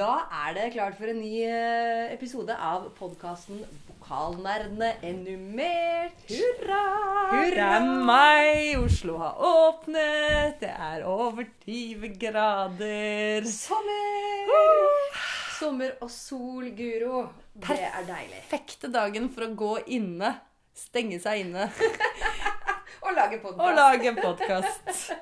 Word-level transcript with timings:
Da 0.00 0.14
er 0.46 0.54
det 0.56 0.70
klart 0.72 0.94
for 0.96 1.10
en 1.12 1.18
ny 1.20 1.42
eh, 1.44 2.12
episode 2.14 2.54
av 2.56 2.86
podkasten 2.96 3.58
Vokalnerdene 3.90 4.94
enumert. 5.04 6.22
Hurra! 6.30 6.78
Det 7.50 7.60
er 7.60 7.84
meg! 8.08 8.78
Oslo 8.80 9.18
har 9.20 9.36
åpnet. 9.44 10.56
Det 10.62 10.70
er 10.72 11.04
over 11.04 11.44
20 11.66 12.14
grader. 12.22 13.44
Sommer! 13.52 14.56
Sommer 15.58 15.92
og 16.00 16.08
sol, 16.14 16.72
Guro. 16.80 17.26
Det 17.60 17.76
er 17.90 18.00
deilig. 18.08 18.40
Perfekte 18.48 18.88
dagen 18.96 19.28
for 19.34 19.50
å 19.50 19.52
gå 19.52 19.74
inne. 20.00 20.32
Stenge 20.80 21.20
seg 21.20 21.42
inne 21.44 21.66
Og 23.04 23.12
lage 23.16 23.36
og 23.36 23.42
podkast. 23.42 23.76
lage 23.76 24.12
podkast. 24.16 25.12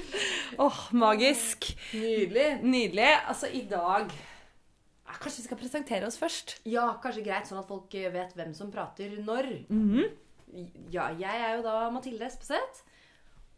Åh, 0.66 0.78
magisk. 0.92 1.68
Nydelig. 1.94 2.48
Nydelig. 2.62 3.12
Altså, 3.28 3.48
i 3.48 3.64
dag 3.70 4.10
Kanskje 5.06 5.42
vi 5.42 5.46
skal 5.46 5.60
presentere 5.60 6.08
oss 6.08 6.18
først? 6.20 6.56
Ja, 6.68 6.88
kanskje 7.02 7.24
greit, 7.26 7.48
sånn 7.48 7.62
at 7.62 7.70
folk 7.70 7.94
eh, 7.94 8.10
vet 8.14 8.34
hvem 8.36 8.52
som 8.56 8.72
prater 8.74 9.16
når. 9.22 9.50
Ja, 10.92 11.10
jeg 11.14 11.42
er 11.48 11.56
jo 11.58 11.64
da 11.66 11.78
Mathilde 11.94 12.26
Espeseth. 12.28 12.84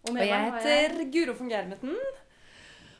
Og 0.06 0.15
Og 0.15 0.23
jeg 0.23 0.53
heter 0.53 0.98
jeg 1.01 1.11
Guro 1.12 1.34
von 1.37 1.51
Germeten. 1.51 1.97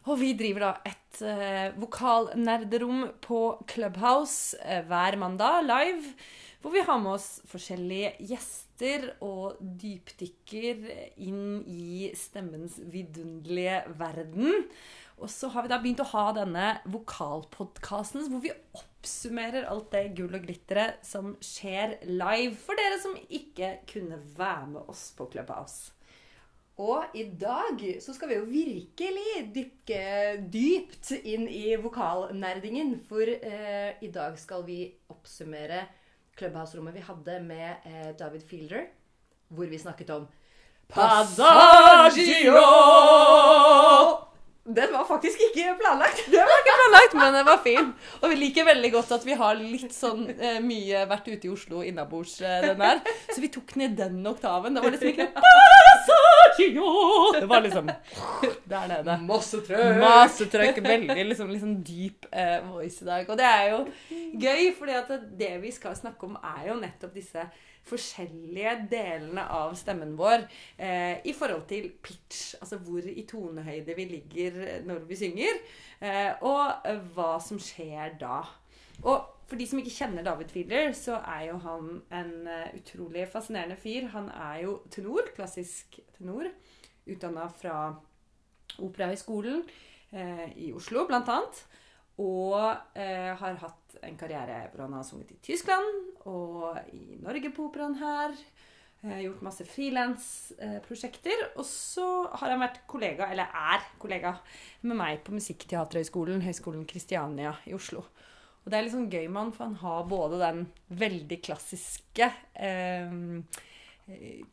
Og 0.09 0.19
vi 0.21 0.33
driver 0.39 0.65
da 0.65 0.73
et 0.89 1.21
uh, 1.23 1.81
vokalnerderom 1.81 3.09
på 3.25 3.41
Clubhouse 3.69 4.57
uh, 4.63 4.83
hver 4.89 5.19
mandag 5.21 5.67
live. 5.67 6.15
Hvor 6.63 6.75
vi 6.75 6.83
har 6.83 6.99
med 6.99 7.15
oss 7.15 7.29
forskjellige 7.47 8.15
gjester 8.31 9.05
og 9.23 9.61
dypdykker 9.61 10.89
inn 11.23 11.61
i 11.71 12.09
stemmens 12.19 12.81
vidunderlige 12.91 13.85
verden. 14.01 14.65
Og 15.19 15.31
så 15.33 15.51
har 15.51 15.65
vi 15.65 15.71
da 15.73 15.81
begynt 15.83 16.03
å 16.05 16.11
ha 16.13 16.25
denne 16.37 16.67
vokalpodkasten 16.87 18.29
hvor 18.31 18.43
vi 18.45 18.55
oppsummerer 18.77 19.67
alt 19.67 19.91
det 19.95 20.15
gull 20.19 20.37
og 20.39 20.47
glitteret 20.47 21.03
som 21.07 21.33
skjer 21.43 21.99
live 22.07 22.55
for 22.61 22.79
dere 22.79 23.01
som 23.03 23.17
ikke 23.27 23.79
kunne 23.91 24.21
være 24.39 24.75
med 24.75 24.91
oss 24.95 25.09
på 25.19 25.27
Clubhouse. 25.33 25.95
Og 26.79 27.17
i 27.19 27.25
dag 27.35 27.81
så 27.99 28.15
skal 28.15 28.31
vi 28.31 28.37
jo 28.37 28.47
virkelig 28.47 29.41
dykke 29.55 30.03
dypt 30.55 31.11
inn 31.27 31.49
i 31.51 31.75
vokalnerdingen. 31.83 33.01
For 33.09 33.27
eh, 33.27 33.99
i 33.99 34.11
dag 34.15 34.39
skal 34.39 34.63
vi 34.69 34.85
oppsummere 35.11 35.83
Clubhouse-rommet 36.39 36.95
vi 36.95 37.03
hadde 37.09 37.41
med 37.43 37.83
eh, 37.83 38.13
David 38.19 38.47
Fielder. 38.47 38.87
Hvor 39.51 39.67
vi 39.67 39.83
snakket 39.83 40.15
om 40.15 40.29
Passaggio! 40.89 42.63
Den 44.69 44.93
var 44.93 45.05
faktisk 45.09 45.41
ikke 45.49 45.75
planlagt. 45.81 46.27
Den 46.29 46.45
var 46.45 46.59
ikke 46.61 46.73
planlagt, 46.79 47.15
men 47.17 47.37
den 47.39 47.47
var 47.47 47.61
fin. 47.65 47.87
Og 48.21 48.33
vi 48.33 48.37
liker 48.37 48.67
veldig 48.69 48.91
godt 48.93 49.13
at 49.17 49.25
vi 49.25 49.37
har 49.41 49.57
litt 49.57 49.95
sånn 49.97 50.27
eh, 50.35 50.59
mye 50.61 51.05
vært 51.09 51.31
ute 51.31 51.49
i 51.49 51.53
Oslo 51.53 51.81
innabords, 51.87 52.35
eh, 52.45 52.67
den 52.67 52.83
der. 52.83 53.01
Så 53.33 53.41
vi 53.41 53.49
tok 53.55 53.73
ned 53.81 53.97
den 53.97 54.21
oktaven. 54.29 54.77
Det 54.77 54.85
var 54.85 54.93
liksom 54.93 55.15
ikke 55.15 55.31
noe 56.75 57.33
Det 57.39 57.49
var 57.49 57.65
liksom 57.65 57.89
der 58.69 58.91
nede. 58.93 59.17
Masse 59.29 59.63
trøkk. 59.65 60.03
Masse 60.03 60.49
trøkk. 60.53 60.83
Veldig 60.85 61.27
liksom, 61.31 61.51
liksom 61.55 61.79
dyp 61.87 62.29
eh, 62.33 62.59
voice 62.69 63.03
i 63.05 63.09
dag. 63.09 63.31
Og 63.31 63.41
det 63.41 63.49
er 63.49 63.73
jo 63.73 63.81
gøy, 64.45 64.69
fordi 64.77 64.99
at 65.01 65.17
det 65.41 65.55
vi 65.65 65.73
skal 65.73 65.97
snakke 65.97 66.29
om, 66.29 66.37
er 66.59 66.69
jo 66.73 66.79
nettopp 66.83 67.17
disse 67.17 67.49
forskjellige 67.89 68.75
delene 68.91 69.45
av 69.55 69.75
stemmen 69.79 70.15
vår 70.19 70.45
eh, 70.77 71.19
i 71.25 71.35
forhold 71.37 71.67
til 71.71 71.91
pitch. 72.03 72.55
Altså 72.61 72.79
hvor 72.85 73.09
i 73.09 73.25
tonehøyde 73.29 73.97
vi 73.97 74.07
ligger 74.13 74.61
når 74.87 75.05
vi 75.09 75.19
synger. 75.23 75.61
Eh, 76.01 76.33
og 76.47 76.87
eh, 76.89 77.03
hva 77.17 77.35
som 77.43 77.61
skjer 77.63 78.19
da. 78.21 78.43
Og 79.03 79.35
for 79.49 79.57
de 79.57 79.67
som 79.69 79.81
ikke 79.81 79.95
kjenner 79.95 80.27
David 80.27 80.51
Fiedler, 80.53 80.93
så 80.93 81.23
er 81.23 81.47
jo 81.49 81.59
han 81.65 81.91
en 82.13 82.33
eh, 82.53 82.75
utrolig 82.77 83.25
fascinerende 83.33 83.79
fyr. 83.81 84.11
Han 84.13 84.29
er 84.29 84.65
jo 84.67 84.79
tenor, 84.93 85.31
klassisk 85.37 86.01
tenor, 86.19 86.51
utdanna 87.09 87.47
fra 87.49 87.79
Operahøgskolen 88.79 89.63
eh, 90.13 90.49
i 90.69 90.73
Oslo, 90.77 91.07
blant 91.09 91.31
annet. 91.33 91.63
Og 92.19 92.59
eh, 92.99 93.35
har 93.39 93.61
hatt 93.63 93.99
en 94.03 94.17
karriere 94.19 94.65
hvor 94.73 94.87
han 94.87 94.97
har 94.99 95.07
sunget 95.07 95.37
i 95.37 95.43
Tyskland 95.51 96.25
og 96.31 96.81
i 96.95 97.19
Norge 97.23 97.53
på 97.55 97.69
operaen 97.69 97.99
her. 98.01 98.35
Eh, 99.03 99.21
gjort 99.23 99.45
masse 99.47 99.65
frilansprosjekter. 99.65 101.53
og 101.55 101.65
så 101.67 102.27
har 102.33 102.51
han 102.51 102.65
vært 102.65 102.81
kollega, 102.91 103.31
eller 103.31 103.47
er 103.55 103.85
kollega, 103.99 104.35
med 104.83 104.99
meg 104.99 105.23
på 105.23 105.37
Musikkteaterhøgskolen, 105.37 106.43
Høgskolen 106.43 106.85
Kristiania 106.87 107.55
i 107.67 107.75
Oslo. 107.75 108.03
Og 108.65 108.71
det 108.71 108.79
er 108.79 108.85
litt 108.85 108.97
sånn 108.97 109.11
gøy 109.11 109.29
med 109.29 109.41
han, 109.41 109.53
for 109.55 109.65
han 109.69 109.79
har 109.85 110.11
både 110.11 110.43
den 110.43 110.67
veldig 110.99 111.39
klassiske 111.47 112.27
eh, 112.59 113.15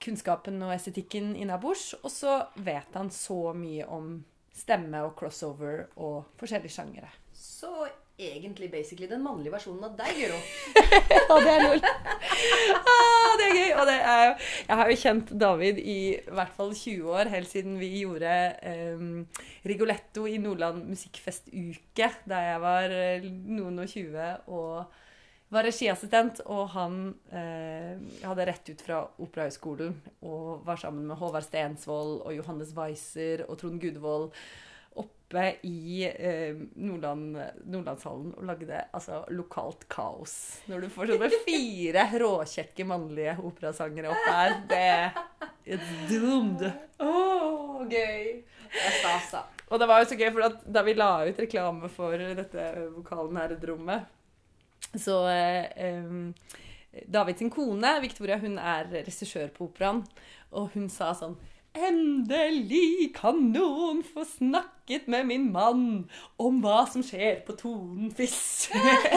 kunnskapen 0.06 0.62
og 0.62 0.76
estetikken 0.76 1.34
innabords, 1.36 1.96
og 2.04 2.12
så 2.14 2.38
vet 2.56 2.94
han 2.94 3.10
så 3.10 3.50
mye 3.58 3.90
om 3.90 4.20
stemme 4.56 5.02
og 5.08 5.18
crossover 5.20 5.88
og 5.98 6.36
forskjellige 6.40 6.78
sjangere. 6.78 7.10
Så 7.46 7.72
egentlig 8.18 8.72
basically 8.72 9.08
den 9.12 9.24
mannlige 9.24 9.52
versjonen 9.54 9.84
av 9.84 9.96
deg, 10.00 10.18
Guro. 10.18 10.40
Ja, 11.16 11.38
det 11.44 11.52
er 11.52 11.64
lol. 11.66 11.82
ah, 12.92 13.32
det 13.40 13.48
er 13.48 13.56
gøy. 13.58 13.72
Og 13.76 13.88
det 13.90 13.96
er 13.98 14.22
jo 14.24 14.34
Jeg 14.68 14.80
har 14.80 14.92
jo 14.92 15.00
kjent 15.02 15.34
David 15.46 15.80
i 15.82 16.00
hvert 16.30 16.54
fall 16.56 16.74
20 16.74 17.16
år, 17.20 17.32
helt 17.34 17.52
siden 17.52 17.80
vi 17.82 17.92
gjorde 18.00 18.36
um, 18.96 19.26
Rigoletto 19.68 20.28
i 20.30 20.38
Nordland 20.42 20.86
musikkfestuke 20.88 22.12
da 22.30 22.44
jeg 22.50 22.62
var 22.64 22.94
eh, 22.94 23.26
noen 23.26 23.84
og 23.84 23.90
20 23.92 24.30
og 24.48 25.02
var 25.54 25.68
regiassistent. 25.68 26.44
Og 26.52 26.70
han 26.76 27.02
eh, 27.36 28.00
hadde 28.24 28.48
rett 28.48 28.72
ut 28.72 28.86
fra 28.86 29.02
Operahøgskolen 29.22 29.98
og 30.26 30.64
var 30.68 30.80
sammen 30.82 31.08
med 31.10 31.20
Håvard 31.20 31.48
Stensvold 31.48 32.22
og 32.22 32.38
Johannes 32.38 32.72
Weiser 32.78 33.46
og 33.50 33.60
Trond 33.62 33.82
Gudvold 33.84 34.32
oppe 35.02 35.46
i 35.68 36.06
eh, 36.06 36.56
Nordland, 36.80 37.38
Nordlandshallen 37.66 38.34
og 38.38 38.46
lagde 38.48 38.80
altså, 38.96 39.24
lokalt 39.36 39.88
kaos. 39.92 40.36
Når 40.72 40.86
du 40.86 40.92
får 40.94 41.14
sånne 41.14 41.30
fire 41.48 42.06
råkjekke 42.22 42.88
mannlige 42.88 43.38
operasangere 43.44 44.14
opp 44.14 44.30
her, 44.30 44.58
det 44.70 44.84
er 45.76 45.88
doomed. 46.12 46.68
Åh, 47.04 47.82
gøy. 47.90 48.28
Det 48.76 48.84
er 48.86 49.00
stas, 49.00 49.32
da. 49.34 49.46
Og 49.72 49.82
det 49.82 49.88
var 49.90 50.02
jo 50.02 50.10
så 50.12 50.20
gøy, 50.20 50.30
for 50.36 50.60
da 50.78 50.84
vi 50.86 50.94
la 50.96 51.10
ut 51.26 51.42
reklame 51.42 51.90
for 51.92 52.22
dette 52.38 52.68
vokalen 52.94 53.42
her 53.42 53.56
i 53.56 53.60
rommet, 53.66 54.14
så 54.96 55.24
eh, 55.32 56.06
David 57.12 57.42
sin 57.42 57.52
kone, 57.52 57.98
Victoria, 58.04 58.38
hun 58.40 58.60
er 58.62 58.88
regissør 58.94 59.50
på 59.56 59.68
operaen, 59.68 60.04
og 60.56 60.72
hun 60.76 60.88
sa 60.92 61.12
sånn 61.18 61.36
Endelig 61.76 63.12
kan 63.18 63.40
noen 63.52 64.00
få 64.08 64.24
snakket 64.28 65.10
med 65.12 65.28
min 65.28 65.50
mann 65.52 66.06
om 66.40 66.62
hva 66.64 66.86
som 66.88 67.04
skjer 67.04 67.42
på 67.48 67.56
tonen 67.60 68.14
fiss. 68.16 68.70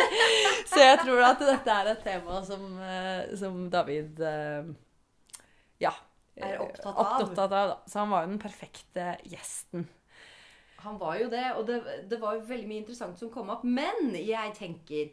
så 0.71 0.81
jeg 0.83 0.99
tror 1.05 1.23
at 1.29 1.45
dette 1.45 1.77
er 1.77 1.93
et 1.93 2.03
tema 2.03 2.41
som, 2.47 2.65
eh, 2.83 3.31
som 3.39 3.61
David 3.71 4.19
eh, 4.27 4.73
ja, 5.87 5.95
Er 6.35 6.59
opptatt 6.65 6.99
av. 6.99 7.23
opptatt 7.29 7.55
av. 7.61 7.77
Så 7.87 8.03
han 8.03 8.11
var 8.11 8.27
jo 8.27 8.33
den 8.35 8.43
perfekte 8.43 9.07
gjesten. 9.23 9.87
Han 10.83 10.99
var 10.99 11.17
jo 11.23 11.31
det, 11.31 11.47
og 11.59 11.65
det, 11.67 11.79
det 12.11 12.19
var 12.23 12.37
jo 12.39 12.47
veldig 12.51 12.69
mye 12.71 12.83
interessant 12.83 13.19
som 13.19 13.31
kom 13.31 13.55
opp. 13.55 13.65
Men 13.67 14.15
jeg 14.19 14.55
tenker 14.59 15.11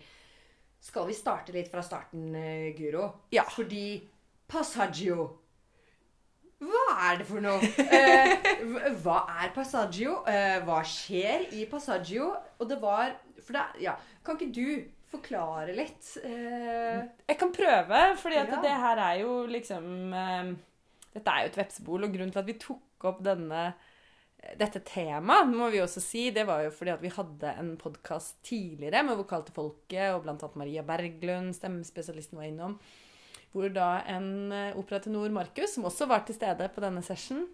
Skal 0.86 1.08
vi 1.10 1.16
starte 1.18 1.54
litt 1.54 1.72
fra 1.72 1.82
starten, 1.82 2.28
eh, 2.38 2.74
Guro? 2.78 3.08
Ja. 3.34 3.46
Fordi 3.50 4.02
Passaggio 4.50 5.45
Hva 6.64 6.84
er 7.12 7.18
det 7.20 7.26
for 7.28 7.44
noe? 7.44 7.60
Eh, 7.96 8.92
hva- 9.04 9.26
er 9.44 9.52
Passaggio? 9.56 10.22
Eh, 10.30 10.60
hva 10.66 10.80
skjer 10.88 11.50
i 11.58 11.66
Passaggio? 11.72 12.30
Og 12.60 12.70
det 12.70 12.78
var 12.82 13.16
For 13.44 13.58
det 13.58 13.66
Ja, 13.84 13.96
kan 14.26 14.38
ikke 14.40 14.54
du 14.56 14.86
forklare 15.12 15.76
litt? 15.76 16.14
Eh, 16.24 17.02
Jeg 17.28 17.38
kan 17.40 17.52
prøve, 17.56 18.00
fordi 18.22 18.40
at 18.42 18.50
Ja. 18.56 18.62
det 18.64 18.72
her 18.86 18.98
er 19.10 19.20
jo 19.22 19.34
liksom 19.52 20.14
eh, 20.14 20.54
Dette 21.16 21.32
er 21.32 21.44
jo 21.46 21.52
et 21.54 21.60
vepsebol, 21.60 22.04
og 22.08 22.16
grunnen 22.16 22.32
til 22.34 22.40
at 22.42 22.48
vi 22.50 22.58
tok 22.60 23.06
opp 23.12 23.22
denne 23.24 23.74
dette 24.60 24.78
temaet, 24.86 25.48
må 25.50 25.72
vi 25.74 25.80
også 25.82 26.02
si, 26.04 26.28
det 26.30 26.44
var 26.46 26.60
jo 26.62 26.70
fordi 26.76 26.92
at 26.94 27.02
vi 27.02 27.10
hadde 27.10 27.54
en 27.58 27.72
podkast 27.82 28.36
tidligere 28.46 29.02
med 29.08 29.18
Vokal 29.18 29.42
til 29.48 29.56
folket, 29.56 30.12
og 30.14 30.28
annet 30.30 30.58
Maria 30.60 30.84
Berglund, 30.86 31.56
stemmespesialisten, 31.58 32.38
var 32.38 32.46
innom. 32.52 32.76
Hvor 33.56 33.72
da 33.72 34.02
en 34.12 34.52
eh, 34.52 34.76
operatenor, 34.76 35.32
Markus, 35.32 35.78
som 35.78 35.88
også 35.88 36.10
var 36.12 36.26
til 36.28 36.36
stede 36.36 36.68
på 36.76 36.84
denne 36.84 37.00
session, 37.06 37.46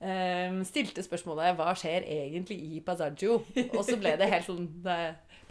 eh, 0.00 0.54
stilte 0.64 1.04
spørsmålet 1.04 1.58
hva 1.58 1.74
skjer 1.76 2.06
egentlig 2.08 2.56
i 2.56 2.80
Pasaggio?' 2.86 3.42
Og 3.76 3.82
så 3.84 3.98
ble 4.00 4.14
det 4.16 4.30
helt 4.32 4.48
sånn 4.48 4.64
det, 4.86 4.96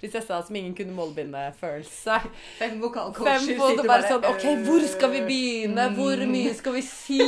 prinsessa 0.01 0.39
som 0.42 0.56
ingen 0.57 0.74
kunne 0.74 0.95
målbinde-følelse. 0.98 2.18
fem 2.57 2.71
Fem 2.71 2.80
vokalcoacher 2.81 3.59
på 3.59 3.86
bare 3.86 4.07
sånn 4.09 4.25
øh, 4.25 4.31
OK, 4.33 4.45
hvor 4.65 4.86
skal 4.89 5.13
vi 5.13 5.21
begynne? 5.27 5.88
Hvor 5.98 6.24
mye 6.31 6.53
skal 6.57 6.75
vi 6.80 6.83
si? 6.88 7.25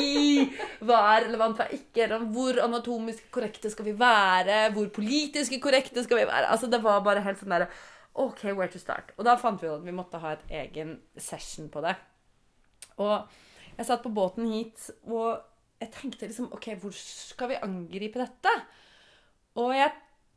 Hva 0.82 1.02
er 1.14 1.28
relevant, 1.28 1.60
hva 1.60 1.68
er 1.68 1.78
ikke 1.78 2.08
relevant? 2.08 2.32
Hvor 2.34 2.62
anatomisk 2.66 3.28
korrekte 3.36 3.70
skal 3.74 3.92
vi 3.92 3.94
være? 4.00 4.64
Hvor 4.74 4.90
politisk 4.96 5.54
korrekte 5.62 6.06
skal 6.08 6.24
vi 6.24 6.30
være? 6.32 6.50
Altså, 6.50 6.72
det 6.74 6.82
var 6.82 7.06
bare 7.06 7.22
helt 7.26 7.38
sånn 7.42 7.54
derre 7.54 7.70
OK, 8.14 8.44
where 8.54 8.70
to 8.70 8.82
start? 8.82 9.14
Og 9.18 9.26
da 9.26 9.38
fant 9.42 9.62
vi 9.62 9.70
ut 9.70 9.80
at 9.80 9.86
vi 9.86 9.94
måtte 9.94 10.22
ha 10.22 10.36
et 10.36 10.58
egen 10.64 10.98
session 11.18 11.70
på 11.74 11.82
det. 11.86 11.96
Og 13.02 13.76
jeg 13.78 13.88
satt 13.88 14.04
på 14.04 14.14
båten 14.14 14.52
hit, 14.52 14.90
og 15.10 15.42
jeg 15.82 15.92
tenkte 15.96 16.30
liksom 16.30 16.52
OK, 16.54 16.70
hvor 16.82 16.94
skal 16.96 17.52
vi 17.52 17.62
angripe 17.66 18.22
dette? 18.22 18.54
Og 19.62 19.74
jeg 19.76 19.92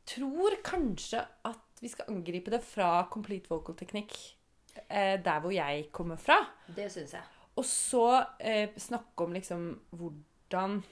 tror 0.07 0.59
kanskje 0.67 1.23
at 1.47 1.83
vi 1.83 1.91
skal 1.93 2.11
angripe 2.13 2.53
det 2.53 2.63
fra 2.65 3.07
complete 3.13 3.51
vocal 3.53 3.77
teknikk, 3.77 4.15
eh, 4.89 5.17
der 5.23 5.41
hvor 5.45 5.53
jeg 5.53 5.89
kommer 5.93 6.21
fra. 6.21 6.39
Det 6.67 6.89
syns 6.93 7.17
jeg. 7.19 7.33
Og 7.57 7.65
så 7.65 8.07
eh, 8.41 8.73
snakke 8.77 9.25
om 9.25 9.33
liksom 9.33 9.69
hvordan 9.97 10.83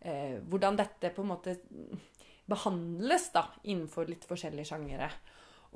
eh, 0.00 0.40
Hvordan 0.42 0.76
dette 0.78 1.12
på 1.14 1.22
en 1.22 1.30
måte 1.30 1.54
behandles 2.50 3.30
da, 3.32 3.46
innenfor 3.64 4.10
litt 4.10 4.26
forskjellige 4.28 4.68
sjangere. 4.68 5.08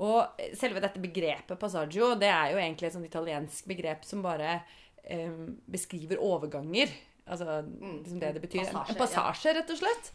Og 0.04 0.42
selve 0.58 0.82
dette 0.82 1.00
begrepet 1.02 1.58
passaggio, 1.58 2.12
det 2.20 2.28
er 2.30 2.52
jo 2.52 2.60
egentlig 2.60 2.88
et 2.88 2.94
sånt 2.94 3.08
italiensk 3.08 3.70
begrep 3.70 4.04
som 4.06 4.22
bare 4.22 4.60
eh, 5.08 5.38
beskriver 5.66 6.20
overganger. 6.24 6.92
Altså 7.28 7.60
liksom 7.66 8.20
det 8.22 8.32
det 8.36 8.42
betyr. 8.44 8.64
Passasje, 8.64 8.94
en 8.94 9.00
passasje, 9.02 9.54
rett 9.58 9.72
og 9.74 9.80
slett. 9.82 10.10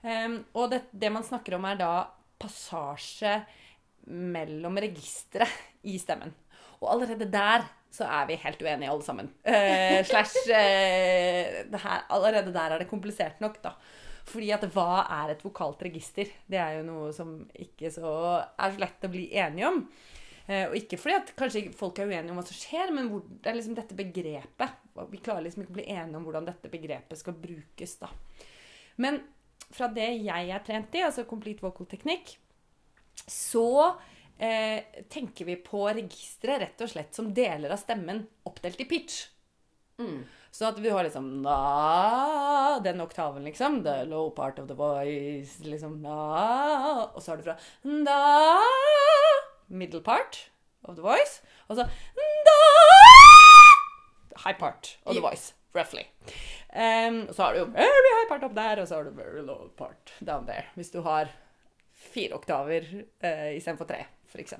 Um, 0.00 0.36
og 0.56 0.70
det, 0.72 0.84
det 0.96 1.10
man 1.12 1.24
snakker 1.24 1.56
om, 1.56 1.66
er 1.68 1.80
da 1.80 1.92
passasje 2.40 3.34
mellom 4.10 4.78
registre 4.80 5.48
i 5.88 5.98
stemmen. 6.00 6.32
Og 6.80 6.88
allerede 6.94 7.28
der 7.28 7.66
så 7.90 8.06
er 8.06 8.28
vi 8.28 8.38
helt 8.38 8.60
uenige, 8.62 8.90
alle 8.92 9.04
sammen. 9.04 9.32
Uh, 9.44 10.00
slash 10.06 10.46
uh, 10.46 11.64
det 11.72 11.80
her, 11.82 12.06
Allerede 12.08 12.54
der 12.54 12.76
er 12.76 12.84
det 12.84 12.90
komplisert 12.92 13.40
nok, 13.42 13.58
da. 13.64 13.74
Fordi 14.30 14.52
at 14.54 14.64
hva 14.74 15.04
er 15.22 15.32
et 15.32 15.44
vokalt 15.44 15.82
register? 15.82 16.28
Det 16.46 16.60
er 16.60 16.78
jo 16.78 16.86
noe 16.86 17.10
som 17.16 17.34
ikke 17.56 17.90
så 17.92 18.12
er 18.38 18.74
så 18.74 18.82
lett 18.82 19.06
å 19.08 19.12
bli 19.12 19.26
enige 19.32 19.72
om. 19.72 19.82
Eh, 20.50 20.66
og 20.66 20.74
ikke 20.74 20.98
fordi 20.98 21.14
at 21.14 21.32
kanskje 21.38 21.68
folk 21.78 22.00
er 22.00 22.10
uenige 22.10 22.32
om 22.32 22.40
hva 22.40 22.46
som 22.46 22.58
skjer, 22.58 22.90
men 22.94 23.10
hvor, 23.12 23.22
det 23.22 23.52
er 23.52 23.58
liksom 23.58 23.76
dette 23.78 23.98
begrepet. 23.98 24.78
Vi 25.12 25.20
klarer 25.22 25.46
liksom 25.46 25.62
ikke 25.62 25.76
å 25.76 25.78
bli 25.78 25.90
enige 25.92 26.18
om 26.18 26.26
hvordan 26.26 26.48
dette 26.48 26.72
begrepet 26.72 27.20
skal 27.20 27.36
brukes, 27.38 27.94
da. 28.02 28.10
Men 29.00 29.20
fra 29.70 29.86
det 29.94 30.08
jeg 30.24 30.50
er 30.50 30.64
trent 30.66 30.96
i, 30.98 31.04
altså 31.06 31.26
complete 31.30 31.62
vocal 31.62 31.86
teknikk, 31.88 32.34
så 33.30 33.68
eh, 34.40 35.04
tenker 35.12 35.46
vi 35.46 35.60
på 35.62 35.84
registeret 35.86 36.64
rett 36.64 36.82
og 36.82 36.90
slett 36.96 37.14
som 37.14 37.30
deler 37.36 37.70
av 37.70 37.78
stemmen 37.78 38.24
oppdelt 38.50 38.82
i 38.82 38.88
pitch. 38.90 39.22
Mm. 40.02 40.24
Så 40.50 40.66
at 40.66 40.78
vi 40.82 40.90
har 40.90 41.04
liksom 41.06 41.42
na, 41.44 42.80
Den 42.82 43.00
oktaven, 43.04 43.44
liksom. 43.46 43.82
The 43.84 44.04
low 44.08 44.30
part 44.34 44.58
of 44.58 44.66
the 44.66 44.74
voice. 44.74 45.60
Liksom 45.62 46.00
na, 46.02 47.10
Og 47.14 47.22
så 47.22 47.32
har 47.32 47.36
du 47.38 47.44
fra 47.46 47.58
da 48.08 49.29
Middle 49.70 50.02
part 50.02 50.50
of 50.84 50.96
the 50.98 51.02
voice. 51.02 51.40
Og 51.68 51.78
så 51.78 51.88
High 54.40 54.58
part 54.58 54.98
of 55.04 55.14
the 55.14 55.22
voice. 55.22 55.54
Roughly. 55.74 56.02
Um, 56.74 57.28
så 57.32 57.42
har 57.42 57.52
du 57.52 57.58
jo 57.60 57.64
very 57.74 58.12
high 58.16 58.28
part 58.28 58.44
opp 58.44 58.54
der, 58.56 58.80
og 58.80 58.88
så 58.88 58.98
har 58.98 59.04
du 59.04 59.10
very 59.14 59.42
low 59.46 59.68
part 59.76 60.14
down 60.20 60.46
there. 60.46 60.66
Hvis 60.74 60.90
du 60.90 61.00
har 61.06 61.30
fire 61.92 62.34
oktaver 62.34 62.86
uh, 63.24 63.50
istedenfor 63.54 63.86
tre, 63.86 64.04
f.eks. 64.26 64.54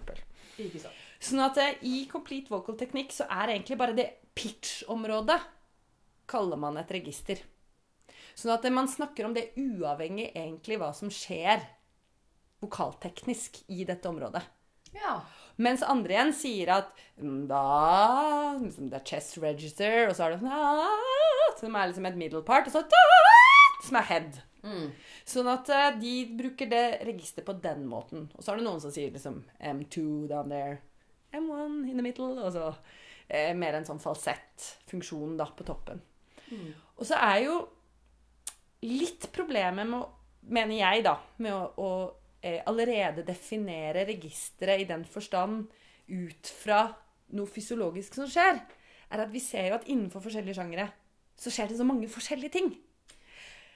Ikke 0.58 0.82
sant. 0.82 1.00
Sånn 1.20 1.42
at 1.42 1.58
uh, 1.58 1.70
i 1.86 2.04
complete 2.10 2.52
vocal 2.52 2.78
teknikk 2.78 3.14
så 3.16 3.26
er 3.30 3.54
egentlig 3.54 3.78
bare 3.80 3.96
det 3.96 4.10
pitch-området 4.38 5.40
kaller 6.30 6.60
man 6.60 6.78
et 6.78 6.92
register. 6.94 7.40
Sånn 8.38 8.54
at 8.54 8.64
eh, 8.64 8.74
man 8.74 8.88
snakker 8.88 9.26
om 9.26 9.34
det 9.36 9.50
uavhengig 9.58 10.30
egentlig 10.30 10.78
hva 10.80 10.92
som 10.96 11.10
skjer 11.12 11.64
vokalteknisk 12.62 13.62
i 13.72 13.84
dette 13.88 14.08
området. 14.08 14.42
Ja. 14.96 15.20
Mens 15.60 15.82
andre 15.84 16.14
igjen 16.14 16.32
sier 16.34 16.70
at 16.72 17.00
mm, 17.20 17.40
da 17.50 17.64
liksom, 18.60 18.88
Det 18.90 19.00
er 19.00 19.08
chest 19.10 19.36
register, 19.42 20.06
og 20.08 20.14
så 20.16 20.26
er 20.26 20.36
det 20.36 20.48
da, 20.48 21.50
som 21.60 21.76
er 21.76 21.90
liksom 21.90 22.08
et 22.08 22.20
middle 22.20 22.42
part, 22.46 22.68
og 22.68 22.74
så 22.74 22.84
da, 22.88 23.02
som 23.84 23.98
er 24.00 24.08
head. 24.08 24.38
Mm. 24.64 24.88
Sånn 25.28 25.48
at 25.52 25.68
eh, 25.72 25.88
de 26.00 26.14
bruker 26.36 26.68
det 26.70 26.84
registeret 27.08 27.48
på 27.48 27.56
den 27.64 27.84
måten. 27.88 28.28
Og 28.36 28.44
så 28.44 28.52
er 28.52 28.60
det 28.60 28.66
noen 28.66 28.80
som 28.82 28.92
sier 28.94 29.12
liksom 29.12 29.42
M2 29.56 30.04
down 30.30 30.52
there, 30.52 30.80
M1 31.36 31.84
in 31.90 31.96
the 31.96 32.04
middle, 32.04 32.32
og 32.40 32.52
så 32.56 32.70
eh, 33.28 33.52
mer 33.56 33.76
en 33.78 33.88
sånn 33.88 34.02
falsettfunksjon 34.02 35.36
da 35.40 35.48
på 35.56 35.66
toppen. 35.68 36.00
Mm. 36.50 36.72
Og 36.98 37.04
så 37.08 37.20
er 37.20 37.44
jo 37.46 37.60
litt 38.84 39.28
problemet 39.34 39.88
med, 39.88 40.08
mener 40.56 40.80
jeg 40.80 41.04
da, 41.04 41.18
med 41.44 41.52
å, 41.52 41.68
å 41.76 41.90
allerede 42.42 43.24
definere 43.26 44.06
registeret 44.08 44.80
i 44.80 44.88
den 44.88 45.04
forstand 45.04 45.66
ut 46.08 46.52
fra 46.62 46.84
noe 47.36 47.46
fysiologisk 47.50 48.16
som 48.16 48.28
skjer, 48.30 48.60
er 49.10 49.24
at 49.24 49.32
vi 49.32 49.42
ser 49.42 49.70
jo 49.70 49.76
at 49.78 49.88
innenfor 49.90 50.22
forskjellige 50.24 50.56
sjangere 50.58 50.88
så 51.40 51.52
skjer 51.52 51.70
det 51.70 51.78
så 51.80 51.86
mange 51.88 52.08
forskjellige 52.10 52.54
ting. 52.58 52.70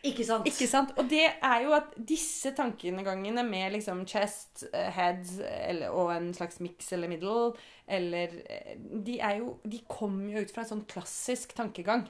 Ikke 0.04 0.24
sant? 0.26 0.48
Ikke 0.48 0.66
sant? 0.68 0.90
Og 1.00 1.06
det 1.08 1.22
er 1.24 1.62
jo 1.64 1.72
at 1.72 1.94
disse 1.96 2.52
tankegangene 2.56 3.44
med 3.46 3.72
liksom 3.72 4.02
chest, 4.08 4.66
eh, 4.68 4.90
head 4.92 5.24
eller, 5.48 5.94
og 5.96 6.12
en 6.12 6.28
slags 6.36 6.60
mix 6.60 6.92
eller 6.92 7.08
middle 7.08 7.54
eller 7.88 8.34
eh, 8.44 8.74
De 8.76 9.16
er 9.20 9.38
jo 9.38 9.56
De 9.64 9.80
kommer 9.88 10.34
jo 10.34 10.44
ut 10.44 10.52
fra 10.52 10.64
en 10.64 10.70
sånn 10.74 10.84
klassisk 10.90 11.56
tankegang. 11.56 12.04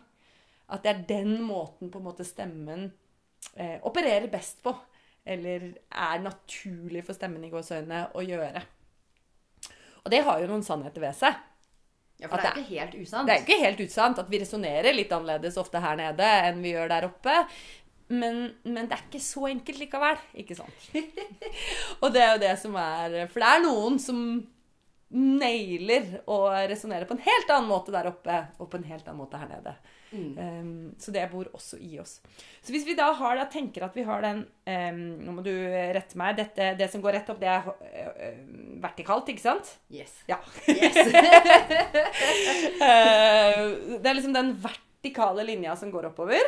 At 0.66 0.82
det 0.82 0.90
er 0.90 1.06
den 1.06 1.38
måten 1.46 1.92
på 1.92 2.00
en 2.00 2.08
måte 2.08 2.26
stemmen 2.26 2.88
eh, 3.54 3.78
opererer 3.86 4.26
best 4.32 4.64
på. 4.64 4.74
Eller 5.24 5.70
er 5.88 6.22
naturlig 6.22 7.04
for 7.06 7.16
stemmen 7.16 7.44
i 7.46 7.50
gåseøynene 7.52 8.10
å 8.14 8.24
gjøre. 8.24 8.62
Og 10.04 10.12
det 10.12 10.20
har 10.26 10.42
jo 10.42 10.50
noen 10.50 10.64
sannheter 10.66 11.00
ved 11.00 11.16
seg. 11.16 11.38
Ja, 12.20 12.28
for 12.28 12.36
det 12.38 12.46
er 12.46 12.54
det- 12.54 12.64
ikke 12.64 12.80
helt 12.80 12.94
usant. 12.94 13.26
Det 13.26 13.34
er 13.34 13.42
ikke 13.42 13.62
helt 13.64 13.80
usant 13.80 14.18
at 14.18 14.28
vi 14.30 14.38
resonnerer 14.38 14.94
litt 14.94 15.10
annerledes 15.12 15.56
ofte 15.56 15.80
her 15.80 15.96
nede 15.96 16.20
enn 16.22 16.62
vi 16.62 16.72
gjør 16.72 16.88
der 16.88 17.08
oppe. 17.08 17.46
Men, 18.08 18.54
men 18.64 18.86
det 18.86 18.98
er 18.98 19.04
ikke 19.08 19.20
så 19.24 19.48
enkelt 19.48 19.78
likevel, 19.80 20.18
ikke 20.36 20.54
sant? 20.54 20.90
og 22.02 22.12
det 22.12 22.20
er 22.20 22.34
jo 22.34 22.42
det 22.42 22.58
som 22.60 22.76
er 22.76 23.26
For 23.32 23.40
det 23.40 23.48
er 23.48 23.64
noen 23.64 23.98
som 23.98 24.18
nailer 25.14 26.20
å 26.26 26.38
resonnere 26.68 27.06
på 27.08 27.16
en 27.16 27.24
helt 27.24 27.50
annen 27.54 27.70
måte 27.70 27.94
der 27.94 28.10
oppe 28.10 28.38
og 28.58 28.68
på 28.70 28.76
en 28.80 28.88
helt 28.88 29.06
annen 29.08 29.22
måte 29.22 29.40
her 29.40 29.48
nede. 29.48 29.74
Mm. 30.14 30.38
Um, 30.38 30.94
så 30.98 31.10
det 31.10 31.24
bor 31.32 31.48
også 31.56 31.78
i 31.82 31.98
oss. 31.98 32.20
Så 32.62 32.72
hvis 32.72 32.86
vi 32.86 32.94
da 32.98 33.08
har, 33.18 33.36
da 33.38 33.46
tenker 33.50 33.86
at 33.86 33.96
vi 33.96 34.04
har 34.06 34.22
den 34.22 34.44
um, 34.46 35.00
Nå 35.26 35.34
må 35.34 35.44
du 35.44 35.52
rette 35.96 36.18
meg. 36.20 36.36
Dette, 36.38 36.70
det 36.78 36.88
som 36.92 37.02
går 37.02 37.18
rett 37.18 37.32
opp, 37.32 37.40
det 37.42 37.50
er 37.50 37.66
uh, 37.66 38.38
vertikalt, 38.84 39.28
ikke 39.32 39.42
sant? 39.44 39.74
Yes. 39.92 40.14
Ja. 40.30 40.38
yes. 40.70 40.96
uh, 41.10 41.18
det 44.00 44.06
er 44.06 44.14
liksom 44.14 44.36
den 44.36 44.54
vertikale 44.62 45.46
linja 45.50 45.74
som 45.80 45.90
går 45.94 46.12
oppover. 46.12 46.42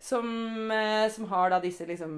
Som, 0.00 0.26
uh, 0.72 1.06
som 1.12 1.28
har 1.30 1.54
da 1.54 1.62
disse 1.62 1.86
liksom 1.88 2.12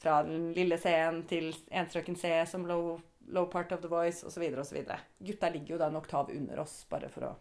Fra 0.00 0.22
den 0.24 0.50
lille 0.56 0.78
C-en 0.80 1.22
til 1.28 1.50
enstrøken 1.68 2.16
C 2.16 2.32
som 2.48 2.62
low, 2.66 2.96
low 3.28 3.50
part 3.52 3.72
of 3.76 3.82
the 3.82 3.90
voice 3.90 4.24
osv. 4.24 4.46
osv. 4.62 4.78
Gutta 5.18 5.50
ligger 5.52 5.74
jo 5.74 5.80
da 5.82 5.90
en 5.90 6.00
oktav 6.00 6.32
under 6.32 6.62
oss, 6.62 6.86
bare 6.88 7.10
for 7.12 7.28
å 7.28 7.36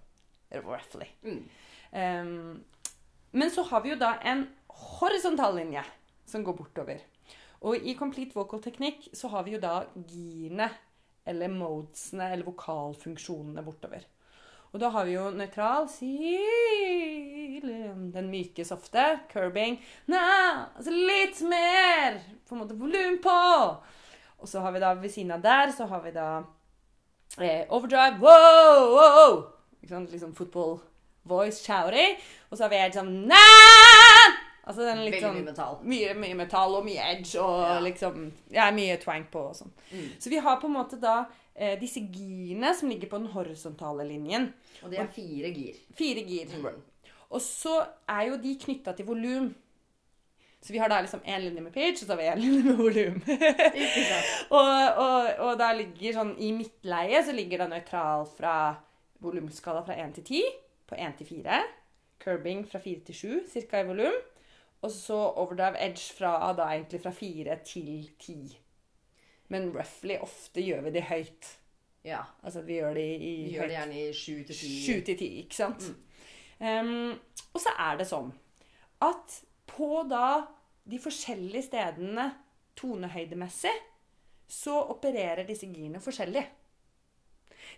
Roughly. 0.50 1.06
Mm. 1.24 1.44
Um, 1.92 2.64
men 3.32 3.52
så 3.52 3.64
har 3.70 3.84
vi 3.84 3.94
jo 3.94 4.00
da 4.00 4.16
en 4.26 4.48
horisontal 5.00 5.56
linje 5.58 5.84
som 6.30 6.44
går 6.46 6.58
bortover. 6.58 7.02
Og 7.66 7.84
i 7.84 7.96
complete 8.00 8.38
vocal 8.38 8.62
teknikk 8.64 9.10
så 9.16 9.30
har 9.34 9.44
vi 9.46 9.58
jo 9.58 9.64
da 9.64 9.82
girene, 10.08 10.70
eller 11.30 11.52
modesene, 11.52 12.32
eller 12.34 12.48
vokalfunksjonene 12.48 13.64
bortover. 13.66 14.06
Og 14.70 14.82
da 14.82 14.92
har 14.94 15.06
vi 15.08 15.16
jo 15.16 15.30
nøytral, 15.34 15.88
den 18.14 18.30
myke, 18.30 18.66
softe, 18.66 19.06
curbing, 19.32 19.80
na, 20.10 20.22
altså 20.78 20.94
litt 20.94 21.42
mer, 21.50 22.20
på 22.46 22.56
en 22.56 22.62
måte 22.64 22.78
volum 22.78 23.18
på. 23.24 23.40
Og 24.40 24.48
så 24.48 24.62
har 24.64 24.76
vi 24.76 24.84
da 24.84 24.94
ved 24.96 25.12
siden 25.12 25.34
av 25.36 25.42
der, 25.44 25.74
så 25.76 25.90
har 25.90 26.06
vi 26.06 26.14
da 26.16 26.30
eh, 27.42 27.66
overdrive, 27.68 28.22
wow, 28.22 28.94
wow, 28.94 29.42
ikke 29.82 29.92
sant, 29.96 30.14
liksom 30.14 30.38
football 30.38 30.78
voice, 31.30 31.62
shouty. 31.64 32.08
Og 32.50 32.58
så 32.58 32.66
har 32.66 32.72
vi 32.74 32.82
helt 32.82 32.98
sånn 32.98 33.14
na! 33.30 33.44
Altså 34.70 34.84
den 34.86 35.00
litt 35.02 35.16
Veldig 35.16 35.22
sånn 35.24 35.38
mye 35.40 35.46
metall. 35.48 35.78
mye, 35.90 36.10
mye 36.22 36.36
metall 36.38 36.76
og 36.78 36.84
mye 36.86 37.06
edge 37.16 37.40
og 37.42 37.62
Ja. 37.64 37.78
liksom 37.82 38.18
Ja, 38.54 38.68
mye 38.76 38.98
twank 39.02 39.32
på 39.34 39.48
og 39.50 39.56
sånn. 39.58 39.72
Mm. 39.94 40.10
Så 40.22 40.30
vi 40.30 40.38
har 40.46 40.60
på 40.62 40.68
en 40.70 40.76
måte 40.76 41.00
da 41.02 41.16
eh, 41.56 41.74
disse 41.80 42.00
girene 42.14 42.74
som 42.78 42.90
ligger 42.92 43.10
på 43.10 43.18
den 43.18 43.32
horisontale 43.34 44.06
linjen. 44.08 44.52
Og 44.84 44.92
det 44.92 45.00
er 45.02 45.08
fire 45.16 45.50
gir. 45.56 45.80
Fire 45.98 46.22
gir. 46.28 46.54
Mm. 46.54 46.78
Og 47.32 47.42
så 47.42 47.80
er 48.10 48.28
jo 48.30 48.38
de 48.38 48.54
knytta 48.62 48.94
til 48.98 49.06
volum. 49.10 49.50
Så 50.62 50.74
vi 50.76 50.80
har 50.82 50.90
da 50.92 51.00
liksom 51.02 51.22
én 51.26 51.40
linje 51.40 51.62
med 51.64 51.72
pitch, 51.74 52.04
og 52.04 52.08
så 52.10 52.16
har 52.16 52.18
vi 52.22 52.30
én 52.30 52.42
linje 52.46 52.64
med 52.64 52.76
volum. 52.78 53.22
Og, 54.60 54.98
og, 54.98 55.28
og 55.46 55.58
da 55.60 55.72
ligger 55.78 56.14
sånn 56.20 56.34
i 56.42 56.50
midtleie 56.56 57.22
så 57.26 57.32
ligger 57.36 57.64
det 57.64 57.70
nøytral 57.74 58.26
fra 58.38 58.54
volumskala 59.24 59.82
fra 59.86 59.96
1 60.00 60.16
til 60.20 60.24
10 60.24 60.42
på 60.90 60.98
1 60.98 61.20
til 61.20 61.30
4. 61.30 61.62
Curbing 62.24 62.66
fra 62.68 62.82
4 62.84 63.06
til 63.08 63.16
7 63.16 63.48
cirka 63.54 63.84
i 63.84 63.88
volum. 63.88 64.18
Og 64.82 64.92
så 64.92 65.16
overdrive 65.16 65.80
edge 65.84 66.14
fra 66.16 66.54
da 66.56 66.70
egentlig 66.74 67.02
fra 67.04 67.12
4 67.16 67.58
til 67.68 68.10
10. 68.20 68.60
Men 69.50 69.72
roughly 69.76 70.20
ofte 70.22 70.64
gjør 70.64 70.86
vi 70.88 70.94
det 70.96 71.08
høyt. 71.10 71.56
Ja. 72.06 72.22
Altså 72.44 72.62
vi 72.62 72.80
gjør 72.80 72.94
det 72.94 73.08
i, 73.22 73.34
Vi 73.46 73.56
gjør 73.56 73.68
det 73.68 73.78
gjerne 73.78 74.02
i 74.02 74.14
7 74.14 74.46
til 74.48 74.56
10. 74.56 74.70
7 74.86 75.06
til 75.06 75.18
10, 75.18 75.26
ikke 75.44 75.56
sant? 75.56 75.90
Um, 76.60 77.20
og 77.54 77.62
så 77.64 77.72
er 77.80 78.00
det 78.00 78.08
sånn 78.08 78.34
at 79.00 79.36
på 79.70 80.02
da 80.12 80.42
de 80.90 80.98
forskjellige 81.00 81.70
stedene 81.70 82.26
tonehøydemessig, 82.80 83.72
så 84.50 84.80
opererer 84.92 85.46
disse 85.48 85.70
girene 85.70 86.02
forskjellig. 86.02 86.44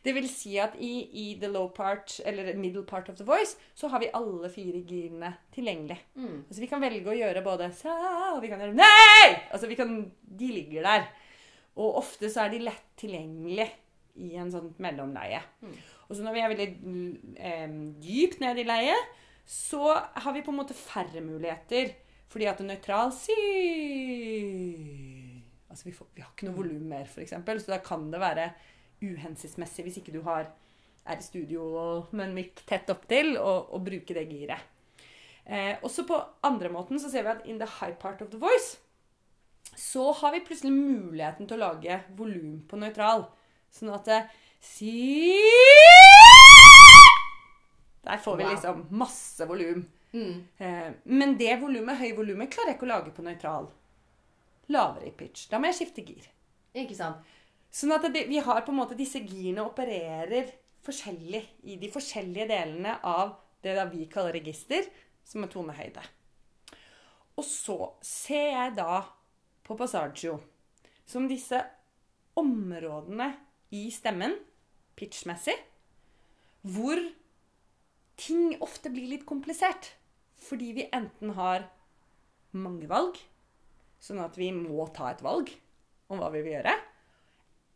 Det 0.04 0.14
vil 0.16 0.28
si 0.32 0.56
at 0.62 0.76
i, 0.80 0.92
i 1.12 1.26
the 1.42 1.50
low 1.52 1.68
part, 1.76 2.20
eller 2.26 2.54
middle 2.60 2.84
part 2.88 3.10
of 3.10 3.18
the 3.20 3.28
voice, 3.28 3.58
så 3.76 3.90
har 3.92 4.02
vi 4.04 4.12
alle 4.18 4.50
fire 4.54 4.82
girene 4.88 5.34
tilgjengelig. 5.56 6.00
Mm. 6.16 6.44
Altså 6.48 6.62
Vi 6.64 6.70
kan 6.72 6.84
velge 6.84 7.12
å 7.12 7.18
gjøre 7.18 7.46
både 7.46 7.72
sa 7.76 7.96
og 8.36 8.42
vi 8.44 8.52
kan 8.52 8.62
gjøre 8.64 8.78
nei! 8.78 9.28
Altså 9.52 9.70
vi 9.70 9.80
kan, 9.80 9.96
De 10.22 10.52
ligger 10.52 10.88
der. 10.88 11.08
Og 11.80 12.02
ofte 12.02 12.30
så 12.32 12.46
er 12.46 12.54
de 12.54 12.66
lett 12.66 12.88
tilgjengelig 13.00 13.70
i 14.22 14.36
en 14.40 14.52
sånn 14.52 14.74
mellomleie. 14.84 15.40
Mm. 15.64 15.76
Og 16.08 16.18
så 16.18 16.26
når 16.26 16.36
vi 16.36 16.42
er 16.44 16.52
veldig 16.52 16.70
eh, 17.40 17.76
dypt 18.04 18.42
ned 18.44 18.60
i 18.60 18.68
leie, 18.68 18.98
så 19.48 19.94
har 19.96 20.36
vi 20.36 20.44
på 20.44 20.52
en 20.52 20.60
måte 20.60 20.76
færre 20.78 21.24
muligheter. 21.24 21.94
Fordi 22.32 22.48
at 22.48 22.62
en 22.64 22.70
nøytral 22.72 23.12
sier 23.16 23.40
Altså 25.72 25.88
vi, 25.88 25.94
får, 25.96 26.08
vi 26.16 26.24
har 26.24 26.32
ikke 26.34 26.48
noe 26.50 26.58
volum 26.58 26.88
mer, 26.92 27.08
f.eks. 27.08 27.32
Så 27.32 27.72
da 27.72 27.78
kan 27.84 28.10
det 28.12 28.20
være 28.20 28.50
uhensiktsmessig 29.02 29.86
hvis 29.88 30.00
ikke 30.02 30.14
du 30.16 30.22
har, 30.28 30.52
er 31.06 31.18
i 31.18 31.26
studio 31.26 31.64
med 32.12 32.28
en 32.28 32.38
mikk 32.38 32.62
tett 32.70 32.90
opptil, 32.94 33.36
og, 33.42 33.74
og 33.74 33.84
bruke 33.88 34.16
det 34.18 34.28
giret. 34.30 34.70
Eh, 35.46 35.74
også 35.82 36.06
på 36.08 36.20
andre 36.46 36.70
måten 36.70 37.02
så 37.02 37.10
ser 37.10 37.26
vi 37.26 37.34
at 37.34 37.46
in 37.50 37.60
the 37.60 37.68
high 37.80 37.96
part 37.98 38.22
of 38.22 38.30
the 38.30 38.40
voice 38.40 38.78
så 39.76 40.12
har 40.12 40.32
vi 40.32 40.40
plutselig 40.46 40.74
muligheten 40.74 41.48
til 41.48 41.58
å 41.58 41.66
lage 41.70 42.02
volum 42.18 42.62
på 42.68 42.80
nøytral. 42.80 43.26
Sånn 43.72 43.94
at 43.96 44.10
si 44.62 44.92
Der 48.04 48.20
får 48.22 48.38
vi 48.38 48.48
liksom 48.50 48.86
masse 48.98 49.46
volum. 49.48 49.86
Mm. 50.12 50.48
Eh, 50.58 50.90
men 51.04 51.38
det 51.40 51.54
volumet, 51.62 52.02
høye 52.02 52.18
volumet 52.18 52.52
klarer 52.52 52.74
jeg 52.74 52.80
ikke 52.80 52.90
å 52.90 52.92
lage 52.92 53.14
på 53.16 53.26
nøytral. 53.26 53.70
Lavere 54.74 55.08
i 55.08 55.14
pitch. 55.16 55.48
Da 55.52 55.60
må 55.60 55.70
jeg 55.72 55.80
skifte 55.80 56.04
gir. 56.06 56.28
Ikke 56.76 56.98
sant? 56.98 57.24
Sånn 57.72 57.94
at 57.96 58.08
det, 58.12 58.26
vi 58.28 58.42
har 58.44 58.66
på 58.66 58.74
en 58.74 58.82
måte 58.82 58.98
disse 59.00 59.22
girene 59.24 59.64
opererer 59.64 60.50
forskjellig 60.84 61.42
i 61.72 61.78
de 61.80 61.90
forskjellige 61.94 62.50
delene 62.50 62.98
av 63.08 63.38
det 63.64 63.78
vi 63.94 64.08
kaller 64.12 64.36
register, 64.36 64.88
som 65.24 65.46
er 65.46 65.52
tonehøyde. 65.54 66.04
Og 67.40 67.46
så 67.48 67.78
ser 68.04 68.50
jeg 68.52 68.76
da 68.80 69.04
på 69.64 69.78
Passaggio 69.80 70.40
som 71.08 71.28
disse 71.30 71.60
områdene 72.40 73.30
i 73.76 73.86
stemmen, 73.94 74.36
pitchmessig, 75.00 75.56
hvor 76.62 77.00
ting 78.20 78.58
ofte 78.62 78.92
blir 78.94 79.10
litt 79.14 79.26
komplisert. 79.28 79.94
Fordi 80.42 80.72
vi 80.76 80.88
enten 80.92 81.36
har 81.38 81.68
mange 82.58 82.88
valg, 82.90 83.18
sånn 84.02 84.22
at 84.24 84.38
vi 84.40 84.50
må 84.56 84.88
ta 84.96 85.12
et 85.12 85.22
valg 85.24 85.52
om 86.12 86.20
hva 86.20 86.32
vi 86.34 86.42
vil 86.44 86.58
gjøre, 86.58 86.74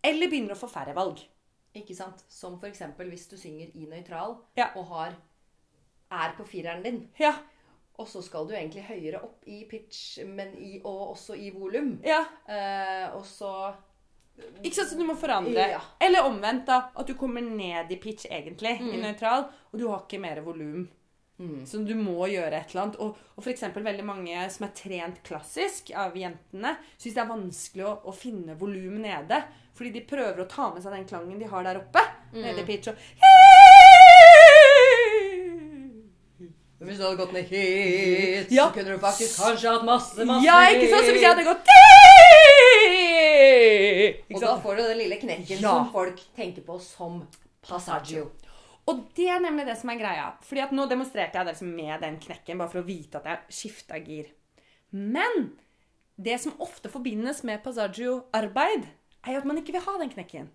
eller 0.05 0.29
begynner 0.31 0.55
å 0.55 0.59
få 0.59 0.69
færre 0.71 0.93
valg. 0.97 1.19
Ikke 1.75 1.95
sant? 1.97 2.21
Som 2.31 2.59
eksempel 2.63 3.09
hvis 3.11 3.27
du 3.31 3.35
synger 3.37 3.73
i 3.75 3.85
nøytral 3.91 4.37
Ja. 4.57 4.69
og 4.75 4.85
har 4.93 5.15
er 6.11 6.35
på 6.37 6.45
fireren 6.47 6.83
din. 6.85 7.01
Ja, 7.19 7.33
Og 7.97 8.07
så 8.11 8.21
skal 8.23 8.45
du 8.47 8.51
egentlig 8.53 8.83
høyere 8.83 9.21
opp 9.23 9.43
i 9.47 9.61
pitch, 9.69 10.19
men 10.27 10.49
i, 10.59 10.81
og 10.83 11.13
også 11.15 11.35
i 11.39 11.49
volum. 11.55 11.99
ja. 12.03 12.25
Eh, 12.47 13.15
og 13.15 13.23
så 13.25 13.73
Ikke 14.63 14.75
sant, 14.75 14.89
så 14.91 14.97
du 14.99 15.05
må 15.07 15.15
forandre. 15.15 15.69
Ja. 15.71 15.79
Eller 16.03 16.25
omvendt, 16.27 16.65
da. 16.67 16.89
At 16.95 17.07
du 17.07 17.13
kommer 17.15 17.39
ned 17.41 17.91
i 17.91 17.95
pitch, 17.95 18.25
egentlig, 18.29 18.81
i 18.81 18.97
Mm. 18.97 19.01
nøytral, 19.01 19.45
og 19.71 19.79
du 19.79 19.87
har 19.87 20.01
ikke 20.01 20.19
mer 20.19 20.41
volum. 20.43 20.89
mm. 21.39 21.65
Så 21.65 21.85
du 21.87 21.95
må 21.95 22.27
gjøre 22.27 22.53
et 22.59 22.69
eller 22.75 22.81
annet. 22.83 22.95
Og, 22.99 23.15
og 23.37 23.43
f.eks. 23.43 23.61
veldig 23.73 24.03
mange 24.05 24.49
som 24.51 24.67
er 24.67 24.73
trent 24.75 25.23
klassisk 25.23 25.91
av 25.95 26.13
jentene, 26.15 26.77
syns 26.97 27.13
det 27.15 27.23
er 27.23 27.31
vanskelig 27.31 27.85
å, 27.85 27.93
å 28.05 28.13
finne 28.13 28.57
volum 28.59 28.99
nede. 29.01 29.41
Fordi 29.75 29.91
de 29.91 30.01
prøver 30.07 30.39
å 30.43 30.47
ta 30.49 30.69
med 30.73 30.81
seg 30.83 30.91
den 30.95 31.05
klangen 31.09 31.39
de 31.41 31.45
har 31.51 31.63
der 31.67 31.77
oppe. 31.81 32.01
Nede 32.35 32.61
i 32.63 32.67
pitch 32.67 32.87
og 32.91 32.95
Hvis 36.85 36.97
du 36.99 37.03
hadde 37.05 37.17
gått 37.17 37.31
ned 37.33 37.45
hit, 37.49 38.51
Ja. 38.53 38.67
så 38.67 38.73
kunne 38.75 38.91
du 38.93 38.99
faktisk 39.01 39.39
kanskje 39.41 39.71
hatt 39.71 39.85
masse, 39.87 40.25
masse 40.27 40.45
Ja, 40.45 40.57
ikke 40.69 40.89
sant? 40.91 41.05
Så 41.07 41.11
hvis 41.15 41.21
jeg 41.23 41.31
hadde 41.31 41.45
gått 41.47 41.63
Og 44.35 44.41
da 44.43 44.51
får 44.61 44.75
du 44.75 44.81
den 44.83 44.97
lille 44.99 45.17
knekken 45.21 45.61
Ja. 45.63 45.71
som 45.71 45.91
folk 45.93 46.19
tenker 46.35 46.61
på 46.67 46.79
som 46.81 47.27
passaggio. 47.65 48.27
Og 48.87 48.99
det 49.15 49.29
er 49.29 49.39
nemlig 49.39 49.65
det 49.65 49.77
som 49.79 49.89
er 49.89 49.95
greia. 49.97 50.27
Fordi 50.45 50.61
at 50.61 50.71
nå 50.71 50.85
demonstrerte 50.87 51.33
jeg 51.39 51.45
det 51.47 51.61
med 51.65 52.01
den 52.01 52.19
knekken, 52.19 52.57
bare 52.59 52.69
for 52.69 52.79
å 52.83 52.85
vite 52.85 53.15
at 53.17 53.25
jeg 53.25 53.39
skifta 53.49 53.97
gir. 54.05 54.25
Men 54.91 55.57
det 56.21 56.39
som 56.39 56.53
ofte 56.59 56.89
forbindes 56.89 57.43
med 57.43 57.63
passaggio-arbeid, 57.63 58.85
er 59.25 59.39
at 59.39 59.47
man 59.49 59.57
ikke 59.61 59.75
vil 59.75 59.85
ha 59.85 59.97
den 60.01 60.13
knekken. 60.13 60.51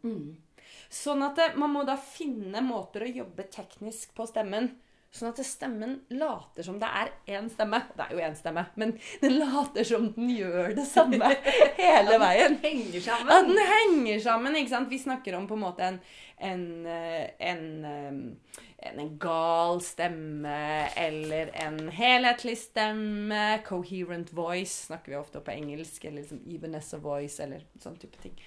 Sånn 0.90 1.22
at 1.26 1.38
eh, 1.38 1.58
man 1.58 1.74
må 1.74 1.84
da 1.86 1.96
finne 2.00 2.62
måter 2.66 3.04
å 3.06 3.10
jobbe 3.22 3.48
teknisk 3.52 4.14
på 4.16 4.26
stemmen. 4.30 4.72
Sånn 5.10 5.32
at 5.32 5.40
stemmen 5.42 5.96
later 6.14 6.62
som 6.62 6.76
det 6.78 6.86
er 6.86 7.08
én 7.34 7.48
stemme. 7.50 7.80
Det 7.96 8.04
er 8.04 8.12
jo 8.14 8.20
én 8.22 8.36
stemme, 8.38 8.62
men 8.78 8.92
den 9.18 9.40
later 9.40 9.86
som 9.86 10.04
den 10.14 10.28
gjør 10.36 10.76
det 10.76 10.84
samme 10.86 11.32
hele 11.80 12.18
veien. 12.22 12.54
Henger 12.62 13.00
At 13.00 13.06
sammen. 13.08 13.50
den 13.50 13.72
henger 13.72 14.22
sammen. 14.22 14.58
ikke 14.60 14.74
sant? 14.76 14.90
Vi 14.92 15.00
snakker 15.02 15.34
om 15.38 15.48
på 15.50 15.58
en 15.58 15.64
måte 15.64 15.88
en, 15.88 15.98
en, 16.38 16.62
eh, 16.86 17.26
en, 17.50 17.64
eh, 17.90 18.62
en, 18.86 19.02
en 19.02 19.10
gal 19.18 19.82
stemme 19.82 20.62
eller 21.02 21.50
en 21.66 21.82
helhetlig 21.98 22.54
stemme. 22.62 23.42
Coherent 23.66 24.30
voice 24.30 24.86
snakker 24.92 25.16
vi 25.16 25.18
ofte 25.18 25.42
på 25.42 25.56
engelsk. 25.58 26.06
Eller 26.06 26.22
liksom 26.22 26.78
as 26.78 26.94
a 26.94 27.02
voice 27.02 27.42
eller 27.42 27.66
sånn 27.82 27.98
type 27.98 28.22
ting. 28.22 28.38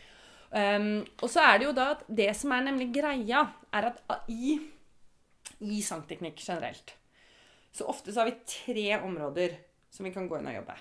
Um, 0.53 1.01
og 1.23 1.29
så 1.33 1.41
er 1.49 1.59
det 1.59 1.65
jo 1.65 1.75
da 1.77 1.87
at 1.95 2.03
det 2.07 2.29
som 2.37 2.51
er 2.53 2.67
nemlig 2.67 2.91
greia, 2.93 3.47
er 3.73 3.89
at 3.89 4.03
i, 4.29 4.59
i 5.65 5.79
sangteknikk 5.81 6.37
generelt 6.43 6.93
så 7.73 7.87
ofte 7.89 8.13
så 8.13 8.21
har 8.21 8.29
vi 8.29 8.35
tre 8.45 8.99
områder 9.01 9.55
som 9.89 10.05
vi 10.05 10.11
kan 10.13 10.27
gå 10.29 10.37
inn 10.37 10.49
og 10.51 10.59
jobbe. 10.59 10.75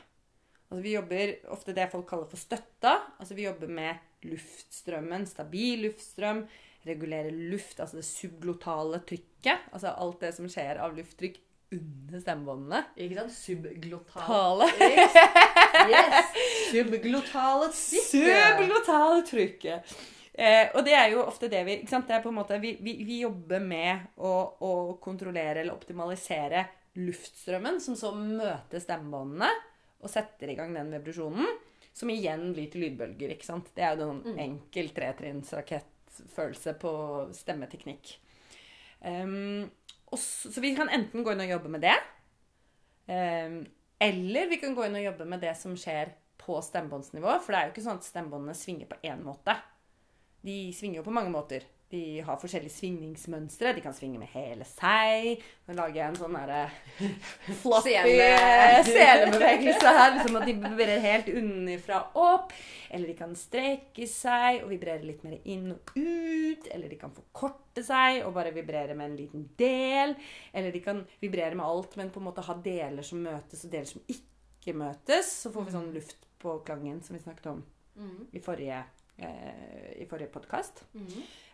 Altså 0.68 0.82
Vi 0.84 0.92
jobber 0.92 1.32
ofte 1.54 1.74
det 1.76 1.88
folk 1.92 2.08
kaller 2.08 2.28
for 2.28 2.40
støtta. 2.40 2.92
Altså 3.18 3.36
Vi 3.36 3.46
jobber 3.46 3.72
med 3.72 4.28
luftstrømmen, 4.28 5.24
stabil 5.26 5.86
luftstrøm. 5.86 6.44
Regulere 6.84 7.30
luft, 7.30 7.80
altså 7.80 8.00
det 8.00 8.04
subglotale 8.08 9.00
trykket. 9.08 9.70
Altså 9.72 9.94
alt 9.94 10.20
det 10.20 10.34
som 10.36 10.50
skjer 10.52 10.82
av 10.84 10.96
lufttrykk 10.98 11.40
under 11.72 12.20
stemmebåndene. 12.20 12.82
Ikke 13.00 13.22
sant? 13.22 13.36
Subglotal. 13.38 14.66
Yes. 15.92 16.32
Subglotale 16.72 17.68
trykket. 17.72 18.08
Subglotale 18.10 19.22
trykket. 19.28 19.94
Eh, 20.34 20.68
og 20.74 20.84
det 20.86 20.94
er 20.96 21.10
jo 21.12 21.24
ofte 21.28 21.48
det 21.52 21.60
vi 21.66 21.74
ikke 21.82 21.92
sant? 21.92 22.06
Det 22.08 22.14
er 22.16 22.22
på 22.24 22.30
en 22.32 22.38
måte, 22.38 22.56
vi, 22.62 22.74
vi, 22.80 22.94
vi 23.04 23.18
jobber 23.22 23.60
med 23.60 24.06
å, 24.16 24.30
å 24.64 24.70
kontrollere 25.02 25.60
eller 25.60 25.74
optimalisere 25.76 26.62
luftstrømmen, 26.96 27.78
som 27.84 27.96
så 27.96 28.12
møter 28.16 28.80
stemmebåndene 28.80 29.48
og 30.02 30.10
setter 30.10 30.50
i 30.52 30.56
gang 30.58 30.72
den 30.76 30.90
vibrasjonen. 30.92 31.46
Som 31.92 32.08
igjen 32.08 32.54
blir 32.56 32.70
til 32.72 32.86
lydbølger. 32.86 33.34
ikke 33.34 33.44
sant? 33.44 33.68
Det 33.76 33.84
er 33.84 34.00
jo 34.00 34.08
en 34.14 34.22
Mm. 34.24 34.38
enkel 34.40 34.88
tretrinnsrakettfølelse 34.96 36.72
på 36.80 36.92
stemmeteknikk. 37.36 38.14
Um, 39.04 39.68
og 40.12 40.18
så, 40.20 40.48
så 40.52 40.60
vi 40.64 40.74
kan 40.76 40.88
enten 40.92 41.24
gå 41.24 41.32
inn 41.34 41.42
og 41.44 41.50
jobbe 41.52 41.68
med 41.74 41.82
det, 41.84 41.94
ehm, 43.12 43.60
eller 44.02 44.48
vi 44.50 44.58
kan 44.58 44.74
gå 44.74 44.86
inn 44.86 44.98
og 44.98 45.04
jobbe 45.04 45.26
med 45.30 45.42
det 45.44 45.52
som 45.58 45.76
skjer 45.78 46.10
på 46.42 46.56
stemmebåndsnivå. 46.66 47.36
For 47.42 47.54
det 47.54 47.58
er 47.60 47.68
jo 47.68 47.74
ikke 47.76 47.84
sånn 47.84 48.00
at 48.00 48.08
stemmebåndene 48.08 48.56
svinger 48.58 48.90
på 48.90 48.98
én 49.06 49.22
måte. 49.22 49.54
De 50.42 50.56
svinger 50.74 51.00
jo 51.00 51.06
på 51.06 51.14
mange 51.14 51.30
måter. 51.30 51.68
De 51.92 52.22
har 52.24 52.38
forskjellige 52.40 52.72
svingningsmønstre. 52.72 53.74
De 53.76 53.82
kan 53.84 53.92
svinge 53.92 54.16
med 54.16 54.30
hele 54.32 54.64
seg. 54.64 55.42
Nå 55.68 55.74
lager 55.76 55.98
jeg 55.98 56.06
en 56.08 56.16
sånn 56.22 56.36
derre 56.38 56.62
floppy 57.60 57.92
selebevegelse 58.88 59.92
her. 59.98 60.14
Liksom 60.16 60.38
at 60.40 60.46
de 60.48 60.54
vibrerer 60.56 61.02
helt 61.04 61.28
unnifra 61.36 61.98
opp. 62.18 62.54
Eller 62.88 63.10
de 63.12 63.16
kan 63.18 63.34
strekke 63.36 64.06
seg 64.08 64.62
og 64.64 64.70
vibrere 64.72 65.04
litt 65.04 65.20
mer 65.26 65.36
inn 65.52 65.68
og 65.74 65.92
ut. 65.98 66.66
Eller 66.72 66.88
de 66.92 66.98
kan 67.00 67.12
forkorte 67.16 67.84
seg 67.84 68.22
og 68.26 68.32
bare 68.36 68.54
vibrere 68.56 68.96
med 68.96 69.10
en 69.10 69.18
liten 69.20 69.44
del. 69.60 70.16
Eller 70.52 70.72
de 70.72 70.80
kan 70.84 71.04
vibrere 71.20 71.56
med 71.58 71.66
alt, 71.66 71.96
men 72.00 72.10
på 72.12 72.20
en 72.22 72.28
måte 72.30 72.44
ha 72.48 72.56
deler 72.64 73.04
som 73.06 73.20
møtes, 73.24 73.66
og 73.68 73.72
deler 73.76 73.88
som 73.92 74.04
ikke 74.08 74.74
møtes. 74.80 75.28
Så 75.44 75.52
får 75.52 75.68
vi 75.68 75.76
sånn 75.76 75.92
luft 75.94 76.24
på 76.42 76.56
klangen 76.66 77.04
som 77.04 77.16
vi 77.18 77.22
snakket 77.26 77.52
om 77.52 77.62
Mm. 77.92 78.22
i 78.32 78.40
forrige, 78.40 78.78
eh, 79.22 79.92
i 80.02 80.06
forrige 80.10 80.32
podkast. 80.34 80.84
Mm. 80.94 81.12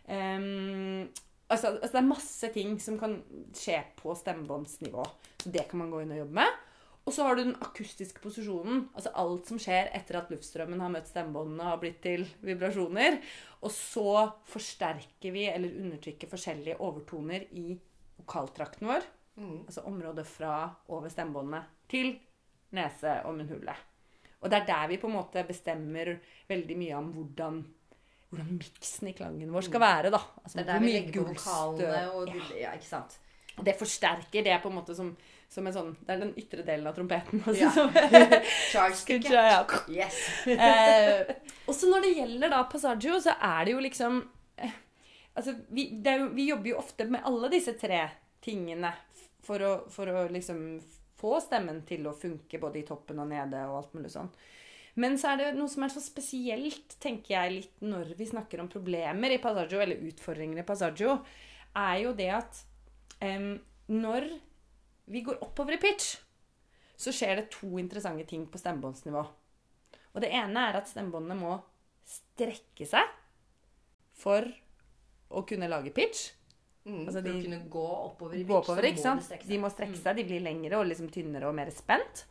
Um, 0.09 1.09
altså, 1.49 1.75
altså 1.75 1.91
det 1.93 2.01
er 2.01 2.07
masse 2.07 2.49
ting 2.55 2.79
som 2.81 2.97
kan 3.01 3.19
skje 3.55 3.81
på 3.99 4.15
stemmebåndsnivå. 4.17 5.05
Så 5.43 5.53
det 5.53 5.67
kan 5.69 5.83
man 5.83 5.93
gå 5.93 6.01
inn 6.03 6.15
og 6.15 6.23
jobbe 6.23 6.41
med. 6.41 6.65
og 7.09 7.13
så 7.15 7.23
har 7.25 7.35
du 7.35 7.43
den 7.43 7.55
akustiske 7.65 8.21
posisjonen. 8.21 8.83
Altså 8.93 9.09
alt 9.17 9.47
som 9.49 9.57
skjer 9.61 9.87
etter 9.97 10.19
at 10.19 10.29
luftstrømmen 10.29 10.81
har 10.83 10.91
møtt 10.93 11.09
stemmebåndene 11.09 11.63
og 11.63 11.71
har 11.71 11.79
blitt 11.81 12.01
til 12.03 12.25
vibrasjoner. 12.45 13.17
Og 13.65 13.73
så 13.73 14.11
forsterker 14.51 15.33
vi 15.33 15.47
eller 15.49 15.79
undertrykker 15.81 16.29
forskjellige 16.29 16.77
overtoner 16.85 17.47
i 17.57 17.79
vokaltrakten 18.19 18.91
vår. 18.91 19.07
Mm. 19.39 19.57
Altså 19.65 19.85
området 19.89 20.27
fra 20.27 20.55
over 20.91 21.09
stemmebåndene 21.09 21.63
til 21.89 22.13
nese- 22.77 23.21
og 23.25 23.39
munnhulet. 23.39 23.87
Og 24.39 24.51
det 24.51 24.61
er 24.61 24.67
der 24.69 24.87
vi 24.87 24.97
på 25.01 25.09
en 25.09 25.17
måte 25.17 25.43
bestemmer 25.47 26.13
veldig 26.49 26.77
mye 26.79 26.95
om 26.99 27.09
hvordan, 27.15 27.57
hvordan 28.29 28.53
miksen 28.59 29.09
i 29.11 29.15
klangen 29.17 29.51
vår 29.51 29.65
skal 29.67 29.81
være. 29.83 30.11
da. 30.13 30.21
Altså, 30.43 30.57
Det 30.57 30.63
er 30.63 30.69
der 30.73 30.79
vi 30.85 30.93
legger 30.93 31.17
på 31.17 31.25
vokalene 31.33 32.05
og 32.13 32.31
ja. 32.31 32.45
Ja, 32.61 32.71
ikke 32.77 32.87
sant. 32.87 33.17
Og 33.59 33.65
det 33.67 33.75
forsterker 33.75 34.45
det 34.45 34.61
på 34.63 34.69
en 34.71 34.77
måte 34.77 34.95
som, 34.95 35.09
som 35.51 35.65
en 35.67 35.73
sånn 35.75 35.89
Det 35.99 36.13
er 36.13 36.21
den 36.21 36.31
ytre 36.39 36.63
delen 36.63 36.87
av 36.87 36.95
trompeten. 36.95 37.41
Altså, 37.43 37.65
Ja. 37.65 37.71
som, 37.75 37.91
ja. 39.35 39.57
Yes. 39.91 40.19
eh, 40.47 41.33
også 41.67 41.89
når 41.91 42.05
det 42.07 42.13
gjelder 42.21 42.53
da 42.55 42.61
Passaggio, 42.71 43.19
så 43.19 43.35
er 43.35 43.65
det 43.67 43.75
jo 43.75 43.83
liksom 43.83 44.21
eh, 44.57 44.77
Altså, 45.35 45.53
vi, 45.71 45.89
det 46.03 46.15
jo, 46.19 46.29
vi 46.35 46.47
jobber 46.49 46.71
jo 46.71 46.79
ofte 46.79 47.05
med 47.11 47.21
alle 47.27 47.51
disse 47.51 47.75
tre 47.79 48.05
tingene 48.43 48.89
for 49.45 49.61
å, 49.63 49.73
for 49.91 50.09
å 50.11 50.23
liksom 50.31 50.63
få 51.19 51.37
stemmen 51.43 51.83
til 51.87 52.07
å 52.07 52.15
funke 52.15 52.61
både 52.61 52.81
i 52.81 52.87
toppen 52.87 53.21
og 53.21 53.29
nede 53.31 53.61
og 53.67 53.81
alt 53.81 53.97
mulig 53.97 54.13
sånn. 54.13 54.31
Men 54.99 55.15
så 55.19 55.33
er 55.33 55.39
det 55.39 55.49
noe 55.55 55.69
som 55.71 55.85
er 55.85 55.93
så 55.93 56.01
spesielt, 56.03 56.95
tenker 56.99 57.35
jeg 57.35 57.55
litt, 57.55 57.75
når 57.85 58.15
vi 58.19 58.27
snakker 58.27 58.59
om 58.59 58.71
problemer 58.71 59.31
i 59.31 59.39
Passaggio, 59.41 59.79
eller 59.79 60.01
utfordringer 60.09 60.59
i 60.59 60.67
Passaggio, 60.67 61.19
er 61.77 61.97
jo 62.01 62.15
det 62.17 62.29
at 62.35 62.63
um, 63.21 63.53
når 63.93 64.27
vi 65.09 65.21
går 65.25 65.39
oppover 65.45 65.77
i 65.77 65.81
pitch, 65.81 66.17
så 66.99 67.13
skjer 67.15 67.39
det 67.39 67.51
to 67.53 67.69
interessante 67.79 68.25
ting 68.27 68.43
på 68.51 68.59
stemmebåndsnivå. 68.59 69.21
Og 70.09 70.23
det 70.23 70.33
ene 70.35 70.65
er 70.67 70.79
at 70.81 70.89
stemmebåndene 70.89 71.37
må 71.39 71.53
strekke 72.09 72.87
seg 72.89 73.07
for 74.19 74.49
å 75.29 75.45
kunne 75.47 75.69
lage 75.71 75.93
pitch. 75.95 76.33
Mm, 76.89 77.05
Altså, 77.05 77.19
for 77.21 77.27
de- 77.29 77.37
å 77.37 77.43
kunne 77.45 77.61
gå 77.69 77.85
oppover 78.09 78.35
i 78.39 78.43
Gå 78.49 78.57
oppover, 78.59 78.87
ikke 78.89 78.97
må 79.01 79.07
sant? 79.07 79.23
strekke 79.27 79.47
De 79.47 79.57
må 79.61 79.69
strekke 79.71 79.97
seg, 80.01 80.15
de 80.17 80.23
blir 80.29 80.41
lengre 80.41 80.79
og 80.81 80.87
liksom 80.89 81.09
tynnere 81.13 81.47
og 81.47 81.55
mer 81.55 81.69
spent. 81.75 82.23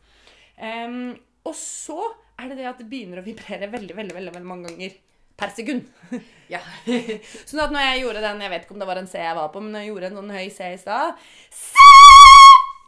Um, 0.59 1.15
og 1.47 1.55
så 1.55 1.99
er 2.39 2.49
det 2.51 2.57
det 2.59 2.65
at 2.67 2.77
det 2.81 2.89
begynner 2.91 3.21
å 3.21 3.25
vibrere 3.25 3.69
veldig, 3.71 3.95
veldig, 3.95 4.15
veldig, 4.15 4.33
veldig 4.35 4.49
mange 4.49 4.67
ganger 4.73 4.97
per 5.39 5.53
sekund. 5.55 5.87
Ja. 6.49 6.59
Sånn 7.45 7.61
at 7.61 7.69
når 7.71 7.83
jeg 7.85 7.99
gjorde 8.03 8.21
den, 8.25 8.39
jeg 8.41 8.49
vet 8.49 8.63
ikke 8.65 8.73
om 8.73 8.79
det 8.81 8.87
var 8.89 8.97
en 8.97 9.07
C 9.07 9.19
jeg 9.21 9.35
var 9.37 9.51
på, 9.53 9.61
men 9.61 9.71
når 9.75 9.83
jeg 9.85 9.89
gjorde 9.91 10.07
en 10.09 10.15
sånn 10.17 10.31
høy 10.33 10.47
C 10.49 10.69
i 10.73 10.77
stad, 10.81 11.19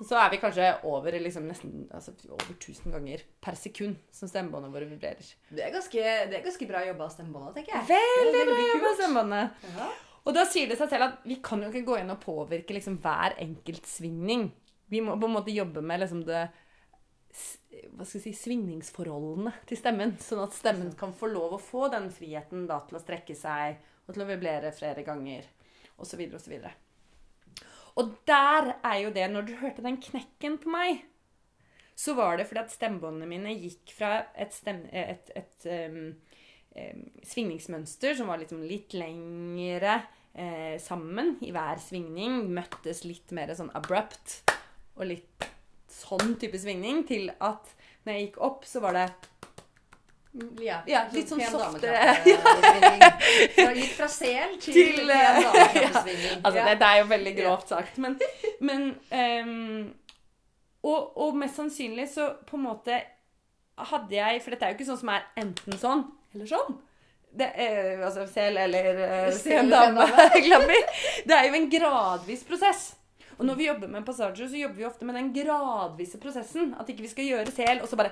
så 0.01 0.17
er 0.17 0.31
vi 0.33 0.39
kanskje 0.41 0.69
over 0.89 1.13
liksom 1.21 1.45
nesten 1.45 1.83
altså, 1.93 2.15
over 2.33 2.55
1000 2.55 2.89
ganger 2.95 3.21
per 3.45 3.53
sekund 3.59 3.99
som 4.11 4.27
stemmebåndene 4.31 4.73
våre 4.73 4.87
vibrerer. 4.89 5.27
Det 5.53 5.61
er 5.61 5.69
ganske, 5.75 6.01
det 6.31 6.39
er 6.39 6.45
ganske 6.47 6.67
bra 6.71 6.81
jobba 6.87 7.05
av 7.05 7.13
stemmebåndet, 7.13 7.59
tenker 7.59 7.75
jeg. 7.77 7.85
Veldig 7.91 8.39
er 8.41 8.49
bra 8.49 8.55
veldig 8.55 8.71
jobba, 8.71 8.87
kult. 8.87 8.97
stemmebåndet. 9.03 10.07
Og 10.21 10.35
da 10.37 10.43
sier 10.45 10.69
det 10.69 10.77
seg 10.77 10.91
selv 10.91 11.07
at 11.07 11.23
vi 11.25 11.39
kan 11.43 11.63
jo 11.63 11.71
ikke 11.71 11.87
gå 11.87 11.97
inn 12.01 12.13
og 12.13 12.21
påvirke 12.21 12.75
liksom 12.75 12.99
hver 13.01 13.37
enkelt 13.41 13.87
svingning. 13.89 14.49
Vi 14.91 15.01
må 15.01 15.15
på 15.17 15.29
en 15.29 15.37
måte 15.37 15.55
jobbe 15.55 15.81
med 15.81 16.03
liksom 16.03 16.25
det 16.27 16.43
hva 17.95 18.03
skal 18.03 18.19
jeg 18.19 18.23
si, 18.25 18.33
svingningsforholdene 18.35 19.53
til 19.69 19.79
stemmen. 19.79 20.17
Sånn 20.21 20.43
at 20.43 20.55
stemmen 20.55 20.91
kan 20.99 21.15
få 21.15 21.31
lov 21.31 21.55
å 21.55 21.63
få 21.63 21.87
den 21.93 22.09
friheten 22.13 22.67
da, 22.69 22.81
til 22.87 22.99
å 22.99 23.03
strekke 23.03 23.35
seg 23.37 23.79
og 24.05 24.13
til 24.13 24.25
å 24.25 24.29
vibrere 24.29 24.73
flere 24.75 25.05
ganger 25.07 25.47
osv. 26.01 26.25
osv. 26.35 26.57
Og 26.59 26.71
og 27.99 28.13
der 28.27 28.75
er 28.87 28.97
jo 29.03 29.09
det 29.11 29.27
Når 29.31 29.47
du 29.47 29.55
hørte 29.59 29.83
den 29.83 29.97
knekken 30.01 30.57
på 30.61 30.71
meg, 30.71 31.01
så 31.95 32.15
var 32.17 32.37
det 32.37 32.47
fordi 32.49 32.63
at 32.63 32.73
stemmebåndene 32.73 33.27
mine 33.29 33.51
gikk 33.59 33.91
fra 33.97 34.11
et, 34.33 34.53
stemme, 34.55 34.87
et, 34.89 35.29
et, 35.35 35.51
et 35.65 35.67
em, 35.69 36.15
svingningsmønster 37.27 38.15
som 38.15 38.29
var 38.31 38.39
liksom 38.41 38.61
litt 38.63 38.93
lengre 38.95 39.97
eh, 40.33 40.77
sammen 40.81 41.35
i 41.43 41.51
hver 41.51 41.81
svingning. 41.83 42.45
Møttes 42.55 43.03
litt 43.07 43.33
mer 43.35 43.51
sånn 43.57 43.71
abrupt 43.77 44.39
og 44.95 45.07
litt 45.09 45.49
sånn 45.91 46.37
type 46.39 46.59
svingning, 46.59 47.03
til 47.07 47.29
at 47.43 47.73
når 48.05 48.15
jeg 48.15 48.25
gikk 48.27 48.39
opp, 48.47 48.65
så 48.67 48.81
var 48.83 48.95
det 48.97 49.05
Ja, 50.63 50.77
Ja, 50.87 51.01
litt 51.11 51.27
sånn 51.27 51.41
softere. 51.43 52.15
dameklappesvingning. 52.23 53.73
Litt 53.75 53.95
fra 53.97 54.07
sel 54.11 54.55
til, 54.63 54.77
Til, 54.77 55.01
pen 55.01 55.11
eh, 55.11 55.41
Ja, 55.75 55.89
Altså, 55.91 56.53
det, 56.55 56.67
dette 56.69 56.91
er 56.91 57.01
jo 57.01 57.09
veldig 57.11 57.33
grovt 57.41 57.73
sagt, 57.73 57.99
men, 57.99 58.15
men 58.63 58.87
um, 59.11 59.91
og, 60.87 61.11
og 61.19 61.35
mest 61.37 61.59
sannsynlig 61.59 62.07
så 62.09 62.31
på 62.47 62.57
en 62.57 62.63
måte 62.69 62.95
hadde 63.91 64.15
jeg 64.15 64.39
For 64.41 64.53
dette 64.53 64.65
er 64.65 64.73
jo 64.73 64.79
ikke 64.79 64.87
sånn 64.87 65.01
som 65.03 65.11
er 65.13 65.27
enten 65.43 65.77
sånn 65.81 66.07
eller 66.33 66.49
sånn. 66.49 66.79
Det 67.31 67.47
er, 67.63 68.01
altså 68.03 68.25
sel 68.27 68.57
eller 68.59 68.97
uh, 68.99 69.29
Sel 69.31 69.69
sen. 69.71 69.99
Det 71.27 71.37
er 71.37 71.47
jo 71.47 71.55
en 71.61 71.69
gradvis 71.71 72.43
prosess. 72.47 72.89
Og 73.37 73.45
når 73.47 73.55
vi 73.57 73.67
jobber 73.69 73.87
med 73.89 74.05
passasjer, 74.05 74.49
så 74.51 74.59
jobber 74.59 74.77
vi 74.81 74.85
ofte 74.89 75.07
med 75.07 75.15
den 75.17 75.31
gradvise 75.33 76.19
prosessen. 76.21 76.73
At 76.77 76.91
ikke 76.91 77.05
vi 77.07 77.13
skal 77.13 77.29
gjøre 77.29 77.53
sel, 77.55 77.79
og 77.81 77.89
så 77.89 77.99
bare 77.99 78.11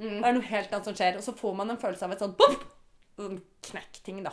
Mm. 0.00 0.22
er 0.24 0.30
det 0.32 0.36
noe 0.38 0.48
helt 0.48 0.70
annet 0.72 0.86
som 0.88 0.94
skjer. 0.96 1.16
Og 1.18 1.24
så 1.26 1.34
får 1.36 1.56
man 1.58 1.70
en 1.74 1.76
følelse 1.80 2.06
av 2.06 2.12
et 2.14 2.22
sånt 2.22 2.38
bopp! 2.40 2.62
Sånn 3.20 3.34
knekkting, 3.66 4.22
da. 4.24 4.30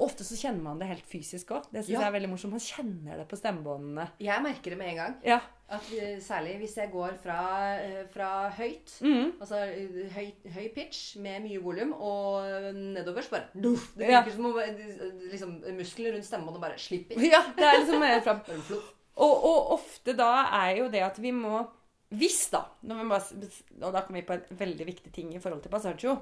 Ofte 0.00 0.24
så 0.24 0.36
kjenner 0.38 0.62
man 0.62 0.78
det 0.78 0.86
helt 0.88 1.06
fysisk 1.10 1.48
òg. 1.50 1.64
Det 1.72 1.84
synes 1.84 1.88
Ja. 1.96 2.00
jeg 2.00 2.08
er 2.08 2.20
veldig 2.20 2.28
morsomt. 2.30 2.50
Man 2.52 2.60
kjenner 2.60 3.16
det 3.18 3.28
på 3.28 3.36
stemmebåndene. 3.36 4.08
Jeg 4.20 4.42
merker 4.42 4.70
det 4.70 4.78
med 4.78 4.88
en 4.88 4.96
gang. 4.96 5.14
Ja. 5.24 5.40
At 5.68 5.82
særlig 6.22 6.58
hvis 6.60 6.76
jeg 6.76 6.90
går 6.92 7.16
fra, 7.22 7.38
eh, 7.82 8.04
fra 8.12 8.48
høyt, 8.50 8.92
Mm. 9.02 9.32
altså 9.40 9.56
eh, 9.66 10.08
høy, 10.14 10.32
høy 10.54 10.68
pitch 10.74 11.16
med 11.18 11.42
mye 11.42 11.58
volum, 11.62 11.92
og 11.92 12.74
nedover 12.74 13.22
så 13.22 13.30
bare 13.30 13.48
duff, 13.60 13.94
Det 13.96 14.08
Ja. 14.08 14.22
virker 14.22 14.36
som 14.36 14.46
om 14.46 14.58
eh, 14.58 15.30
liksom, 15.32 15.60
musklene 15.76 16.12
rundt 16.14 16.24
stemmebåndet 16.24 16.60
bare 16.60 16.78
slipper. 16.78 17.16
ja, 17.18 17.42
det 17.56 17.64
er 17.64 17.80
liksom 17.80 17.98
mer 18.00 18.20
fra 18.20 18.34
Bare 18.34 18.62
fluff. 18.62 18.92
og, 19.16 19.44
og 19.44 19.70
ofte 19.80 20.16
da 20.16 20.44
er 20.52 20.76
jo 20.78 20.88
det 20.88 21.02
at 21.02 21.18
vi 21.18 21.30
må 21.32 21.66
Hvis, 22.14 22.50
da 22.52 22.62
når 22.84 23.02
vi 23.02 23.08
bare, 23.08 23.50
Og 23.82 23.92
da 23.92 24.00
kommer 24.02 24.20
vi 24.20 24.26
på 24.26 24.32
en 24.34 24.56
veldig 24.56 24.86
viktig 24.86 25.12
ting 25.12 25.34
i 25.34 25.38
forhold 25.40 25.60
til 25.62 25.68
Passaggio. 25.70 26.12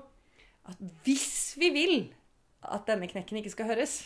At 0.67 0.77
hvis 1.05 1.57
vi 1.59 1.69
vil 1.71 2.15
at 2.65 2.87
denne 2.89 3.09
knekken 3.11 3.41
ikke 3.41 3.53
skal 3.53 3.73
høres 3.73 3.99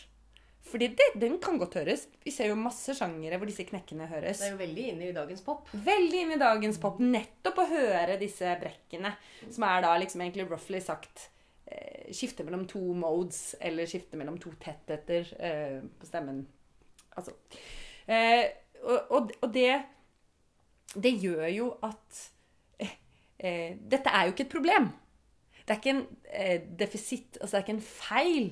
fordi 0.68 0.90
det, 0.98 1.06
den 1.20 1.38
kan 1.40 1.56
godt 1.60 1.78
høres. 1.80 2.04
Vi 2.24 2.32
ser 2.34 2.50
jo 2.50 2.58
masse 2.60 2.92
sjangere 2.96 3.38
hvor 3.40 3.48
disse 3.48 3.64
knekkene 3.64 4.08
høres. 4.10 4.42
Det 4.42 4.50
er 4.50 4.54
jo 4.54 4.60
veldig 4.60 4.84
inne 4.92 5.08
i 5.08 5.16
dagens 5.16 5.42
pop. 5.46 5.70
Veldig 5.72 6.20
inne 6.24 6.36
i 6.36 6.42
dagens 6.42 6.80
pop. 6.82 7.00
Nettopp 7.00 7.62
å 7.62 7.66
høre 7.70 8.18
disse 8.20 8.52
brekkene, 8.60 9.14
som 9.46 9.64
er 9.68 9.84
da 9.86 9.94
liksom 10.00 10.24
egentlig 10.24 10.48
roughly 10.50 10.82
sagt 10.84 11.28
eh, 11.70 12.10
skifte 12.12 12.44
mellom 12.44 12.66
to 12.68 12.82
modes, 12.98 13.54
eller 13.64 13.88
skifte 13.88 14.20
mellom 14.20 14.36
to 14.42 14.52
tettheter 14.60 15.32
eh, 15.38 15.78
på 15.88 16.08
stemmen. 16.10 16.42
Altså 17.16 17.32
eh, 18.06 18.44
og, 18.84 18.98
og, 19.10 19.32
og 19.42 19.48
det 19.50 19.72
Det 20.94 21.10
gjør 21.18 21.48
jo 21.50 21.72
at 21.82 22.20
eh, 22.78 22.92
eh, 23.38 23.72
Dette 23.80 24.12
er 24.12 24.28
jo 24.28 24.36
ikke 24.36 24.46
et 24.46 24.52
problem. 24.52 24.92
Det 25.68 25.74
er 25.74 25.82
ikke 25.82 25.92
en 25.92 26.06
eh, 26.32 26.62
defisitt, 26.80 27.36
altså 27.42 27.52
det 27.52 27.58
er 27.58 27.66
ikke 27.66 27.76
en 27.76 27.84
feil 27.84 28.46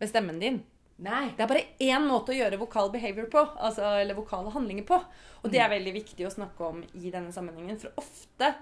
ved 0.00 0.08
stemmen 0.08 0.40
din. 0.40 0.62
Nei. 1.04 1.26
Det 1.36 1.44
er 1.44 1.50
bare 1.50 1.66
én 1.84 2.06
måte 2.08 2.32
å 2.32 2.36
gjøre 2.38 2.56
vokal 2.62 2.88
behavior 2.94 3.28
på, 3.32 3.42
altså, 3.60 3.84
eller 4.00 4.16
vokale 4.16 4.52
handlinger 4.54 4.86
på. 4.88 4.96
Og 5.42 5.52
det 5.52 5.60
er 5.60 5.68
veldig 5.74 5.92
viktig 5.98 6.24
å 6.24 6.32
snakke 6.32 6.70
om 6.70 6.80
i 6.96 7.12
denne 7.12 7.34
sammenhengen. 7.34 7.76
For 7.82 7.92
ofte 8.00 8.54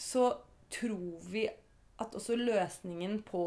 så 0.00 0.30
tror 0.72 1.28
vi 1.28 1.44
at 2.00 2.16
også 2.16 2.38
løsningen 2.40 3.20
på 3.28 3.44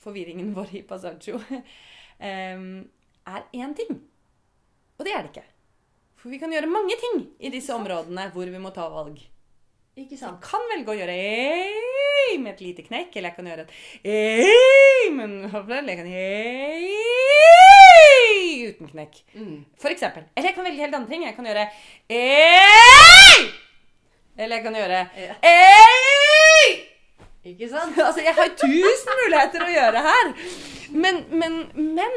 forvirringen 0.00 0.54
vår 0.56 0.72
i 0.80 0.82
Passaggio 0.88 1.38
em, 2.30 2.88
er 3.28 3.44
én 3.52 3.76
ting. 3.76 4.00
Og 4.96 5.04
det 5.04 5.12
er 5.12 5.26
det 5.26 5.34
ikke. 5.34 5.46
For 6.20 6.32
vi 6.32 6.40
kan 6.40 6.52
gjøre 6.56 6.72
mange 6.72 6.96
ting 6.96 7.26
i 7.36 7.52
disse 7.52 7.76
områdene 7.76 8.30
hvor 8.32 8.48
vi 8.48 8.64
må 8.64 8.72
ta 8.72 8.88
valg. 8.88 9.20
Ikke 9.94 10.16
Jeg 10.16 10.18
sant? 10.18 10.40
kan 10.42 10.64
velge 10.72 10.90
å 10.90 10.96
gjøre 10.98 11.14
ei 11.14 12.38
med 12.42 12.50
et 12.56 12.62
lite 12.64 12.82
knekk, 12.82 13.12
eller 13.14 13.30
jeg 13.30 13.36
kan 13.36 13.46
gjøre 13.46 13.62
et 13.62 13.72
ei 14.10 15.10
men 15.14 15.34
jeg 15.44 15.98
kan 16.00 16.08
ei 16.10 16.88
uten 18.64 18.88
knekk. 18.90 19.20
Mm. 19.36 19.60
For 19.78 19.92
eksempel. 19.94 20.24
Eller 20.34 20.48
jeg 20.50 20.56
kan 20.56 20.66
velge 20.66 20.82
helt 20.82 20.96
andre 20.98 21.10
ting. 21.12 21.22
Jeg 21.28 21.36
kan 21.36 21.46
gjøre 21.46 21.66
ei! 22.10 23.44
Eller 24.34 24.56
jeg 24.56 24.64
kan 24.64 24.78
gjøre 24.80 25.00
ei! 25.46 26.68
Ikke 27.52 27.68
sant? 27.70 27.94
Altså, 28.06 28.20
jeg 28.24 28.34
har 28.34 28.54
tusen 28.58 29.20
muligheter 29.22 29.62
å 29.66 29.72
gjøre 29.76 30.04
her. 30.08 30.26
Men, 30.94 31.22
men, 31.30 31.58
men 31.76 32.14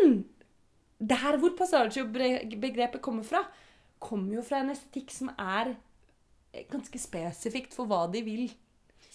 Der 0.97 1.37
hvor 1.37 1.53
Passaggio-begrepet 1.59 3.01
kommer 3.05 3.27
fra, 3.27 3.43
kommer 4.01 4.39
jo 4.39 4.45
fra 4.45 4.63
en 4.63 4.71
estetikk 4.73 5.11
som 5.13 5.29
er 5.35 5.75
ganske 6.71 6.99
spesifikt 6.99 7.73
for 7.77 7.89
hva 7.89 8.05
de 8.11 8.21
vil 8.25 8.47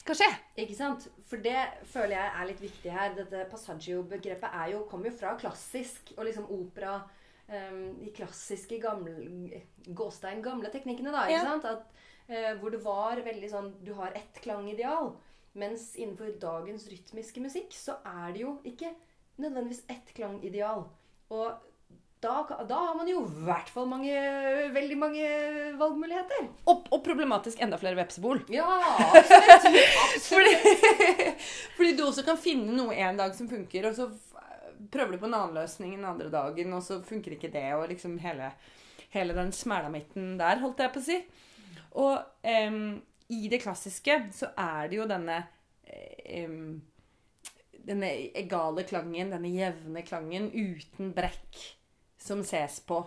skal 0.02 0.18
skje. 0.18 0.28
Ikke 0.62 0.74
sant? 0.76 1.08
For 1.28 1.42
det 1.42 1.58
føler 1.90 2.16
jeg 2.16 2.30
er 2.40 2.46
litt 2.48 2.62
viktig 2.62 2.92
her. 2.94 3.14
Dette 3.14 3.44
passaggio-begrepet 3.50 4.54
er 4.58 4.76
kommer 4.90 5.10
jo 5.10 5.16
fra 5.16 5.36
klassisk 5.38 6.14
og 6.16 6.24
liksom 6.26 6.48
opera. 6.50 7.02
um, 7.52 7.98
de 8.00 8.10
klassiske 8.14 8.78
gamle 8.80 9.60
gåstein 9.92 10.42
gamle 10.42 10.70
teknikkene, 10.72 11.10
da. 11.12 11.26
Ikke 11.26 11.32
Ja. 11.32 11.44
sant? 11.44 11.64
At, 11.64 11.86
uh, 12.30 12.58
hvor 12.60 12.70
det 12.70 12.82
var 12.84 13.16
veldig 13.20 13.50
sånn 13.50 13.84
Du 13.84 13.92
har 13.94 14.12
ett 14.14 14.40
klangideal. 14.40 15.16
Mens 15.54 15.96
innenfor 15.96 16.38
dagens 16.40 16.88
rytmiske 16.88 17.40
musikk 17.40 17.72
så 17.72 17.98
er 18.06 18.32
det 18.32 18.40
jo 18.40 18.60
ikke 18.64 18.94
nødvendigvis 19.38 19.84
ett 19.90 20.14
klangideal. 20.14 20.86
Og 21.30 21.58
da, 22.22 22.64
da 22.68 22.74
har 22.74 22.94
man 22.94 23.08
jo 23.10 23.24
i 23.26 23.44
hvert 23.46 23.70
fall 23.72 23.88
mange, 23.90 24.14
veldig 24.74 24.98
mange 24.98 25.30
valgmuligheter. 25.78 26.44
Og, 26.70 26.84
og 26.94 27.00
problematisk 27.02 27.62
enda 27.64 27.78
flere 27.80 27.98
vepsebol. 27.98 28.44
Ja, 28.52 28.68
absolutt. 29.08 29.96
absolutt. 30.04 30.68
Fordi, 30.92 31.32
fordi 31.76 31.96
du 31.98 32.04
også 32.06 32.22
kan 32.26 32.38
finne 32.38 32.76
noe 32.76 32.94
en 32.94 33.18
dag 33.18 33.34
som 33.34 33.48
funker, 33.50 33.88
og 33.88 33.96
så 33.96 34.06
prøver 34.92 35.16
du 35.16 35.22
på 35.22 35.28
en 35.28 35.34
annen 35.36 35.58
løsning 35.58 35.96
den 35.96 36.06
andre 36.06 36.30
dagen, 36.32 36.72
og 36.76 36.84
så 36.86 37.00
funker 37.06 37.34
ikke 37.34 37.50
det, 37.52 37.66
og 37.74 37.88
liksom 37.90 38.14
hele, 38.22 38.52
hele 39.14 39.34
den 39.36 39.50
smælamitten 39.56 40.36
der, 40.40 40.62
holdt 40.62 40.82
jeg 40.84 40.94
på 40.94 41.02
å 41.02 41.06
si. 41.08 41.18
Og 41.98 42.14
um, 42.70 42.94
i 43.34 43.42
det 43.50 43.62
klassiske 43.64 44.18
så 44.36 44.52
er 44.58 44.88
det 44.92 45.00
jo 45.00 45.10
denne 45.10 45.42
um, 46.46 46.80
denne 47.86 48.10
egale 48.38 48.84
klangen, 48.86 49.32
denne 49.34 49.50
jevne 49.50 50.02
klangen 50.06 50.50
uten 50.54 51.12
brekk, 51.16 51.62
som 52.22 52.44
ses 52.46 52.78
på 52.86 53.02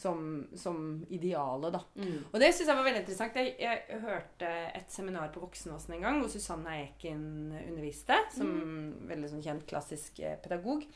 som, 0.00 0.46
som 0.56 1.06
idealet, 1.12 1.74
da. 1.74 1.80
Mm. 2.00 2.20
Og 2.30 2.36
det 2.40 2.52
syns 2.54 2.70
jeg 2.70 2.78
var 2.78 2.86
veldig 2.86 3.02
interessant. 3.02 3.36
Jeg, 3.36 3.52
jeg 3.60 4.00
hørte 4.00 4.50
et 4.78 4.92
seminar 4.92 5.32
på 5.34 5.42
Voksenåsen 5.42 5.96
en 5.96 6.06
gang 6.06 6.20
hvor 6.22 6.30
Susanne 6.32 6.76
Eiken 6.78 7.24
underviste, 7.58 8.16
som 8.32 8.54
veldig 9.10 9.32
sånn 9.32 9.44
kjent 9.44 9.66
klassisk 9.68 10.22
eh, 10.24 10.38
pedagog. 10.40 10.86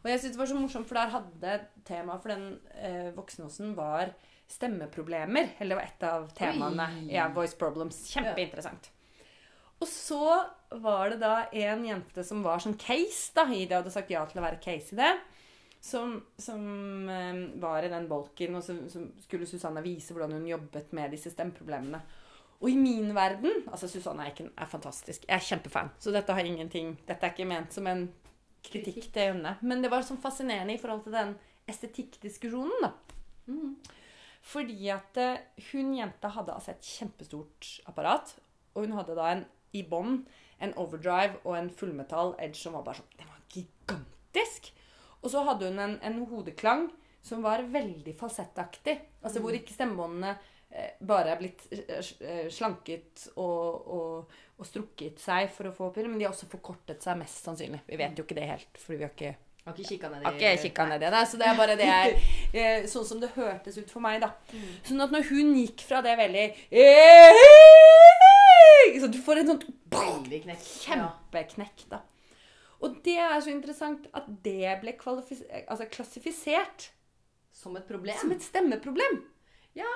Og 0.00 0.08
jeg 0.08 0.22
synes 0.22 0.34
det 0.34 0.40
var 0.40 0.50
så 0.50 0.58
morsomt, 0.58 0.88
for 0.88 0.98
der 0.98 1.14
hadde 1.14 1.56
temaet 1.86 2.24
for 2.24 2.32
den 2.32 2.46
eh, 2.80 3.10
Voksenåsen 3.14 3.74
var 3.78 4.14
stemmeproblemer. 4.50 5.54
Eller 5.60 5.76
det 5.76 5.80
var 5.80 5.90
et 5.92 6.08
av 6.10 6.30
temaene. 6.34 6.88
Oi. 7.04 7.10
Ja, 7.14 7.28
voice 7.34 7.58
problems. 7.60 8.02
Kjempeinteressant. 8.10 8.90
Og 9.80 9.88
så 9.88 10.24
var 10.82 11.12
det 11.12 11.20
da 11.22 11.46
en 11.56 11.86
jente 11.86 12.24
som 12.26 12.42
var 12.44 12.60
sånn 12.60 12.76
case, 12.80 13.30
da, 13.36 13.46
i 13.48 13.62
det 13.68 13.78
hadde 13.78 13.92
sagt 13.94 14.10
ja 14.12 14.24
til 14.28 14.42
å 14.42 14.44
være 14.44 14.60
case 14.64 14.96
i 14.96 14.98
det. 14.98 15.12
Som, 15.80 16.18
som 16.36 17.08
eh, 17.08 17.38
var 17.60 17.82
i 17.82 17.88
den 17.88 18.08
bolken, 18.08 18.58
og 18.58 18.64
så, 18.64 18.76
så 18.92 19.00
skulle 19.24 19.48
Susanne 19.48 19.80
vise 19.84 20.12
hvordan 20.12 20.36
hun 20.36 20.48
jobbet 20.48 20.92
med 20.96 21.14
disse 21.14 21.32
stemmeproblemene. 21.32 22.02
Og 22.60 22.68
i 22.68 22.76
min 22.76 23.14
verden 23.16 23.62
Altså, 23.70 23.88
Susanne 23.88 24.26
Eiken 24.28 24.50
er 24.52 24.68
fantastisk. 24.68 25.24
Jeg 25.24 25.34
er 25.38 25.46
kjempefan. 25.46 25.88
Så 25.98 26.12
dette 26.12 26.34
har 26.36 26.44
ingenting 26.44 26.92
Dette 27.08 27.24
er 27.24 27.32
ikke 27.32 27.48
ment 27.48 27.72
som 27.72 27.88
en 27.88 28.10
kritikk 28.66 29.06
til 29.14 29.30
henne. 29.32 29.54
Men 29.64 29.80
det 29.80 29.88
var 29.92 30.04
sånn 30.04 30.20
fascinerende 30.20 30.76
i 30.76 30.82
forhold 30.82 31.06
til 31.06 31.16
den 31.16 31.32
estetikkdiskusjonen, 31.70 32.84
da. 32.84 32.90
Mm. 33.48 33.72
Fordi 34.50 34.90
at 34.92 35.16
eh, 35.20 35.40
hun 35.70 35.94
jenta 35.96 36.28
hadde 36.34 36.52
altså 36.52 36.74
et 36.74 36.84
kjempestort 36.84 37.70
apparat. 37.88 38.34
Og 38.74 38.84
hun 38.84 38.94
hadde 38.98 39.16
da 39.16 39.32
en 39.32 39.46
i 39.76 39.84
bånn 39.86 40.24
en 40.60 40.74
overdrive 40.80 41.40
og 41.44 41.56
en 41.56 41.70
fullmetall 41.72 42.34
edge 42.42 42.58
som 42.60 42.74
var 42.76 42.84
bare 42.84 43.00
sånn 43.00 43.18
Den 43.20 43.30
var 43.30 43.42
gigantisk! 43.54 44.72
Og 45.20 45.32
så 45.32 45.42
hadde 45.44 45.68
hun 45.70 45.82
en, 45.82 45.98
en 46.02 46.22
hodeklang 46.30 46.88
som 47.22 47.42
var 47.44 47.62
veldig 47.68 48.14
falsettaktig. 48.18 48.96
Altså 49.22 49.42
hvor 49.44 49.56
ikke 49.56 49.74
stemmebåndene 49.74 50.32
eh, 50.70 50.96
bare 51.06 51.34
er 51.34 51.40
blitt 51.40 51.66
eh, 51.76 52.00
eh, 52.24 52.46
slanket 52.52 53.26
og, 53.34 53.92
og, 53.92 54.40
og 54.56 54.68
strukket 54.68 55.20
seg 55.20 55.50
for 55.52 55.68
å 55.68 55.74
få 55.76 55.90
opp 55.90 56.00
men 56.06 56.16
de 56.18 56.24
har 56.26 56.32
også 56.32 56.48
forkortet 56.50 57.04
seg 57.04 57.20
mest 57.20 57.44
sannsynlig. 57.44 57.82
Vi 57.88 58.00
vet 58.00 58.16
jo 58.16 58.24
ikke 58.24 58.38
det 58.40 58.48
helt, 58.48 58.72
fordi 58.80 59.00
vi 59.02 59.08
har 59.08 59.14
ikke 59.16 59.36
Har 59.66 59.76
ikke 59.76 59.90
kikka 59.92 60.08
ned 60.08 60.24
har 60.24 60.38
ikke 60.38 60.62
kikka 60.62 60.86
ned 60.88 61.02
i 61.04 61.10
det. 61.12 61.24
Så 61.28 61.40
det 61.40 61.46
er 61.50 61.58
bare 61.58 61.76
det 61.76 61.88
jeg, 61.90 62.22
eh, 62.62 62.86
sånn 62.88 63.08
som 63.10 63.20
det 63.20 63.34
hørtes 63.36 63.76
ut 63.76 63.92
for 63.92 64.00
meg, 64.04 64.22
da. 64.24 64.32
Sånn 64.88 65.04
at 65.04 65.12
når 65.12 65.28
hun 65.28 65.52
gikk 65.60 65.84
fra 65.84 66.00
det 66.06 66.16
veldig 66.16 66.46
Så 69.00 69.08
du 69.12 69.20
får 69.22 69.42
en 69.42 69.52
sånn 69.52 69.60
kjempeknekk, 70.64 71.84
da. 71.92 72.00
Og 72.80 73.02
det 73.04 73.18
er 73.20 73.40
så 73.44 73.50
interessant 73.52 74.06
at 74.16 74.24
det 74.44 74.80
ble 74.80 74.94
altså 75.68 75.86
klassifisert 75.92 76.90
Som 77.52 77.76
et 77.76 77.86
problem. 77.88 78.16
som 78.18 78.32
et 78.32 78.42
stemmeproblem. 78.42 79.18
Ja. 79.76 79.90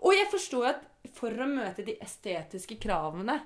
Og 0.00 0.12
jeg 0.12 0.26
forstår 0.30 0.66
at 0.68 0.82
for 1.14 1.30
å 1.30 1.46
møte 1.48 1.84
de 1.86 1.94
estetiske 2.02 2.76
kravene 2.82 3.38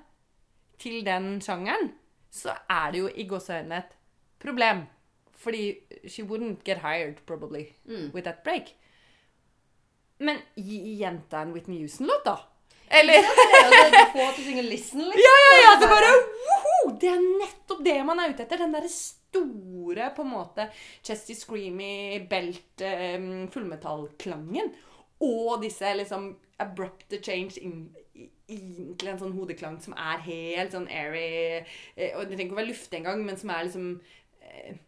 til 0.79 1.05
den 1.05 1.41
sjangeren, 1.41 1.93
så 2.31 2.57
er 2.71 2.91
det 2.93 2.99
jo 3.05 3.09
i 3.15 3.27
gåseøynene 3.29 3.79
et 3.79 3.93
problem. 4.41 4.87
Fordi 5.37 5.77
she 6.09 6.23
wouldn't 6.23 6.65
get 6.65 6.79
hired, 6.79 7.21
probably, 7.27 7.73
Mm. 7.87 8.11
with 8.13 8.25
that 8.25 8.43
break. 8.45 8.75
Men 10.19 10.39
gi 10.57 10.97
jenta 11.01 11.41
en 11.43 11.53
Whitney 11.55 11.79
Houston-låt, 11.81 12.25
da. 12.25 12.37
Eller 12.91 13.15
Ja, 13.15 13.91
det- 13.91 14.11
å 14.15 14.35
synge 14.35 14.63
'Listen', 14.63 15.05
liksom. 15.07 15.23
Ja, 15.27 15.37
ja, 15.47 15.57
ja! 15.63 15.81
Det, 15.81 15.89
bare, 15.89 16.11
det 17.01 17.11
er 17.13 17.21
nettopp 17.23 17.83
det 17.85 17.97
man 18.07 18.21
er 18.23 18.33
ute 18.33 18.45
etter. 18.47 18.63
Den 18.63 18.73
derre 18.75 18.91
store, 18.93 20.11
på 20.17 20.25
en 20.25 20.33
måte 20.33 20.69
chesty, 21.07 21.35
screamy, 21.39 22.27
belt, 22.31 22.83
um, 23.17 23.49
fullmetallklangen. 23.53 24.73
Og 25.21 25.61
disse 25.63 25.91
liksom 25.99 26.31
abrupt 26.61 27.13
change 27.25 27.59
egentlig 27.61 27.97
til 28.99 29.09
en 29.09 29.19
sånn 29.21 29.35
hodeklang 29.37 29.77
som 29.81 29.95
er 29.97 30.23
helt 30.27 30.73
sånn 30.75 30.89
airy 30.91 31.21
eh, 31.95 32.17
Og 32.19 32.25
det 32.27 32.35
trenger 32.35 32.47
ikke 32.49 32.57
å 32.57 32.59
være 32.59 32.71
luftig 32.73 32.99
engang, 32.99 33.23
men 33.25 33.39
som 33.41 33.53
er 33.55 33.67
liksom 33.69 33.91
eh, 34.43 34.79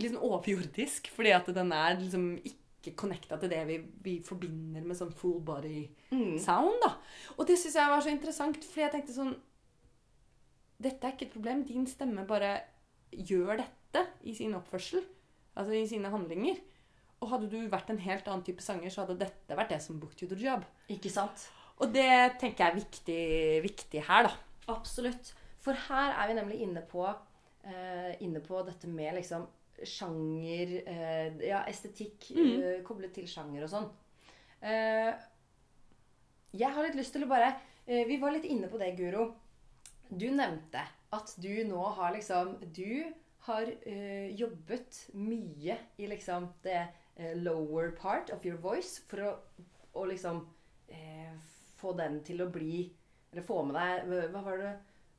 litt 0.00 0.14
sånn 0.14 0.24
overjordisk. 0.30 1.10
Fordi 1.14 1.34
at 1.36 1.50
den 1.54 1.74
er 1.76 1.98
liksom 2.00 2.28
ikke 2.40 2.94
connecta 3.00 3.38
til 3.40 3.52
det 3.52 3.60
vi, 3.68 3.76
vi 4.06 4.14
forbinder 4.26 4.82
med 4.86 4.98
sånn 4.98 5.12
full 5.14 5.40
body 5.44 5.88
Mm. 6.14 6.36
sound, 6.38 6.76
da. 6.84 6.92
Og 7.38 7.46
det 7.48 7.56
syns 7.58 7.74
jeg 7.74 7.90
var 7.90 8.02
så 8.04 8.10
interessant, 8.12 8.64
fordi 8.70 8.84
jeg 8.84 8.92
tenkte 8.92 9.14
sånn 9.16 9.34
Dette 10.84 11.08
er 11.08 11.14
ikke 11.16 11.26
et 11.28 11.34
problem. 11.34 11.64
Din 11.68 11.86
stemme 11.90 12.26
bare 12.28 12.52
gjør 13.14 13.58
dette 13.62 14.04
i 14.28 14.34
sin 14.36 14.54
oppførsel. 14.58 15.02
Altså 15.56 15.74
i 15.78 15.84
sine 15.88 16.10
handlinger. 16.12 16.60
Og 17.22 17.30
hadde 17.32 17.48
du 17.52 17.60
vært 17.72 17.90
en 17.94 18.00
helt 18.04 18.26
annen 18.28 18.44
type 18.44 18.60
sanger, 18.64 18.90
så 18.92 19.04
hadde 19.04 19.16
dette 19.22 19.56
vært 19.56 19.70
det 19.72 19.80
som 19.84 20.00
booked 20.02 20.20
you 20.24 20.28
the 20.28 20.36
job. 20.40 20.64
Ikke 20.92 21.12
sant? 21.14 21.46
Og 21.80 21.90
det 21.94 22.08
tenker 22.42 22.64
jeg 22.66 22.72
er 22.72 22.78
viktig, 22.78 23.20
viktig 23.64 24.02
her, 24.06 24.28
da. 24.28 24.34
Absolutt. 24.74 25.32
For 25.64 25.72
her 25.88 26.12
er 26.20 26.28
vi 26.30 26.36
nemlig 26.36 26.58
inne 26.66 26.82
på, 26.90 27.06
uh, 27.08 28.12
inne 28.22 28.42
på 28.44 28.60
dette 28.66 28.90
med 28.90 29.16
liksom 29.16 29.46
sjanger 29.84 30.74
uh, 30.86 31.40
Ja, 31.42 31.64
estetikk 31.70 32.28
Mm. 32.34 32.50
uh, 32.60 32.82
koblet 32.86 33.14
til 33.16 33.26
sjanger 33.30 33.64
og 33.66 33.72
sånn. 33.72 33.88
Eh, 34.64 35.10
jeg 36.56 36.70
har 36.72 36.86
litt 36.86 36.94
lyst 36.96 37.12
til 37.12 37.24
å 37.26 37.28
bare 37.28 37.50
eh, 37.84 38.04
Vi 38.08 38.16
var 38.22 38.32
litt 38.32 38.46
inne 38.48 38.68
på 38.72 38.78
det, 38.80 38.94
Guro. 38.96 39.26
Du 40.10 40.26
nevnte 40.30 40.82
at 41.14 41.34
du 41.40 41.50
nå 41.68 41.82
har 41.96 42.12
liksom 42.16 42.56
Du 42.74 43.12
har 43.46 43.68
eh, 43.86 44.30
jobbet 44.36 44.98
mye 45.14 45.76
i 46.00 46.06
liksom 46.10 46.48
det 46.64 46.80
eh, 47.16 47.34
lower 47.36 47.90
part 47.96 48.30
of 48.32 48.44
your 48.46 48.56
voice 48.58 48.98
for 49.08 49.20
å, 49.20 49.32
å 50.00 50.04
liksom 50.08 50.42
eh, 50.88 51.32
få 51.76 51.92
den 51.98 52.20
til 52.24 52.40
å 52.44 52.50
bli 52.52 52.86
Eller 53.32 53.44
få 53.44 53.62
med 53.68 53.76
deg 53.76 54.30
Hva 54.32 54.42
var 54.46 54.58
det? 54.62 54.72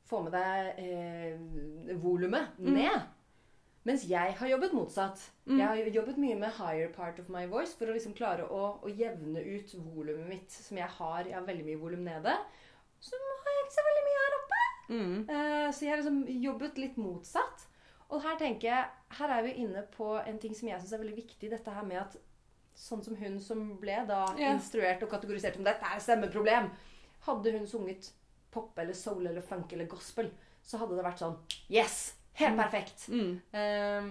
Få 0.06 0.20
med 0.22 0.34
deg 0.34 0.80
eh, 0.82 1.94
volumet 2.02 2.58
Mm. 2.58 2.74
ned. 2.78 3.00
Mens 3.86 4.02
jeg 4.10 4.32
har 4.38 4.48
jobbet 4.50 4.72
motsatt. 4.74 5.20
Mm. 5.46 5.58
Jeg 5.60 5.66
har 5.66 5.76
jobbet 5.94 6.16
mye 6.18 6.34
med 6.38 6.54
higher 6.58 6.88
part 6.94 7.18
of 7.22 7.28
my 7.30 7.44
voice 7.46 7.74
for 7.78 7.86
å 7.86 7.94
liksom 7.94 8.14
klare 8.18 8.42
å, 8.50 8.80
å 8.82 8.90
jevne 8.90 9.38
ut 9.46 9.74
volumet 9.78 10.26
mitt, 10.26 10.50
som 10.50 10.78
jeg 10.78 10.88
har. 10.96 11.20
Jeg 11.26 11.34
har 11.38 11.46
veldig 11.46 11.66
mye 11.68 11.78
volum 11.78 12.02
nede. 12.06 12.34
Så 12.98 13.14
har 13.18 13.52
jeg 13.54 13.62
ikke 13.66 13.76
så 13.76 13.84
veldig 13.86 14.04
mye 14.08 14.22
her 14.24 14.34
oppe. 14.40 14.45
Mm. 14.88 15.24
Eh, 15.28 15.70
så 15.72 15.84
jeg 15.84 15.90
har 15.94 16.02
liksom 16.02 16.24
jobbet 16.42 16.78
litt 16.78 16.96
motsatt. 17.00 17.66
Og 18.10 18.22
her 18.22 18.36
tenker 18.38 18.68
jeg, 18.70 18.84
her 19.18 19.32
er 19.34 19.42
vi 19.42 19.54
inne 19.64 19.82
på 19.96 20.12
en 20.20 20.38
ting 20.38 20.54
som 20.54 20.68
jeg 20.68 20.78
syns 20.80 20.92
er 20.94 21.02
veldig 21.02 21.16
viktig. 21.16 21.50
Dette 21.50 21.74
her 21.74 21.86
med 21.88 21.98
at 22.04 22.16
sånn 22.76 23.02
som 23.02 23.16
hun 23.16 23.38
som 23.40 23.62
ble 23.80 23.96
da 24.06 24.20
yeah. 24.36 24.52
instruert 24.54 25.02
og 25.02 25.10
kategorisert 25.10 25.56
som 25.56 25.64
dette 25.64 25.88
er 25.88 26.02
stemmeproblem 26.04 26.66
Hadde 27.24 27.54
hun 27.54 27.64
sunget 27.66 28.10
pop 28.52 28.76
eller 28.78 28.92
soul 28.94 29.24
eller 29.26 29.40
funk 29.42 29.72
eller 29.72 29.88
gospel, 29.88 30.28
så 30.62 30.76
hadde 30.78 30.98
det 30.98 31.06
vært 31.06 31.22
sånn 31.24 31.38
Yes! 31.72 32.14
Helt 32.36 32.52
Mm. 32.52 32.60
perfekt. 32.60 33.06
Mm. 33.08 33.30
Um, 33.56 34.10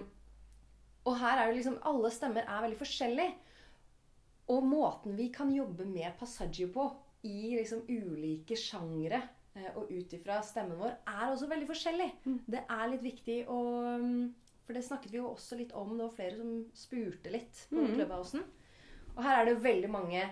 og 1.06 1.18
her 1.22 1.38
er 1.44 1.52
det 1.52 1.60
liksom 1.60 1.78
Alle 1.86 2.10
stemmer 2.12 2.42
er 2.50 2.64
veldig 2.66 2.80
forskjellige. 2.80 3.36
Og 4.50 4.66
måten 4.66 5.14
vi 5.18 5.30
kan 5.34 5.52
jobbe 5.54 5.86
med 5.86 6.18
passaggio 6.20 6.68
på 6.74 6.88
i 7.30 7.54
liksom 7.56 7.86
ulike 7.90 8.58
sjangre 8.58 9.22
og 9.76 9.91
ut 9.91 10.13
ifra 10.13 10.41
stemmen 10.44 10.78
vår, 10.78 10.96
er 11.08 11.32
også 11.32 11.48
veldig 11.48 11.68
forskjellig. 11.70 12.10
Mm. 12.26 12.39
Det 12.48 12.63
er 12.70 12.88
litt 12.91 13.04
viktig 13.04 13.38
å 13.48 13.60
mm, 14.02 14.34
For 14.65 14.74
det 14.74 14.82
snakket 14.84 15.12
vi 15.12 15.18
jo 15.20 15.28
også 15.30 15.56
litt 15.60 15.72
om. 15.78 15.91
Det 15.98 16.04
var 16.08 16.15
flere 16.15 16.38
som 16.39 16.65
spurte 16.74 17.30
litt 17.32 17.68
på 17.70 17.76
Mm. 17.84 17.94
Clubhousen. 17.96 18.44
Og 19.15 19.24
her 19.24 19.41
er 19.41 19.46
det 19.46 19.62
veldig 19.63 19.89
mange 19.94 20.24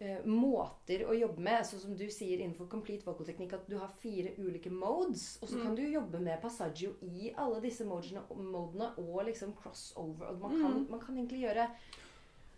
uh, 0.00 0.20
måter 0.24 1.02
å 1.10 1.12
jobbe 1.18 1.40
med. 1.42 1.66
Sånn 1.66 1.80
som 1.82 1.96
du 1.96 2.06
sier 2.08 2.38
innenfor 2.40 2.68
complete 2.70 3.04
vocal 3.04 3.26
teknikk, 3.26 3.52
at 3.58 3.66
du 3.68 3.76
har 3.78 3.88
fire 4.00 4.30
ulike 4.38 4.70
modes. 4.70 5.38
Og 5.42 5.48
så 5.50 5.56
Mm. 5.58 5.62
kan 5.62 5.74
du 5.74 5.82
jobbe 5.82 6.20
med 6.20 6.40
passaggio 6.40 6.94
i 7.02 7.32
alle 7.36 7.60
disse 7.60 7.84
modene, 7.84 8.22
modene 8.30 8.92
og 8.96 9.26
liksom 9.26 9.52
crossover. 9.58 10.30
Og 10.30 10.38
man 10.40 10.50
kan, 10.62 10.72
Mm. 10.72 10.90
man 10.90 11.00
kan 11.00 11.16
egentlig 11.16 11.42
gjøre 11.42 11.68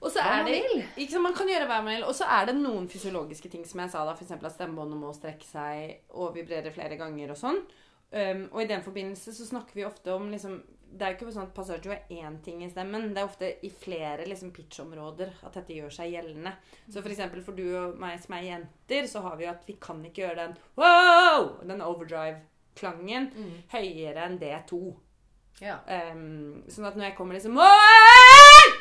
Og 0.02 0.10
så 0.10 0.18
er 0.26 0.42
det 0.48 0.56
ikke 0.98 1.12
sant, 1.12 1.22
Man 1.22 1.34
kan 1.38 1.46
gjøre 1.48 1.68
hva 1.70 1.78
man 1.84 1.94
vil. 1.94 2.04
Og 2.08 2.14
så 2.18 2.26
er 2.26 2.48
det 2.50 2.56
noen 2.58 2.88
fysiologiske 2.90 3.48
ting 3.52 3.62
som 3.68 3.80
jeg 3.84 3.90
sa 3.94 4.02
da, 4.04 4.16
f.eks. 4.18 4.32
at 4.34 4.52
stemmebåndet 4.56 4.98
må 4.98 5.12
strekke 5.14 5.46
seg 5.46 6.10
og 6.18 6.34
vibrere 6.34 6.72
flere 6.74 6.98
ganger 6.98 7.30
og 7.30 7.38
sånn. 7.38 7.60
Um, 8.12 8.42
og 8.52 8.58
i 8.60 8.68
den 8.68 8.82
forbindelse 8.84 9.32
så 9.32 9.46
snakker 9.48 9.72
vi 9.78 9.86
ofte 9.88 10.12
om 10.12 10.26
liksom 10.28 10.58
Det 10.92 11.06
er 11.06 11.14
jo 11.14 11.16
ikke 11.16 11.32
sånn 11.32 11.46
at 11.46 11.54
passaggio 11.56 11.92
er 11.94 12.02
én 12.12 12.34
ting 12.44 12.58
i 12.60 12.68
stemmen. 12.68 13.14
Det 13.14 13.22
er 13.22 13.28
ofte 13.30 13.48
i 13.64 13.70
flere 13.72 14.26
liksom, 14.28 14.50
pitchområder 14.52 15.30
at 15.46 15.54
dette 15.56 15.72
gjør 15.78 15.94
seg 15.96 16.10
gjeldende. 16.12 16.52
Så 16.92 17.00
for 17.00 17.08
eksempel 17.14 17.40
for 17.46 17.56
du 17.56 17.64
og 17.80 17.94
meg 18.02 18.18
som 18.20 18.34
er 18.36 18.42
jenter, 18.50 19.08
så 19.08 19.22
har 19.24 19.38
vi 19.40 19.46
jo 19.46 19.54
at 19.54 19.64
vi 19.64 19.78
kan 19.80 20.02
ikke 20.04 20.26
gjøre 20.26 20.42
den 20.42 20.58
wow! 20.76 21.46
Den 21.64 21.80
overdrive-klangen 21.80 23.30
Mm. 23.32 23.54
høyere 23.72 24.26
enn 24.26 24.38
D2. 24.42 24.82
Ja. 25.60 25.76
Um, 26.12 26.62
sånn 26.72 26.86
at 26.88 26.96
når 26.98 27.10
jeg 27.10 27.16
kommer 27.18 27.36
liksom 27.36 27.54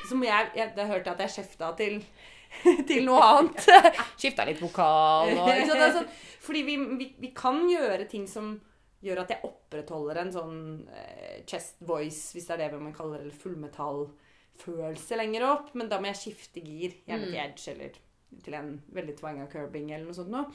Så 0.07 0.15
må 0.17 0.25
jeg, 0.25 0.47
jeg 0.57 0.71
Da 0.75 0.85
hørte 0.89 1.11
jeg 1.11 1.13
at 1.13 1.19
jeg 1.27 1.33
skjefta 1.35 1.67
til, 1.77 1.99
til 2.89 3.05
noe 3.05 3.21
annet. 3.21 3.67
Skifta 4.21 4.45
litt 4.47 4.61
vokal 4.63 5.33
og 5.35 5.49
ikke 5.51 5.67
sant? 5.75 5.99
Sånn, 5.99 6.09
Fordi 6.41 6.63
vi, 6.65 6.77
vi, 6.97 7.09
vi 7.21 7.31
kan 7.37 7.61
gjøre 7.69 8.07
ting 8.09 8.25
som 8.27 8.55
gjør 9.01 9.23
at 9.23 9.31
jeg 9.33 9.45
opprettholder 9.47 10.19
en 10.21 10.31
sånn 10.33 10.57
eh, 10.93 11.37
chest 11.49 11.79
voice, 11.89 12.31
hvis 12.35 12.45
det 12.49 12.53
er 12.59 12.59
det 12.75 12.81
man 12.81 12.93
kaller 12.93 13.23
det, 13.25 13.31
fullmetallfølelse 13.41 15.17
lenger 15.17 15.45
opp. 15.47 15.71
Men 15.77 15.89
da 15.89 15.97
må 16.01 16.11
jeg 16.11 16.19
skifte 16.21 16.61
gir. 16.61 16.93
Gjerne 17.07 17.25
til 17.29 17.37
Mm. 17.37 17.45
edge 17.45 17.71
eller 17.73 17.97
til 18.45 18.53
en 18.55 18.69
veldig 18.95 19.15
tvanga 19.19 19.47
curbing 19.51 19.89
eller 19.91 20.05
noe 20.07 20.15
sånt 20.15 20.29
noe. 20.31 20.45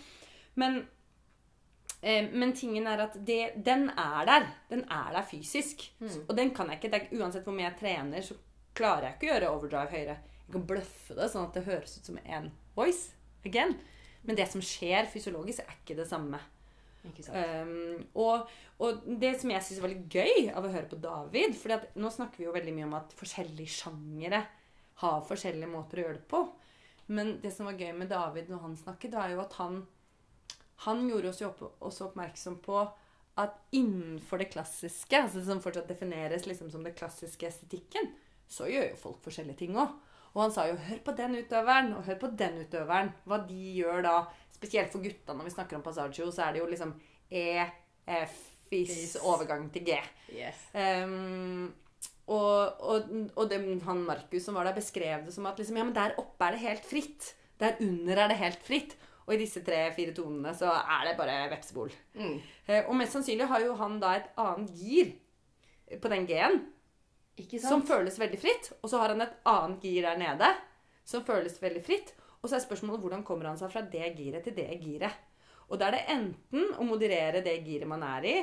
Men 0.56 0.78
men 2.32 2.52
tingen 2.54 2.86
er 2.86 3.00
at 3.06 3.16
det, 3.26 3.56
den 3.66 3.88
er 3.90 4.26
der. 4.28 4.48
Den 4.70 4.84
er 4.92 5.12
der 5.16 5.26
fysisk. 5.26 5.82
Mm. 5.98 6.18
Og 6.28 6.32
den 6.38 6.52
kan 6.54 6.70
jeg 6.70 6.78
ikke. 6.78 6.92
Er, 6.94 7.06
uansett 7.18 7.46
hvor 7.46 7.56
mye 7.56 7.66
jeg 7.66 7.78
trener, 7.80 8.22
så 8.22 8.36
klarer 8.76 9.08
jeg 9.08 9.16
ikke 9.16 9.28
å 9.28 9.32
gjøre 9.32 9.52
overdrive 9.54 9.94
høyere. 9.94 10.18
Jeg 10.46 10.54
kan 10.54 10.66
bløffe 10.68 11.16
det 11.18 11.30
sånn 11.32 11.48
at 11.48 11.56
det 11.56 11.64
høres 11.66 11.96
ut 11.98 12.10
som 12.12 12.20
en 12.22 12.50
voice. 12.76 13.16
Again. 13.46 13.74
Men 14.26 14.38
det 14.38 14.46
som 14.50 14.62
skjer 14.62 15.08
fysiologisk, 15.10 15.62
er 15.62 15.80
ikke 15.80 15.98
det 15.98 16.06
samme. 16.10 16.38
Ikke 17.06 17.22
sant. 17.22 17.38
Um, 17.66 18.04
og, 18.18 18.52
og 18.82 19.04
det 19.22 19.36
som 19.40 19.50
jeg 19.52 19.64
syns 19.64 19.80
er 19.80 19.86
veldig 19.86 20.06
gøy 20.10 20.48
av 20.50 20.66
å 20.66 20.70
høre 20.72 20.88
på 20.90 20.98
David 20.98 21.52
For 21.54 21.84
nå 22.02 22.10
snakker 22.10 22.42
vi 22.42 22.48
jo 22.48 22.54
veldig 22.56 22.72
mye 22.74 22.88
om 22.88 22.96
at 22.98 23.14
forskjellige 23.14 23.74
sjangere 23.76 24.40
har 25.02 25.26
forskjellige 25.28 25.70
måter 25.70 26.00
å 26.00 26.06
gjøre 26.06 26.18
det 26.18 26.28
på. 26.30 26.40
Men 27.12 27.36
det 27.42 27.52
som 27.54 27.68
var 27.68 27.78
gøy 27.78 27.92
med 27.94 28.10
David 28.10 28.48
når 28.50 28.62
han 28.64 28.78
snakket, 28.80 29.14
var 29.14 29.30
jo 29.30 29.42
at 29.44 29.54
han 29.60 29.82
han 30.84 31.08
gjorde 31.08 31.30
oss 31.32 31.40
jo 31.40 31.48
opp, 31.48 31.62
også 31.80 32.10
oppmerksom 32.10 32.58
på 32.64 32.80
at 33.36 33.56
innenfor 33.76 34.40
det 34.40 34.50
klassiske, 34.52 35.18
altså 35.18 35.42
som 35.44 35.60
fortsatt 35.64 35.88
defineres 35.88 36.46
liksom 36.48 36.70
som 36.72 36.84
det 36.84 36.96
klassiske 36.96 37.48
estetikken, 37.48 38.10
så 38.48 38.68
gjør 38.70 38.90
jo 38.90 39.00
folk 39.00 39.24
forskjellige 39.24 39.60
ting 39.64 39.76
òg. 39.76 39.92
Og 40.36 40.42
han 40.42 40.52
sa 40.52 40.66
jo 40.68 40.76
'hør 40.76 40.98
på 41.04 41.16
den 41.16 41.34
utøveren', 41.40 41.94
og 41.96 42.04
'hør 42.04 42.18
på 42.20 42.36
den 42.36 42.60
utøveren'. 42.64 43.12
Hva 43.24 43.38
de 43.48 43.80
gjør 43.80 44.02
da. 44.02 44.26
Spesielt 44.52 44.92
for 44.92 45.00
gutta 45.00 45.32
når 45.32 45.44
vi 45.44 45.50
snakker 45.50 45.76
om 45.76 45.82
passaggio, 45.82 46.30
så 46.30 46.42
er 46.44 46.52
det 46.52 46.60
jo 46.60 46.66
liksom 46.66 46.92
E, 47.30 47.66
F, 48.06 48.36
fis, 48.70 48.88
Fis. 48.88 49.16
overgang 49.16 49.72
til 49.72 49.84
G. 49.84 49.96
Yes. 50.32 50.54
Um, 50.74 51.74
og 52.26 52.80
og, 52.80 53.02
og 53.36 53.50
det, 53.50 53.82
han 53.82 54.04
Markus 54.04 54.44
som 54.44 54.54
var 54.54 54.64
der, 54.64 54.74
beskrev 54.74 55.24
det 55.24 55.34
som 55.34 55.46
at 55.46 55.58
liksom, 55.58 55.76
ja, 55.76 55.84
men 55.84 55.94
der 55.94 56.14
oppe 56.18 56.44
er 56.44 56.50
det 56.50 56.60
helt 56.60 56.84
fritt. 56.84 57.34
Der 57.58 57.76
under 57.80 58.16
er 58.16 58.28
det 58.28 58.36
helt 58.36 58.62
fritt. 58.62 58.96
Og 59.26 59.34
i 59.34 59.40
disse 59.40 59.62
tre-fire 59.66 60.14
tonene 60.14 60.52
så 60.54 60.70
er 60.70 61.08
det 61.08 61.16
bare 61.18 61.48
vepsebol. 61.50 61.90
Mm. 62.14 62.36
Eh, 62.66 62.82
og 62.86 62.94
mest 62.98 63.16
sannsynlig 63.16 63.48
har 63.50 63.64
jo 63.64 63.74
han 63.80 63.98
da 64.02 64.14
et 64.18 64.28
annet 64.38 64.74
gir 64.78 65.14
på 66.02 66.10
den 66.12 66.26
G-en 66.28 66.60
som 67.62 67.82
føles 67.86 68.18
veldig 68.20 68.38
fritt. 68.40 68.70
Og 68.80 68.90
så 68.90 69.02
har 69.02 69.12
han 69.12 69.24
et 69.26 69.34
annet 69.50 69.82
gir 69.84 70.06
der 70.06 70.20
nede 70.20 70.52
som 71.06 71.26
føles 71.26 71.58
veldig 71.62 71.82
fritt. 71.84 72.14
Og 72.40 72.48
så 72.48 72.58
er 72.58 72.64
spørsmålet 72.64 73.02
hvordan 73.02 73.24
kommer 73.26 73.50
han 73.50 73.58
seg 73.58 73.72
fra 73.72 73.82
det 73.82 74.12
giret 74.18 74.46
til 74.46 74.54
det 74.56 74.70
giret. 74.82 75.24
Og 75.66 75.80
da 75.80 75.88
er 75.88 75.96
det 75.96 76.06
enten 76.14 76.76
å 76.78 76.86
moderere 76.86 77.42
det 77.42 77.58
giret 77.66 77.90
man 77.90 78.04
er 78.06 78.26
i, 78.30 78.36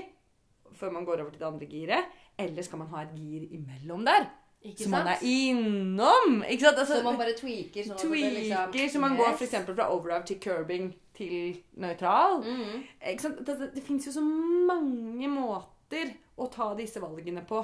før 0.75 0.91
man 0.91 1.05
går 1.07 1.21
over 1.23 1.31
til 1.31 1.39
det 1.39 1.47
andre 1.47 1.69
giret, 1.71 2.15
eller 2.39 2.65
skal 2.65 2.81
man 2.81 2.91
ha 2.91 3.05
et 3.05 3.13
gir 3.15 3.45
imellom 3.55 4.03
der. 4.03 4.27
Ikke 4.63 4.85
som 4.85 4.93
man 4.95 5.07
er 5.11 5.23
innom. 5.27 6.41
Ikke 6.47 6.63
sant? 6.63 6.77
Altså, 6.79 6.97
Så 6.99 7.03
man 7.03 7.17
bare 7.19 7.35
tweaker 7.35 7.83
sånn 7.87 7.99
tweaker, 7.99 8.35
liksom 8.71 8.93
så 8.93 8.99
man 9.03 9.17
går 9.19 9.31
Yes. 9.33 9.41
f.eks. 9.41 9.65
fra 9.67 9.87
overdrive 9.91 10.25
til 10.29 10.39
curbing 10.39 10.93
til 11.13 11.63
nøytral. 11.83 12.39
Mm. 12.43 12.83
Ikke 13.11 13.25
sant? 13.25 13.41
Det, 13.45 13.71
det, 13.75 13.83
fins 13.83 14.07
jo 14.07 14.13
så 14.15 14.23
mange 14.23 15.27
måter 15.29 16.13
å 16.39 16.47
ta 16.51 16.73
disse 16.79 17.01
valgene 17.03 17.43
på. 17.45 17.59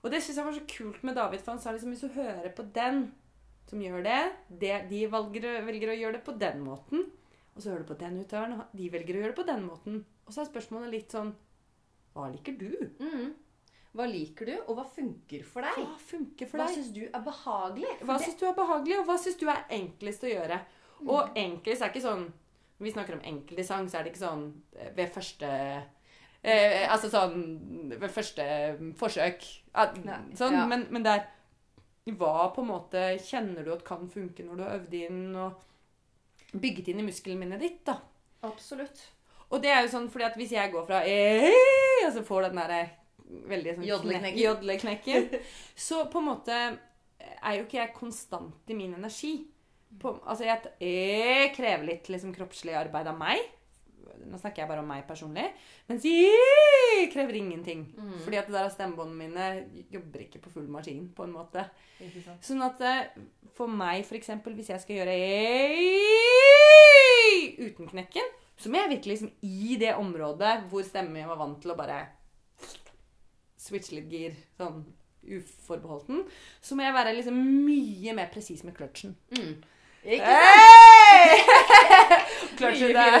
Og 0.00 0.10
det 0.10 0.22
syns 0.22 0.38
jeg 0.38 0.46
var 0.46 0.56
så 0.56 0.66
kult 0.70 1.02
med 1.04 1.18
David, 1.18 1.42
for 1.42 1.52
han 1.52 1.60
sa 1.60 1.74
liksom 1.74 1.90
hvis 1.92 2.06
du 2.06 2.14
hører 2.14 2.54
på 2.56 2.64
den 2.72 3.10
som 3.68 3.82
gjør 3.82 4.02
det, 4.02 4.20
det 4.62 4.76
de 4.90 5.04
velger, 5.10 5.60
velger 5.66 5.92
å 5.92 5.98
gjøre 5.98 6.18
det 6.18 6.24
på 6.26 6.38
den 6.38 6.62
måten. 6.64 7.04
Og 7.54 7.62
så 7.62 7.70
hører 7.70 7.84
du 7.84 7.90
på 7.92 7.98
den 8.00 8.16
utøveren, 8.22 8.56
og 8.62 8.72
de 8.78 8.88
velger 8.90 9.18
å 9.18 9.20
gjøre 9.20 9.34
det 9.34 9.38
på 9.42 9.46
den 9.50 9.66
måten. 9.66 10.00
Og 10.26 10.32
så 10.34 10.42
er 10.42 10.50
spørsmålet 10.50 10.94
litt 10.94 11.14
sånn 11.14 11.34
Hva 12.14 12.30
liker 12.32 12.56
du? 12.58 12.70
Mhm. 12.98 13.30
Hva 13.90 14.06
liker 14.06 14.46
du, 14.46 14.52
og 14.70 14.76
hva 14.78 14.84
funker 14.86 15.42
for 15.42 15.66
deg? 15.66 15.78
Hva 15.82 15.96
funker 16.12 16.46
for 16.46 16.60
Hva 16.60 16.66
deg? 16.68 16.76
syns 16.78 16.90
du 16.94 17.00
er 17.08 17.22
behagelig? 17.26 17.94
Hva 18.06 18.18
syns 18.22 18.36
du 18.38 18.44
er 18.46 18.54
behagelig, 18.54 18.98
og 19.00 19.08
hva 19.08 19.16
syns 19.18 19.38
du 19.40 19.48
er 19.50 19.64
enklest 19.80 20.26
å 20.26 20.30
gjøre? 20.30 20.60
Og 21.08 21.40
enklest 21.40 21.82
er 21.82 21.90
ikke 21.90 22.04
sånn 22.04 22.26
Når 22.28 22.84
vi 22.86 22.92
snakker 22.94 23.16
om 23.16 23.24
enkelte 23.24 23.64
sang, 23.66 23.88
så 23.90 23.98
er 23.98 24.04
det 24.06 24.12
ikke 24.12 24.22
sånn 24.22 24.44
eh, 24.76 24.92
ved 24.96 25.10
første 25.14 25.48
eh, 25.50 26.84
Altså 26.86 27.10
sånn 27.12 27.42
ved 27.96 28.12
første 28.14 28.46
forsøk. 29.00 29.48
At, 29.74 29.98
Nei, 30.04 30.20
sånn, 30.38 30.54
ja. 30.54 30.66
men, 30.70 30.86
men 30.92 31.04
det 31.06 31.16
er 31.16 32.14
Hva 32.20 32.50
på 32.54 32.62
en 32.62 32.70
måte 32.70 33.02
kjenner 33.26 33.66
du 33.66 33.74
at 33.74 33.84
kan 33.86 34.06
funke 34.12 34.46
når 34.46 34.56
du 34.56 34.64
har 34.66 34.78
øvd 34.78 34.96
inn 35.00 35.20
og 35.40 35.66
bygget 36.60 36.88
inn 36.90 37.02
i 37.02 37.06
muskelminnet 37.06 37.60
ditt, 37.62 37.82
da? 37.86 37.98
Absolutt. 38.46 39.02
Og 39.50 39.60
det 39.62 39.70
er 39.70 39.84
jo 39.84 39.92
sånn 39.92 40.08
fordi 40.10 40.26
at 40.26 40.38
hvis 40.38 40.54
jeg 40.56 40.72
går 40.72 40.86
fra 40.88 41.02
og 41.04 42.14
så 42.14 42.22
får 42.26 42.48
den 42.48 42.58
derre 42.58 42.80
veldig 43.50 43.76
sånn 43.76 43.86
Jodleknekken. 43.86 44.40
jodleknekken, 44.42 45.28
så 45.88 46.04
på 46.10 46.20
en 46.20 46.28
måte 46.30 46.58
er 47.20 47.56
jo 47.56 47.64
ikke 47.66 47.80
jeg 47.80 47.96
konstant 47.96 48.70
i 48.72 48.76
min 48.76 48.94
energi. 48.96 49.34
På, 50.00 50.14
altså 50.22 50.46
jeg, 50.46 50.70
jeg 50.82 51.50
krever 51.56 51.88
litt 51.88 52.10
liksom 52.12 52.34
kroppslig 52.34 52.76
arbeid 52.78 53.10
av 53.10 53.18
meg. 53.18 53.42
Nå 54.20 54.38
snakker 54.38 54.62
jeg 54.62 54.70
bare 54.70 54.82
om 54.82 54.90
meg 54.90 55.06
personlig. 55.08 55.46
Mens 55.88 56.04
jeg 56.06 57.08
krever 57.12 57.38
ingenting. 57.40 57.86
Mm. 57.96 58.18
Fordi 58.24 58.38
at 58.40 58.50
det 58.50 58.56
der 58.56 58.72
stemmebåndene 58.74 59.18
mine 59.18 59.84
jobber 59.92 60.26
ikke 60.26 60.42
på 60.44 60.52
full 60.54 60.68
maskin, 60.72 61.08
på 61.16 61.26
en 61.26 61.34
måte. 61.34 61.64
Sånn 62.44 62.62
at 62.64 62.82
eh, 62.84 63.16
for 63.56 63.70
meg, 63.72 64.04
for 64.08 64.18
eksempel, 64.20 64.54
hvis 64.58 64.70
jeg 64.72 64.84
skal 64.84 65.00
gjøre 65.00 65.16
uten 67.60 67.90
knekken, 67.90 68.30
så 68.60 68.70
må 68.70 68.80
jeg 68.82 68.92
virkelig 68.94 69.16
liksom 69.16 69.32
i 69.48 69.76
det 69.80 69.94
området 69.96 70.54
hvor 70.70 70.84
stemmen 70.84 71.16
min 71.16 71.28
var 71.30 71.40
vant 71.40 71.60
til 71.62 71.72
å 71.72 71.78
bare 71.78 72.02
switche 73.60 73.98
litt 73.98 74.08
gir, 74.12 74.38
sånn 74.60 74.80
uforbeholden, 75.30 76.24
så 76.64 76.76
må 76.78 76.86
jeg 76.86 76.96
være 76.96 77.12
liksom 77.18 77.36
mye 77.66 78.14
mer 78.16 78.30
presis 78.32 78.64
med 78.64 78.74
kløtsjen. 78.78 79.12
Mm. 79.36 79.58
Ikke 80.00 80.24
sant? 80.24 81.50
Kløtsjen 82.56 82.96
er 82.96 83.18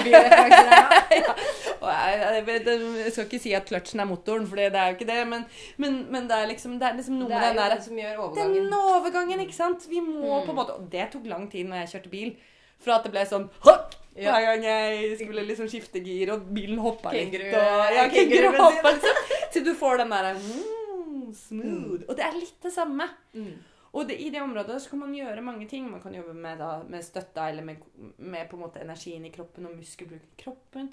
jeg, 1.80 3.12
skal 3.12 3.26
ikke 3.26 3.40
si 3.42 3.52
at 3.56 3.68
kløtsjen 3.68 4.00
er 4.00 4.08
motoren, 4.08 4.46
for 4.48 4.56
det 4.60 4.70
er 4.70 4.92
jo 4.92 4.96
ikke 4.96 5.08
det. 5.08 5.18
Men, 5.28 5.44
men, 5.80 5.98
men 6.12 6.28
det 6.30 6.38
er 6.38 6.48
liksom, 6.48 6.78
det 6.80 6.88
er 6.88 6.96
liksom 6.96 7.18
noe 7.20 7.28
med 7.28 7.46
den 7.50 7.60
der 7.60 7.76
som 7.84 7.98
gjør 8.00 8.24
overgangen. 8.26 8.54
den 8.64 8.74
overgangen, 8.80 9.44
ikke 9.44 9.56
sant? 9.56 9.86
Vi 9.90 10.00
må 10.04 10.40
Mm. 10.40 10.46
på 10.46 10.50
en 10.52 10.56
måte 10.56 10.72
Og 10.76 10.88
det 10.92 11.08
tok 11.12 11.26
lang 11.26 11.50
tid 11.50 11.68
når 11.68 11.76
jeg 11.82 11.88
kjørte 11.94 12.12
bil. 12.12 12.36
Fra 12.80 12.96
at 12.96 13.04
det 13.04 13.12
ble 13.12 13.26
sånn 13.28 13.50
«Hokk!» 13.66 13.96
Hver 14.20 14.40
gang 14.44 14.64
jeg 14.64 15.16
skulle 15.20 15.44
liksom 15.46 15.68
skifte 15.70 16.00
gir, 16.04 16.32
og 16.34 16.48
bilen 16.52 16.78
hoppa 16.82 17.12
litt. 17.14 17.32
Og, 17.32 17.92
ja, 17.94 18.08
kengru 18.10 18.36
kenguru 18.36 18.58
hoppa 18.58 18.90
liksom. 18.96 19.16
Til 19.60 19.68
du 19.68 19.74
får 19.76 20.00
den 20.00 20.10
derre 20.14 20.32
mm, 20.40 21.34
smooth. 21.36 22.06
Og 22.08 22.16
det 22.16 22.24
er 22.24 22.38
litt 22.38 22.56
det 22.64 22.72
samme. 22.72 23.06
Mm. 23.36 23.52
Og 23.90 24.06
det, 24.06 24.16
i 24.22 24.28
det 24.30 24.40
området 24.42 24.76
så 24.82 24.92
kan 24.92 25.00
man 25.02 25.14
gjøre 25.14 25.42
mange 25.42 25.66
ting. 25.68 25.88
Man 25.90 26.00
kan 26.02 26.14
jobbe 26.14 26.32
med, 26.34 26.60
da, 26.62 26.82
med 26.86 27.02
støtta 27.04 27.48
eller 27.50 27.64
med, 27.66 27.80
med 28.22 28.46
på 28.48 28.56
en 28.56 28.62
måte 28.62 28.80
energien 28.82 29.24
i 29.26 29.32
kroppen 29.34 29.66
og 29.66 29.74
muskelbruk 29.76 30.22
i 30.30 30.42
kroppen. 30.44 30.88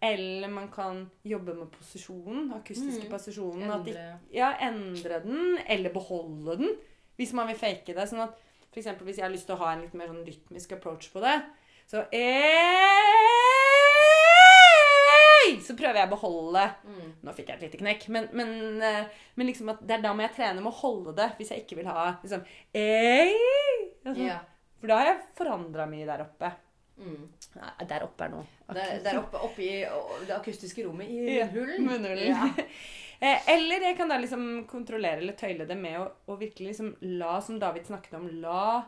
Eller 0.00 0.48
man 0.48 0.68
kan 0.72 1.02
jobbe 1.26 1.54
med 1.58 1.70
posisjonen, 1.74 2.52
akustiske 2.56 3.04
Mm. 3.04 3.10
posisjonen. 3.12 3.70
At 3.74 3.84
de, 3.84 3.94
ja, 4.32 4.52
endre 4.64 5.20
den, 5.24 5.58
eller 5.68 5.92
beholde 5.92 6.56
den, 6.62 6.76
hvis 7.16 7.32
man 7.36 7.48
vil 7.50 7.58
fake 7.60 7.94
det. 7.94 8.08
Sånn 8.08 8.24
at 8.24 8.38
eksempel 8.78 9.08
hvis 9.08 9.18
jeg 9.18 9.26
har 9.26 9.32
lyst 9.34 9.46
til 9.50 9.56
å 9.56 9.62
ha 9.64 9.72
en 9.74 9.80
litt 9.82 9.94
mer 9.98 10.06
sånn 10.12 10.24
rytmisk 10.24 10.72
approach 10.76 11.08
på 11.12 11.20
det, 11.20 11.36
så 11.90 12.04
Så 15.64 15.76
prøver 15.78 16.00
jeg 16.02 16.08
å 16.08 16.12
beholde 16.12 16.64
Mm. 16.84 17.10
Nå 17.24 17.34
fikk 17.36 17.50
jeg 17.50 17.58
et 17.58 17.64
lite 17.66 17.80
knekk, 17.80 18.06
men, 18.14 18.28
men, 18.36 18.52
eh, 18.84 19.18
men 19.38 19.48
liksom 19.50 19.72
det 19.80 19.98
er 19.98 20.04
da 20.04 20.12
må 20.16 20.24
jeg 20.26 20.36
trene 20.36 20.62
med 20.62 20.70
å 20.72 20.78
holde 20.80 21.14
det, 21.18 21.32
hvis 21.38 21.50
jeg 21.54 21.64
ikke 21.64 21.80
vil 21.80 21.90
ha 21.90 22.06
liksom 22.22 22.44
altså, 24.04 24.22
Ja. 24.28 24.38
For 24.78 24.90
da 24.90 25.00
har 25.00 25.10
jeg 25.10 25.22
forandra 25.38 25.88
mye 25.90 26.06
der 26.06 26.22
oppe. 26.22 26.52
Mm. 26.98 27.24
Nei, 27.58 27.72
der 27.90 28.04
oppe 28.06 28.26
er 28.26 28.32
noe. 28.32 28.46
Der, 28.74 28.94
der 29.02 29.18
oppe, 29.20 29.40
oppe 29.42 29.64
i 29.64 29.72
det 30.26 30.34
akustiske 30.36 30.84
rommet 30.86 31.10
i 31.10 31.38
munnhulen. 31.40 31.84
munnhulen. 31.88 32.26
Ja. 32.30 32.48
Eh, 33.18 33.48
Eller 33.50 33.82
jeg 33.82 33.96
kan 33.98 34.06
da 34.06 34.14
liksom 34.22 34.42
kontrollere 34.70 35.18
eller 35.18 35.34
tøyle 35.34 35.64
det 35.66 35.74
med 35.74 35.96
å, 35.98 36.04
å 36.30 36.36
virkelig 36.38 36.68
liksom 36.68 36.92
la, 37.18 37.40
som 37.42 37.56
David 37.58 37.88
snakket 37.88 38.12
om, 38.14 38.28
la 38.38 38.84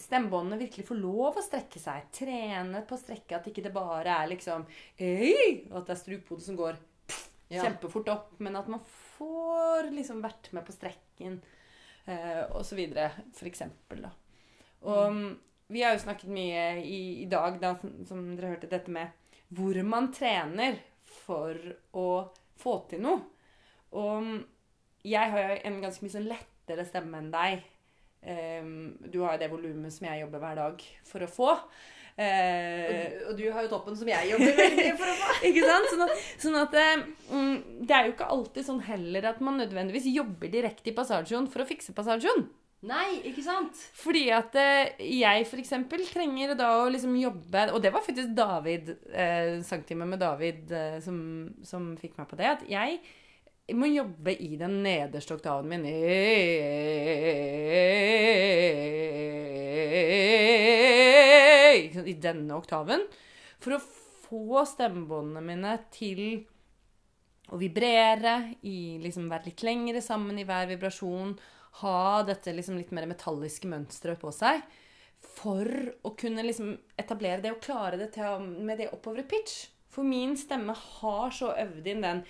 stemmebåndene 0.00 0.58
virkelig 0.60 0.86
får 0.88 0.98
lov 1.00 1.36
å 1.38 1.44
strekke 1.44 1.80
seg. 1.82 2.08
Trene 2.14 2.82
på 2.88 2.96
å 2.96 3.00
strekke. 3.00 3.36
At 3.38 3.48
ikke 3.50 3.64
det 3.66 3.72
bare 3.74 4.16
er 4.22 4.30
liksom 4.32 4.64
Øy! 5.00 5.68
Og 5.70 5.78
at 5.80 5.86
det 5.90 5.94
er 5.96 6.00
struphodet 6.02 6.46
som 6.46 6.58
går 6.58 6.78
Ja. 7.52 7.62
kjempefort 7.66 8.08
opp. 8.08 8.30
Men 8.40 8.56
at 8.56 8.68
man 8.72 8.80
får 9.18 9.90
liksom 9.92 10.22
vært 10.24 10.52
med 10.52 10.64
på 10.66 10.72
strekken 10.72 11.40
eh, 12.06 12.44
og 12.50 12.64
så 12.64 12.78
videre. 12.78 13.10
For 13.36 13.50
eksempel, 13.50 14.06
da. 14.06 14.12
Og 14.82 15.12
mm, 15.12 15.26
vi 15.72 15.82
har 15.84 15.92
jo 15.94 16.04
snakket 16.04 16.32
mye 16.32 16.64
i, 16.84 17.02
i 17.22 17.26
dag, 17.30 17.60
da, 17.60 17.74
som, 17.80 17.92
som 18.08 18.24
dere 18.36 18.54
hørte, 18.54 18.70
dette 18.72 18.90
med 18.90 19.12
hvor 19.52 19.76
man 19.84 20.08
trener 20.16 20.78
for 21.04 21.58
å 21.92 22.06
få 22.62 22.78
til 22.88 23.02
noe. 23.04 23.20
Og 23.92 24.22
mm, 24.24 24.40
jeg 25.04 25.30
har 25.34 25.42
jo 25.44 25.60
en 25.68 25.80
ganske 25.82 26.04
mye 26.04 26.14
sånn 26.14 26.28
lettere 26.30 26.86
stemme 26.88 27.18
enn 27.20 27.30
deg. 27.34 27.62
Ehm, 28.22 28.94
du 29.10 29.20
har 29.22 29.34
jo 29.34 29.42
det 29.42 29.50
volumet 29.50 29.94
som 29.94 30.06
jeg 30.06 30.22
jobber 30.22 30.42
hver 30.42 30.60
dag 30.60 30.86
for 31.08 31.24
å 31.24 31.30
få. 31.30 31.50
Eh, 32.12 32.88
Og, 32.92 33.30
og 33.30 33.36
du 33.38 33.46
har 33.50 33.64
jo 33.64 33.70
toppen 33.72 33.96
som 33.96 34.08
jeg 34.10 34.32
jobber 34.34 34.56
veldig 34.58 34.88
for 35.00 35.10
å 35.10 35.18
få. 35.18 35.36
ikke 35.48 35.62
sant? 35.64 35.90
Sånn 35.90 36.02
at, 36.06 36.24
sånn 36.44 36.58
at 36.60 36.74
eh, 36.76 37.04
mm, 37.32 37.54
Det 37.88 37.94
er 37.96 38.08
jo 38.08 38.16
ikke 38.16 38.32
alltid 38.34 38.66
sånn 38.68 38.82
heller 38.84 39.30
at 39.32 39.40
man 39.44 39.56
nødvendigvis 39.62 40.10
jobber 40.12 40.52
direkte 40.52 40.92
i 40.92 40.96
passasjon 40.96 41.48
for 41.52 41.64
å 41.64 41.68
fikse 41.68 41.94
passasjon. 41.96 42.44
Nei, 42.82 43.20
ikke 43.30 43.44
sant? 43.46 43.78
Fordi 43.94 44.24
at 44.34 44.56
eh, 44.58 45.02
jeg 45.06 45.46
eksempel 45.62 46.02
trenger 46.08 46.56
da 46.58 46.72
å 46.80 46.88
liksom 46.90 47.14
jobbe 47.14 47.68
Og 47.76 47.78
det 47.84 47.92
var 47.94 48.02
faktisk 48.02 48.32
David, 48.34 48.90
eh, 49.14 49.60
sangtime 49.62 50.08
med 50.10 50.18
David, 50.18 50.66
eh, 50.74 50.96
som, 51.04 51.16
som 51.62 51.92
fikk 52.00 52.18
meg 52.18 52.26
på 52.30 52.38
det. 52.40 52.48
At 52.56 52.64
jeg 52.66 52.98
må 53.78 53.86
jobbe 53.90 54.34
i 54.42 54.56
den 54.60 54.82
nederste 54.84 55.36
oktaven 55.36 55.68
min. 55.70 55.86
I 62.02 62.14
denne 62.20 62.56
oktaven. 62.56 63.04
For 63.62 63.76
å 63.76 63.82
få 63.82 64.64
stemmebåndene 64.66 65.42
mine 65.44 65.76
til 65.94 66.22
å 67.52 67.58
vibrere, 67.60 68.54
i, 68.64 68.98
liksom 69.02 69.28
være 69.30 69.50
litt 69.50 69.64
lengre 69.66 70.00
sammen 70.04 70.38
i 70.40 70.46
hver 70.48 70.70
vibrasjon. 70.70 71.34
Ha 71.82 72.22
dette 72.28 72.54
liksom 72.54 72.78
litt 72.80 72.92
mer 72.96 73.08
metalliske 73.10 73.68
mønsteret 73.70 74.20
på 74.20 74.32
seg. 74.34 74.62
For 75.22 75.68
å 76.02 76.14
kunne 76.18 76.44
liksom 76.46 76.74
etablere 76.98 77.44
det 77.44 77.52
og 77.54 77.62
klare 77.62 78.00
det 78.00 78.10
til, 78.16 78.48
med 78.64 78.80
det 78.80 78.90
oppover 78.92 79.22
i 79.22 79.28
pitch. 79.28 79.66
For 79.92 80.08
min 80.08 80.36
stemme 80.40 80.72
har 80.72 81.34
så 81.36 81.50
øvd 81.60 81.88
inn 81.92 82.04
den 82.04 82.22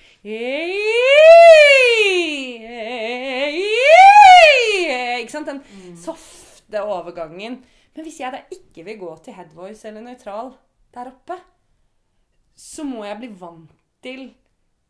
Ikke 5.22 5.30
sant? 5.30 5.46
Den 5.46 5.62
softe 6.02 6.82
overgangen. 6.82 7.60
Men 7.92 8.06
hvis 8.06 8.18
jeg 8.22 8.34
da 8.34 8.42
ikke 8.50 8.82
vil 8.88 8.98
gå 9.04 9.10
til 9.22 9.36
headvoice 9.36 9.86
eller 9.88 10.02
nøytral 10.08 10.54
der 10.94 11.12
oppe, 11.12 11.36
så 12.58 12.84
må 12.88 13.04
jeg 13.06 13.20
bli 13.20 13.30
vant 13.38 13.70
til 14.02 14.26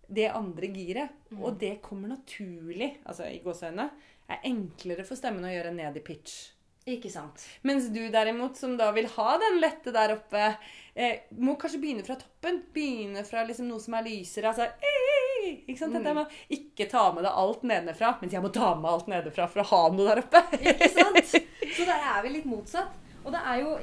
det 0.08 0.30
andre 0.32 0.72
giret. 0.72 1.20
Og 1.36 1.60
det 1.60 1.82
kommer 1.84 2.14
naturlig, 2.14 2.94
altså 3.04 3.28
i 3.28 3.42
gåseøynene, 3.44 3.90
er 4.32 4.48
enklere 4.48 5.04
for 5.04 5.18
stemmen 5.18 5.44
å 5.44 5.52
gjøre 5.52 5.74
ned 5.76 5.98
i 6.00 6.04
pitch. 6.04 6.54
Ikke 6.90 7.10
sant. 7.12 7.42
Mens 7.62 7.86
du 7.94 8.00
derimot, 8.10 8.56
som 8.58 8.74
da 8.78 8.88
vil 8.96 9.06
ha 9.14 9.36
den 9.38 9.60
lette 9.62 9.92
der 9.94 10.16
oppe, 10.16 10.48
eh, 10.94 11.28
må 11.38 11.54
kanskje 11.60 11.78
begynne 11.82 12.06
fra 12.06 12.16
toppen. 12.18 12.58
Begynne 12.74 13.22
fra 13.28 13.44
liksom 13.46 13.68
noe 13.70 13.82
som 13.82 13.94
er 13.94 14.08
lysere. 14.08 14.50
Altså, 14.50 14.66
ei, 14.82 15.62
ikke 15.62 15.78
sant? 15.78 15.94
Dette 15.94 16.16
med 16.16 16.26
å 16.26 16.56
ikke 16.58 16.88
ta 16.90 17.04
med 17.14 17.22
deg 17.22 17.38
alt 17.44 17.62
nedenfra, 17.70 18.16
mens 18.20 18.34
jeg 18.34 18.42
må 18.42 18.50
ta 18.54 18.74
med 18.74 18.90
alt 18.90 19.12
nedenfra 19.12 19.46
for 19.52 19.62
å 19.62 19.68
ha 19.70 19.82
noe 19.94 20.08
der 20.10 20.24
oppe. 20.24 20.42
Ikke 20.58 20.90
sant? 20.90 21.38
Så 21.76 21.86
der 21.86 22.10
er 22.10 22.20
vi 22.26 22.34
litt 22.34 22.50
motsatt. 22.50 22.98
Og 23.22 23.30
det 23.30 23.40
er 23.46 23.60
jo, 23.62 23.76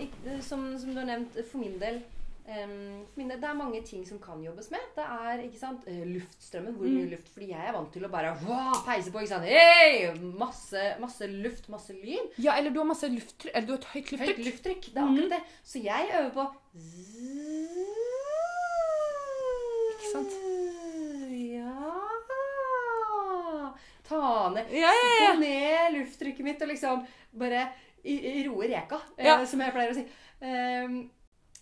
som, 0.44 0.66
som 0.76 0.92
du 0.92 1.00
har 1.00 1.08
nevnt, 1.08 1.40
for 1.48 1.64
min 1.64 1.80
del 1.80 2.02
for 2.50 3.28
Det 3.30 3.44
er 3.46 3.54
mange 3.54 3.82
ting 3.86 4.06
som 4.08 4.18
kan 4.20 4.42
jobbes 4.44 4.72
med. 4.72 4.80
Det 4.96 5.04
er 5.06 5.44
ikke 5.46 5.60
sant, 5.60 5.84
eh, 5.88 6.02
luftstrømmen. 6.08 6.74
Hvor 6.76 6.88
mye 6.90 7.10
luft? 7.12 7.30
Fordi 7.34 7.50
jeg 7.52 7.68
er 7.68 7.74
vant 7.76 7.92
til 7.94 8.06
å 8.06 8.10
bare 8.10 8.32
wow, 8.48 8.74
peise 8.86 9.12
på. 9.14 9.20
ikke 9.22 9.34
sant? 9.36 9.46
Hey! 9.46 10.10
Masse, 10.40 10.96
masse 11.00 11.28
luft, 11.30 11.70
masse 11.70 11.94
lyd. 11.94 12.34
Ja, 12.42 12.56
eller 12.58 12.72
du 12.74 12.80
har 12.82 12.86
masse 12.90 13.08
lufttrykk. 13.12 13.52
Eller 13.54 13.68
du 13.68 13.74
har 13.74 13.80
et 13.84 13.92
høyt 13.94 14.10
Høyt 14.10 14.20
lufttrykk. 14.20 14.46
lufttrykk. 14.50 14.90
Det 14.94 14.98
er 14.98 15.12
akkurat 15.12 15.30
det. 15.36 15.42
Så 15.64 15.84
jeg 15.84 16.10
øver 16.20 16.32
på 16.34 16.48
Ikke 19.94 20.10
sant? 20.14 20.34
Ja 21.40 21.76
Ta 24.10 24.50
ned 24.56 24.72
Ja, 24.74 24.90
ja, 24.90 25.10
ja. 25.22 25.34
Ned 25.38 25.94
lufttrykket 26.00 26.46
mitt 26.46 26.62
og 26.66 26.72
liksom 26.72 27.04
bare 27.38 27.68
roe 28.48 28.66
reka, 28.72 28.98
eh, 29.18 29.26
Ja. 29.28 29.46
som 29.46 29.60
jeg 29.62 29.74
pleier 29.76 29.92
å 29.92 29.94
si. 29.98 30.06
Ehm, 30.42 31.10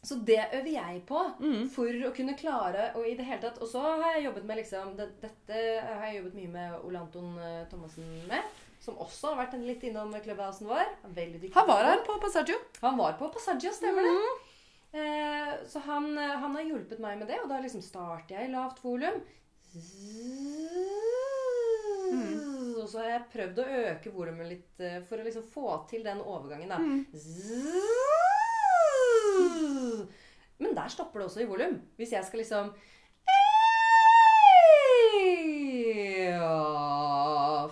så 0.07 0.15
det 0.25 0.39
øver 0.55 0.69
jeg 0.71 1.01
på 1.09 1.19
Mm. 1.43 1.65
for 1.73 1.87
å 2.07 2.13
kunne 2.15 2.35
klare 2.39 2.85
og 2.95 3.03
i 3.07 3.15
det 3.19 3.25
hele 3.27 3.41
tatt 3.43 3.57
Og 3.61 3.67
så 3.67 3.81
har 3.83 4.13
jeg 4.15 4.23
jobbet 4.29 4.45
med 4.47 4.57
liksom 4.61 4.93
det, 4.95 5.07
Dette 5.21 5.57
har 5.83 6.05
jeg 6.07 6.21
jobbet 6.21 6.37
mye 6.39 6.51
med 6.53 6.77
Ole 6.87 6.99
Anton 7.01 7.33
uh, 7.37 7.65
Thomassen 7.71 8.07
med. 8.29 8.43
Som 8.79 8.95
også 9.03 9.33
har 9.33 9.39
vært 9.45 9.55
en 9.57 9.65
litt 9.67 9.83
innom 9.83 10.13
klubbhausen 10.23 10.67
vår. 10.69 10.85
Han 11.57 11.67
var 11.67 11.83
her 11.83 12.03
på 12.07 12.15
Passaggio. 12.21 12.55
Han 12.81 12.95
var 12.97 13.17
på 13.19 13.27
Passaggio, 13.33 13.71
stemmer 13.73 14.05
det. 14.05 14.13
Eh, 14.97 15.53
så 15.67 15.81
han, 15.83 16.05
han 16.15 16.53
har 16.55 16.63
hjulpet 16.63 16.99
meg 17.03 17.17
med 17.19 17.27
det, 17.27 17.41
og 17.43 17.49
da 17.51 17.57
liksom 17.59 17.81
starter 17.83 18.37
jeg 18.37 18.47
i 18.47 18.53
lavt 18.53 18.79
volum. 18.85 19.17
Og 22.77 22.87
så 22.87 23.01
har 23.01 23.09
jeg 23.11 23.25
prøvd 23.33 23.59
å 23.59 23.65
øke 23.91 24.13
volumet 24.15 24.47
litt 24.53 24.79
eh, 24.85 25.01
for 25.09 25.19
å 25.19 25.25
liksom 25.25 25.43
få 25.51 25.67
til 25.89 26.05
den 26.05 26.21
overgangen, 26.23 26.69
da. 26.71 26.77
Men 30.57 30.73
der 30.77 30.89
stopper 30.89 31.21
det 31.21 31.29
også 31.29 31.43
i 31.43 31.49
volum. 31.49 31.77
Hvis 31.97 32.15
jeg 32.15 32.25
skal 32.25 32.43
liksom 32.43 32.73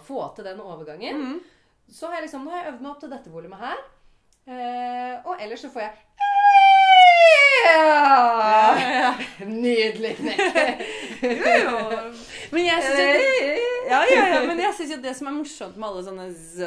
Få 0.06 0.22
til 0.36 0.46
den 0.46 0.60
overgangen. 0.62 1.22
Mm. 1.22 1.40
Så 1.90 2.08
har 2.08 2.20
jeg 2.20 2.28
liksom, 2.28 2.46
nå 2.46 2.54
har 2.54 2.64
jeg 2.64 2.74
øvd 2.74 2.84
meg 2.84 2.92
opp 2.92 3.02
til 3.02 3.14
dette 3.14 3.34
volumet 3.34 3.62
her. 3.62 3.80
Eh, 4.46 5.16
og 5.26 5.42
ellers 5.42 5.64
så 5.66 5.72
får 5.74 5.88
jeg 5.88 5.96
ja. 7.66 9.14
Nydelig 9.46 10.16
knekk. 10.20 10.40
Men 12.54 12.68
jeg 12.68 12.84
syns 12.86 13.02
jo, 13.02 13.80
ja, 13.90 14.02
det 15.02 15.14
som 15.18 15.30
er 15.30 15.36
morsomt 15.36 15.78
med 15.80 15.88
alle 15.90 16.04
sånne 16.06 16.26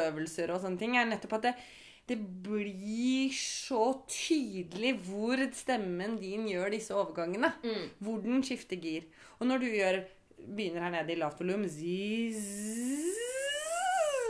øvelser 0.09 0.47
og 0.53 0.59
sånne 0.63 0.79
ting, 0.81 0.91
er 0.97 1.05
nettopp 1.07 1.33
at 1.39 1.45
det, 1.47 1.53
det 2.09 2.17
blir 2.43 3.29
så 3.37 3.83
tydelig 4.09 4.95
hvor 5.05 5.41
stemmen 5.55 6.17
din 6.21 6.47
gjør 6.49 6.73
disse 6.73 6.95
overgangene. 6.97 7.53
Mm. 7.63 7.85
Hvor 8.03 8.17
den 8.23 8.41
skifter 8.45 8.79
gir. 8.81 9.05
Og 9.39 9.47
når 9.47 9.61
du 9.61 9.67
gjør, 9.69 9.99
begynner 10.39 10.87
her 10.87 10.95
nede 10.97 11.13
i 11.13 11.19
lavt 11.21 11.39
volum 11.43 11.65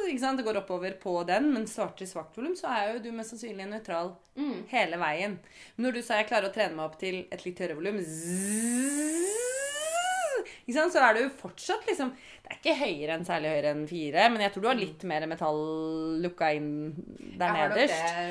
ikke 0.09 0.21
sant? 0.23 0.39
Det 0.39 0.45
går 0.47 0.57
oppover 0.63 0.95
på 1.01 1.11
den, 1.29 1.51
men 1.53 1.67
starter 1.69 2.01
i 2.05 2.09
svakt 2.09 2.37
volum, 2.39 2.55
så 2.57 2.65
er 2.73 2.93
jo 2.95 3.01
du 3.03 3.11
mest 3.13 3.35
sannsynlig 3.35 3.67
nøytral 3.69 4.15
Mm. 4.39 4.63
hele 4.71 4.97
veien. 4.97 5.33
Men 5.75 5.85
når 5.85 5.93
du 5.97 6.01
sa 6.01 6.15
jeg 6.17 6.29
klarer 6.29 6.47
å 6.49 6.53
trene 6.55 6.75
meg 6.75 6.85
opp 6.85 6.97
til 7.01 7.25
et 7.29 7.43
litt 7.45 7.59
høyere 7.59 7.75
volum, 7.75 7.99
så 10.69 11.01
er 11.03 11.13
du 11.17 11.21
jo 11.25 11.29
fortsatt 11.41 11.85
liksom 11.89 12.11
Det 12.49 12.55
er 12.55 12.61
ikke 12.63 12.79
høyere 12.81 13.13
enn 13.13 13.25
særlig 13.27 13.49
høyere 13.53 13.71
enn 13.75 13.83
fire, 13.87 14.23
men 14.33 14.41
jeg 14.41 14.51
tror 14.55 14.63
du 14.63 14.67
har 14.71 14.77
litt 14.79 15.03
mer 15.05 15.25
metall 15.29 15.59
lukka 16.23 16.47
inn 16.57 16.69
der 17.37 17.45
Jeg 17.45 17.59
har 17.59 17.69
nok 17.69 17.77
det 17.77 17.89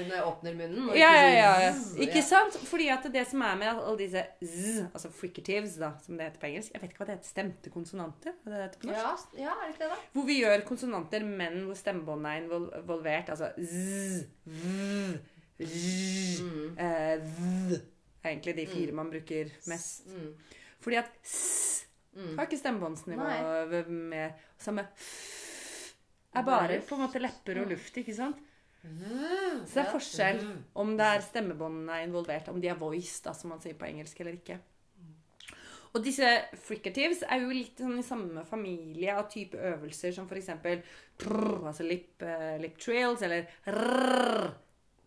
når 0.08 0.16
jeg 0.16 0.24
åpner 0.26 0.56
munnen. 0.58 0.88
Ja, 0.98 1.10
ikke 1.14 1.36
ja, 1.36 1.52
ja. 1.62 1.70
Ikke 2.02 2.22
sant? 2.26 2.58
Fordi 2.66 2.88
at 2.90 3.06
det 3.14 3.22
som 3.30 3.44
er 3.46 3.54
med 3.60 3.70
alle 3.70 3.94
disse 4.00 4.24
z, 4.42 4.82
altså 4.90 5.12
fricatives, 5.14 5.76
da, 5.78 5.92
som 6.02 6.18
det 6.18 6.26
heter 6.26 6.42
på 6.42 6.50
engelsk 6.50 6.74
Jeg 6.74 6.82
vet 6.82 6.90
ikke 6.90 7.04
hva 7.04 7.08
det 7.12 7.16
heter. 7.16 7.30
Stemte 7.30 7.70
konsonanter? 7.72 8.34
Hva 8.42 8.52
det 8.56 8.62
heter 8.66 8.82
på 8.82 8.90
norsk? 8.90 9.32
Ja, 9.38 9.46
ja, 9.46 9.54
er 9.54 9.64
det 9.68 9.74
ikke 9.76 9.84
det, 9.86 9.90
da? 9.94 10.00
Hvor 10.18 10.28
vi 10.28 10.38
gjør 10.42 10.66
konsonanter, 10.68 11.24
men 11.30 11.60
hvor 11.68 11.78
stemmebåndet 11.78 12.32
er 12.34 12.42
involvert. 12.82 13.30
Altså 13.36 13.52
z, 13.56 14.26
v, 14.44 15.18
z, 15.62 16.40
Mm. 16.42 16.76
eh, 16.78 17.18
v. 17.22 17.80
Er 18.24 18.30
egentlig 18.34 18.56
de 18.58 18.66
fire 18.66 18.92
man 18.92 19.10
bruker 19.10 19.50
mest. 19.70 20.06
Mm. 20.10 20.34
Fordi 20.80 20.96
at 21.00 21.10
s 21.24 21.86
Mm. 22.18 22.32
har 22.34 22.48
ikke 22.48 22.58
stemmebåndsnivå 22.58 23.26
med 24.10 24.46
Samme 24.58 24.88
er 26.34 26.46
bare 26.46 26.80
på 26.86 26.96
en 26.96 27.04
måte 27.04 27.20
lepper 27.22 27.62
og 27.62 27.70
luft, 27.72 27.96
ikke 28.00 28.14
sant? 28.16 28.40
Så 29.66 29.74
det 29.74 29.82
er 29.82 29.92
forskjell 29.92 30.40
om 30.78 30.94
det 30.98 31.06
er 31.06 31.22
stemmebåndene 31.24 31.98
er 31.98 32.06
involvert, 32.06 32.48
om 32.52 32.60
de 32.62 32.70
er 32.70 32.78
voice, 32.78 33.20
da, 33.24 33.34
som 33.36 33.52
man 33.52 33.62
sier 33.62 33.76
på 33.78 33.88
engelsk, 33.88 34.20
eller 34.22 34.38
ikke. 34.38 34.58
Og 35.96 36.04
disse 36.04 36.28
fricatives 36.66 37.24
er 37.24 37.42
jo 37.42 37.50
litt 37.50 37.80
sånn 37.80 37.98
i 37.98 38.06
samme 38.06 38.44
familie 38.46 39.14
av 39.16 39.26
type 39.32 39.56
øvelser 39.56 40.12
som 40.14 40.28
f.eks. 40.28 40.50
altså 40.52 41.86
lip, 41.86 42.22
eh, 42.22 42.58
lip 42.60 42.76
trills, 42.80 43.24
eller 43.24 43.48
rrr, 43.66 44.50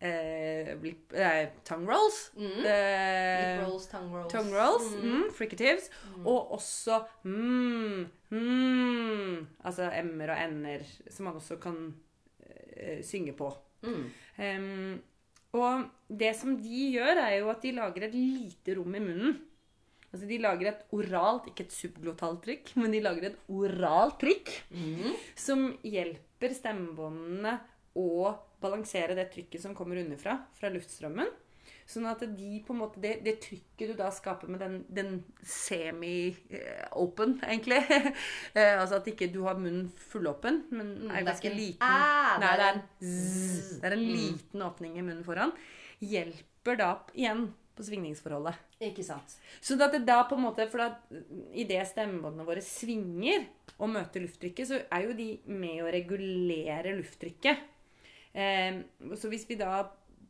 eh, 0.01 0.71
lip, 0.81 1.13
eh, 1.13 1.49
tongue 1.67 1.87
rolls. 1.93 2.31
Mm. 2.35 2.65
Eh, 2.65 3.57
Lip 3.57 3.67
rolls, 3.67 3.85
tongue 3.91 4.11
rolls. 4.17 4.31
Tongue 4.33 4.55
rolls, 4.57 4.87
Mm. 4.95 5.11
mm, 5.11 5.27
fricatives, 5.37 5.89
og 6.25 6.51
også 6.57 7.03
mm, 7.23 8.07
mm, 8.31 9.37
altså 9.65 9.89
m-er 10.03 10.33
og 10.35 10.41
n-er, 10.55 10.83
som 11.11 11.25
man 11.29 11.37
også 11.39 11.57
kan 11.61 11.77
eh, 12.75 13.01
synge 13.05 13.33
på. 13.37 13.51
Mm. 13.85 14.03
Em, 14.41 15.01
Og 15.53 15.83
det 16.07 16.29
som 16.39 16.53
de 16.55 16.83
gjør, 16.95 17.17
er 17.25 17.33
jo 17.41 17.49
at 17.51 17.61
de 17.61 17.71
lager 17.75 18.05
et 18.07 18.13
lite 18.15 18.75
rom 18.77 18.93
i 18.95 18.99
munnen. 19.03 19.33
Altså 20.13 20.27
De 20.27 20.37
lager 20.39 20.69
et 20.69 20.85
oralt, 20.95 21.45
ikke 21.49 21.65
et 21.65 21.73
subglotalt 21.75 22.41
trykk, 22.45 22.71
men 22.79 22.91
de 22.91 23.01
lager 23.03 23.25
et 23.29 23.37
oralt 23.51 24.17
trykk 24.19 24.49
som 25.35 25.77
hjelper 25.83 26.53
stemmebåndene 26.55 27.53
å 27.99 28.31
balansere 28.61 29.15
det 29.17 29.29
trykket 29.33 29.61
som 29.63 29.75
kommer 29.77 29.97
underfra, 30.03 30.37
fra 30.57 30.69
luftstrømmen. 30.73 31.29
Sånn 31.91 32.05
at 32.07 32.21
de 32.37 32.61
måte, 32.77 33.01
det, 33.03 33.17
det 33.25 33.33
trykket 33.43 33.89
du 33.91 33.93
da 33.99 34.07
skaper 34.13 34.47
med 34.47 34.61
den, 34.63 34.75
den 34.87 35.23
semi-open, 35.43 37.39
egentlig 37.43 37.79
eh, 38.55 38.77
Altså 38.79 38.99
at 39.01 39.07
ikke 39.11 39.27
du 39.33 39.41
har 39.47 39.57
munnen 39.59 39.89
fullåpen, 40.11 40.61
men 40.71 40.91
Mm, 41.01 41.11
er 41.11 41.25
ganske 41.27 41.49
en 41.49 41.57
liten. 41.57 41.81
æ, 41.81 42.39
Nei, 42.41 42.51
det 42.57 42.65
er 42.65 42.73
en 42.75 42.83
zzz. 43.01 43.17
zzz. 43.17 43.79
Det 43.81 43.89
er 43.89 43.95
en 43.97 44.05
Mm. 44.05 44.13
liten 44.15 44.61
åpning 44.67 44.97
i 44.97 45.01
munnen 45.01 45.23
foran. 45.25 45.51
Hjelper 46.01 46.77
da 46.79 46.91
igjen 47.15 47.47
på 47.75 47.83
svingningsforholdet. 47.87 48.55
Ikke 48.81 49.03
sant. 49.05 49.35
Så 49.61 49.77
at 49.81 49.91
det 49.91 50.05
da 50.05 50.23
på 50.29 50.35
en 50.37 50.43
måte, 50.45 50.69
for 50.69 50.77
da, 50.77 50.95
Idet 51.53 51.87
stemmebåndene 51.91 52.45
våre 52.47 52.61
svinger 52.61 53.45
og 53.79 53.89
møter 53.89 54.21
lufttrykket, 54.23 54.67
så 54.67 54.81
er 54.91 55.07
jo 55.07 55.13
de 55.17 55.29
med 55.47 55.81
å 55.83 55.91
regulere 55.91 56.95
lufttrykket. 56.97 57.57
Eh, 58.33 58.81
så 59.15 59.29
hvis 59.29 59.47
vi 59.49 59.55
da 59.59 59.81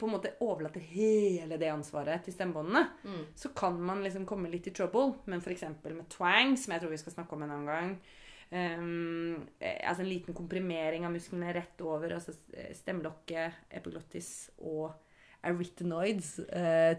på 0.02 0.08
en 0.08 0.16
måte 0.16 0.32
overlater 0.42 0.82
hele 0.82 1.60
det 1.62 1.68
ansvaret 1.70 2.24
til 2.26 2.34
stemmebåndene, 2.34 2.88
Mm. 3.04 3.26
så 3.36 3.50
kan 3.54 3.78
man 3.82 4.02
liksom 4.04 4.26
komme 4.26 4.50
litt 4.50 4.66
i 4.68 4.72
trouble. 4.74 5.14
Men 5.26 5.40
f.eks. 5.42 5.62
med 5.84 6.10
twang, 6.10 6.56
som 6.58 6.74
jeg 6.74 6.82
tror 6.82 6.90
vi 6.90 6.98
skal 6.98 7.14
snakke 7.14 7.34
om 7.34 7.44
en 7.44 7.52
annen 7.52 7.68
gang 7.70 8.00
ehm, 8.52 9.48
eh, 9.62 9.78
altså 9.88 10.02
En 10.02 10.10
liten 10.10 10.34
komprimering 10.34 11.06
av 11.06 11.12
musklene 11.14 11.54
rett 11.54 11.80
over 11.82 12.10
altså 12.18 12.34
eh, 12.54 12.74
stemmelokket, 12.76 13.54
epiglottis 13.70 14.50
og 14.60 14.92
arytenoids. 15.44 16.40
Uh, 16.54 16.94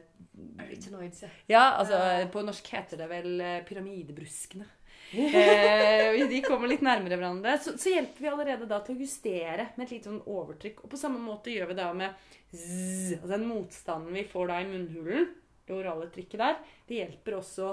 Arytenoids, 0.59 1.23
ja. 1.23 1.29
ja, 1.49 1.65
altså 1.79 1.99
på 2.33 2.43
norsk 2.43 2.67
heter 2.75 2.99
det 2.99 3.09
vel 3.11 3.41
eh, 3.41 3.61
pyramidebruskene. 3.69 4.65
Eh, 5.13 6.29
de 6.29 6.41
kommer 6.45 6.71
litt 6.71 6.85
nærmere 6.85 7.19
hverandre. 7.19 7.57
Så, 7.63 7.77
så 7.81 7.93
hjelper 7.93 8.25
vi 8.25 8.31
allerede 8.33 8.69
da 8.71 8.81
til 8.85 8.97
å 8.97 9.05
justere 9.05 9.69
med 9.77 9.87
et 9.87 9.95
lite 9.97 10.11
sånn 10.11 10.23
overtrykk. 10.25 10.85
Og 10.85 10.93
på 10.93 11.01
samme 11.01 11.21
måte 11.23 11.53
gjør 11.53 11.71
vi 11.73 11.79
da 11.79 11.89
med 11.97 12.29
zzz, 12.53 13.19
altså 13.21 13.33
den 13.35 13.49
motstanden 13.49 14.17
vi 14.17 14.27
får 14.29 14.53
da 14.53 14.61
i 14.63 14.69
munnhulen, 14.71 15.31
det 15.63 15.77
orale 15.77 16.09
trykket 16.13 16.41
der, 16.43 16.57
det 16.89 16.99
hjelper 16.99 17.39
også 17.39 17.69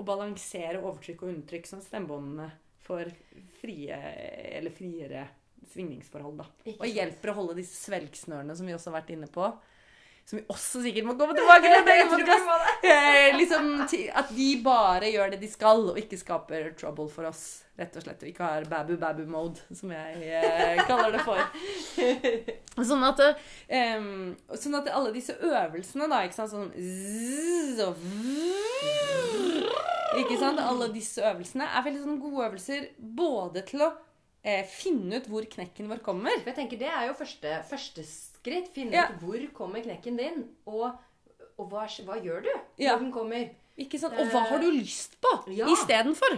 å 0.00 0.06
balansere 0.06 0.80
overtrykk 0.80 1.24
og 1.24 1.32
undertrykk, 1.34 1.68
sånn 1.68 1.84
stemmebåndene 1.84 2.48
får 2.86 3.12
frie, 3.60 3.96
eller 4.56 4.74
friere 4.74 5.26
svingningsforhold. 5.70 6.40
da. 6.40 6.46
Og 6.78 6.88
hjelper 6.88 7.32
å 7.32 7.36
holde 7.40 7.58
disse 7.60 7.76
svelgsnørene 7.86 8.56
som 8.56 8.66
vi 8.66 8.74
også 8.74 8.90
har 8.90 9.00
vært 9.00 9.12
inne 9.14 9.28
på. 9.30 9.46
Som 10.28 10.38
vi 10.38 10.44
også 10.52 10.82
sikkert 10.84 11.06
må 11.08 11.16
komme 11.18 11.34
tilbake 11.34 11.70
til. 11.86 12.28
Eh, 12.86 13.36
liksom, 13.36 13.72
at 14.14 14.30
de 14.34 14.50
bare 14.62 15.10
gjør 15.10 15.32
det 15.32 15.40
de 15.42 15.48
skal, 15.50 15.82
og 15.90 15.98
ikke 15.98 16.18
skaper 16.20 16.70
trouble 16.78 17.08
for 17.10 17.26
oss. 17.30 17.42
Rett 17.80 17.96
og 17.96 18.04
slett. 18.04 18.22
Og 18.22 18.28
ikke 18.28 18.44
har 18.44 18.66
babu-babu-mode, 18.70 19.62
som 19.74 19.92
jeg 19.94 20.30
eh, 20.36 20.82
kaller 20.88 21.16
det 21.16 21.22
for. 21.24 21.40
Sånn 22.90 23.04
at, 23.04 23.20
um, 23.98 24.30
sånn 24.56 24.78
at 24.78 24.90
alle 24.94 25.10
disse 25.12 25.34
øvelsene, 25.34 26.06
da, 26.08 26.22
ikke 26.24 26.38
sant, 26.38 26.52
sånn 26.54 26.70
zzz 26.76 27.82
og 27.84 27.98
Ikke 30.20 30.38
sant? 30.40 30.62
Alle 30.62 30.88
disse 30.94 31.24
øvelsene 31.26 31.66
er 31.68 31.84
veldig 31.84 32.04
sånn 32.04 32.22
gode 32.22 32.46
øvelser 32.46 32.86
både 32.98 33.64
til 33.68 33.84
å 33.84 33.90
eh, 34.42 34.64
finne 34.64 35.20
ut 35.20 35.28
hvor 35.30 35.46
knekken 35.50 35.90
vår 35.90 36.00
kommer. 36.04 36.38
For 36.40 36.52
jeg 36.52 36.58
tenker 36.62 36.80
Det 36.80 36.90
er 36.90 37.08
jo 37.10 37.18
første, 37.18 37.60
første 37.68 38.06
skritt. 38.40 38.72
Finne 38.74 38.92
Ja. 38.96 39.06
ut 39.12 39.20
hvor 39.22 39.46
kommer 39.54 39.82
knekken 39.84 40.16
din, 40.18 40.44
og, 40.66 40.90
og 41.58 41.70
hva, 41.70 41.86
hva 41.86 42.20
gjør 42.24 42.42
du 42.44 42.52
Ja. 42.78 42.96
den 42.98 43.12
kommer. 43.12 43.50
Ikke 43.80 43.96
sant? 43.98 44.12
Og 44.20 44.26
hva 44.28 44.42
har 44.50 44.58
du 44.60 44.66
lyst 44.74 45.14
på 45.22 45.30
Ja. 45.56 45.64
istedenfor? 45.72 46.34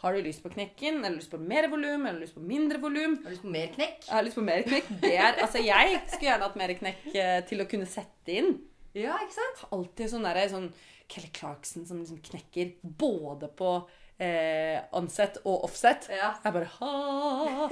Har 0.00 0.12
du 0.14 0.22
lyst 0.22 0.42
på 0.42 0.48
knekken, 0.54 1.04
eller 1.04 1.16
lyst 1.18 1.30
på 1.30 1.38
mer 1.38 1.68
volum, 1.68 2.06
eller 2.06 2.20
lyst 2.20 2.34
på 2.34 2.40
mindre 2.40 2.78
volum? 2.80 3.16
Har 3.22 3.30
du 3.30 3.34
lyst 3.34 3.42
på 3.42 3.50
mer 3.52 3.66
knekk? 3.74 4.06
Jeg 4.06 4.14
har 4.14 4.22
lyst 4.24 4.36
på 4.38 4.44
mer 4.46 4.62
knekk. 4.62 4.88
Det 5.02 5.12
er, 5.18 5.32
altså 5.42 5.62
jeg 5.64 6.00
skulle 6.06 6.30
gjerne 6.30 6.42
hatt 6.46 6.56
mer 6.56 6.72
knekk 6.78 7.14
eh, 7.14 7.40
til 7.48 7.60
å 7.60 7.68
kunne 7.68 7.86
sette 7.86 8.28
inn. 8.38 8.54
Ja, 8.94 9.18
ikke 9.20 9.36
sant? 9.36 9.66
Alltid 9.72 10.08
sånn 10.14 10.22
der, 10.24 10.48
sånn 10.48 10.72
Kelly 11.08 11.28
Clarkson 11.32 11.84
som 11.86 11.98
liksom 12.00 12.22
knekker 12.24 12.72
både 12.82 13.48
på 13.54 13.86
eh, 14.18 14.78
onset 14.96 15.36
og 15.44 15.64
offset. 15.68 16.06
Ja. 16.12 16.30
Jeg 16.44 16.52
bare 16.54 16.70
ha, 16.78 17.68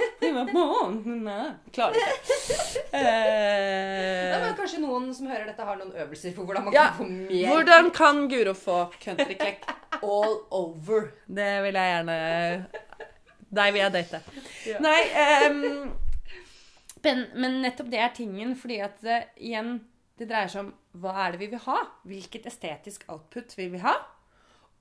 Klarer 1.75 1.95
ikke. 1.95 2.11
Eh, 2.95 4.31
Ja, 4.31 4.37
men 4.39 4.53
kanskje 4.55 4.79
noen 4.83 5.09
som 5.15 5.27
hører 5.27 5.49
dette, 5.49 5.63
har 5.67 5.75
noen 5.79 5.91
øvelser 5.99 6.31
for 6.35 6.47
hvordan 6.47 6.63
man 6.67 6.75
Ja, 6.75 6.85
kan 6.93 6.97
få 7.01 7.07
mer 7.09 7.49
hvordan 7.49 7.89
kan 7.95 8.21
Guro 8.31 8.53
få 8.55 8.77
countryknekk 9.03 9.65
all 10.01 10.37
over? 10.55 11.09
Det 11.27 11.49
vil 11.65 11.75
jeg 11.79 11.91
gjerne 11.95 12.17
Deg 13.55 13.73
vil 13.75 13.81
jeg 13.81 13.93
date. 13.95 14.21
Ja. 14.67 14.79
Nei 14.83 15.01
um, 15.49 15.91
men, 17.05 17.25
men 17.37 17.59
nettopp 17.63 17.91
det 17.91 17.99
er 18.01 18.15
tingen, 18.15 18.55
fordi 18.57 18.79
at 18.83 18.95
det, 19.05 19.19
igjen 19.37 19.75
Det 20.17 20.25
dreier 20.29 20.49
seg 20.51 20.63
om 20.65 20.71
hva 21.03 21.11
er 21.25 21.35
det 21.35 21.41
vi 21.43 21.49
vil 21.51 21.59
ha? 21.67 21.81
Hvilket 22.07 22.45
estetisk 22.47 23.03
output 23.11 23.51
vil 23.59 23.73
vi 23.75 23.81
ha? 23.83 23.97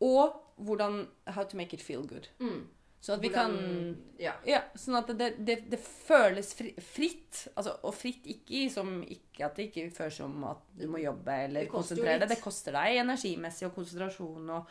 Og 0.00 0.40
hvordan 0.56 1.06
How 1.26 1.44
to 1.44 1.56
make 1.56 1.74
it 1.74 1.82
feel 1.82 2.02
good. 2.06 2.28
Mm. 2.40 2.66
Sånn 3.04 3.16
at 3.18 3.20
vi 3.22 3.28
Hvordan- 3.28 3.56
kan 3.58 3.96
Ja. 4.18 4.32
ja, 4.46 4.62
sånn 4.74 4.96
at 4.96 5.10
det, 5.18 5.44
det, 5.44 5.70
det 5.70 5.78
føles 5.78 6.54
fri, 6.54 6.72
fritt. 6.80 7.48
Altså, 7.56 7.78
og 7.84 7.92
fritt 7.94 8.24
ikke 8.24 8.70
som 8.72 9.02
ikke 9.02 9.44
at 9.44 9.56
det 9.56 9.66
ikke 9.70 9.90
føles 9.92 10.14
som 10.16 10.44
at 10.48 10.62
du 10.78 10.86
må 10.88 11.02
jobbe 11.02 11.28
eller 11.44 11.66
konsentrere 11.66 12.20
deg. 12.20 12.28
Det 12.28 12.40
koster 12.40 12.72
deg 12.72 12.96
energimessig 13.02 13.66
og 13.68 13.74
konsentrasjon 13.74 14.48
og, 14.56 14.66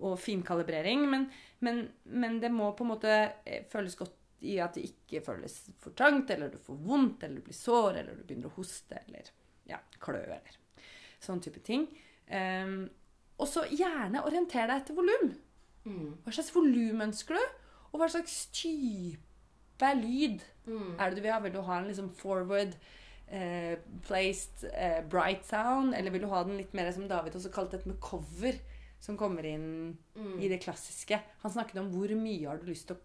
og 0.00 0.18
finkalibrering. 0.20 1.08
Men, 1.10 1.30
men, 1.60 1.88
men 2.04 2.38
det 2.40 2.50
må 2.52 2.74
på 2.76 2.84
en 2.84 2.92
måte 2.92 3.14
eh, 3.46 3.64
føles 3.70 3.96
godt 3.96 4.12
i 4.44 4.58
at 4.60 4.74
det 4.74 4.84
ikke 4.90 5.22
føles 5.24 5.70
for 5.80 5.94
trangt, 5.96 6.28
eller 6.34 6.50
du 6.52 6.58
får 6.58 6.76
vondt, 6.84 7.22
eller 7.24 7.36
du 7.40 7.46
blir 7.46 7.56
sår, 7.56 7.96
eller 8.02 8.14
du 8.18 8.24
begynner 8.28 8.50
å 8.50 8.58
hoste, 8.58 8.98
eller 9.06 9.30
ja, 9.70 9.78
klø, 9.98 10.20
eller 10.20 10.58
sånn 11.24 11.40
type 11.40 11.62
ting. 11.64 11.86
Ehm, 12.28 12.90
og 13.38 13.48
så 13.50 13.64
gjerne 13.70 14.22
orienter 14.24 14.66
deg 14.70 14.82
etter 14.82 14.94
volum. 14.94 15.32
Mm. 15.84 16.10
Hva 16.24 16.32
slags 16.32 16.52
volum 16.54 17.00
ønsker 17.04 17.34
du? 17.34 17.40
Og 17.92 18.00
hva 18.00 18.08
slags 18.10 18.46
type 18.54 19.90
lyd 20.00 20.42
Mm. 20.66 20.94
er 20.98 21.10
det 21.10 21.16
du 21.18 21.22
vil 21.22 21.32
ha? 21.32 21.40
Vil 21.44 21.52
du 21.52 21.60
ha 21.60 21.78
en 21.78 21.88
liksom 21.90 22.08
forward 22.16 22.74
eh, 23.28 23.74
placed 24.06 24.64
eh, 24.72 25.02
bright 25.10 25.44
sound? 25.44 25.94
Eller 25.94 26.10
vil 26.10 26.22
du 26.22 26.28
ha 26.30 26.42
den 26.44 26.56
litt 26.56 26.72
mer 26.74 26.90
som 26.92 27.08
David 27.08 27.34
også 27.36 27.50
kalte 27.52 27.76
et 27.76 27.86
med 27.86 27.98
cover? 28.00 28.56
Som 29.00 29.18
kommer 29.20 29.44
inn 29.44 29.98
Mm. 30.16 30.38
i 30.40 30.48
det 30.48 30.62
klassiske. 30.62 31.18
Han 31.42 31.50
snakket 31.52 31.76
om 31.82 31.90
hvor 31.92 32.08
mye 32.16 32.46
har 32.48 32.56
du 32.56 32.64
lyst 32.70 32.86
til 32.88 32.96
å, 32.96 33.00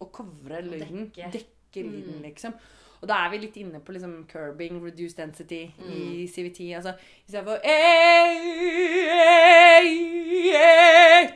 å 0.00 0.10
covre 0.10 0.62
lyden. 0.64 1.10
Dekke. 1.12 1.30
Dekke 1.32 1.82
lyden, 1.84 2.16
Mm. 2.16 2.22
liksom. 2.22 2.54
Og 3.04 3.08
da 3.10 3.18
er 3.26 3.32
vi 3.34 3.38
litt 3.42 3.56
inne 3.60 3.80
på 3.84 3.92
liksom 3.92 4.12
curbing, 4.30 4.78
reduced 4.80 5.18
density 5.20 5.58
i 5.68 5.68
Mm. 5.84 6.28
CVT. 6.32 6.70
Altså 6.78 6.94
istedenfor 7.28 7.60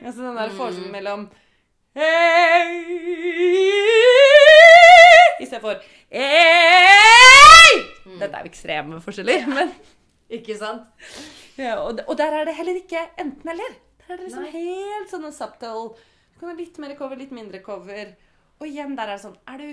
Altså 0.06 0.22
den 0.22 0.36
der 0.36 0.48
Mm. 0.48 0.56
forskjellen 0.56 0.92
mellom 0.92 1.28
Istedenfor! 5.40 5.74
Mm. 8.06 8.18
Dette 8.20 8.34
er 8.36 8.42
jo 8.44 8.50
ekstreme 8.50 9.00
forskjeller, 9.04 9.44
men 9.50 9.72
Ikke 10.38 10.56
sant? 10.60 10.82
ja, 11.58 11.76
og, 11.80 12.00
og 12.08 12.16
der 12.18 12.32
er 12.36 12.44
det 12.48 12.54
heller 12.58 12.76
ikke 12.80 13.00
enten-eller. 13.18 13.76
Der 14.06 14.12
er 14.12 14.16
det 14.16 14.26
liksom 14.26 14.42
Nei. 14.44 14.50
helt 14.52 15.10
sånn 15.12 15.32
subtle. 15.32 15.94
Du 16.34 16.40
kan 16.40 16.48
ha 16.50 16.54
litt 16.58 16.78
mer 16.78 16.94
cover, 16.98 17.16
litt 17.16 17.32
mindre 17.32 17.60
cover. 17.64 18.14
Og 18.60 18.66
igjen, 18.68 18.96
der 18.98 19.06
er 19.08 19.16
det 19.16 19.22
sånn 19.24 19.36
Er 19.48 19.56
du 19.58 19.68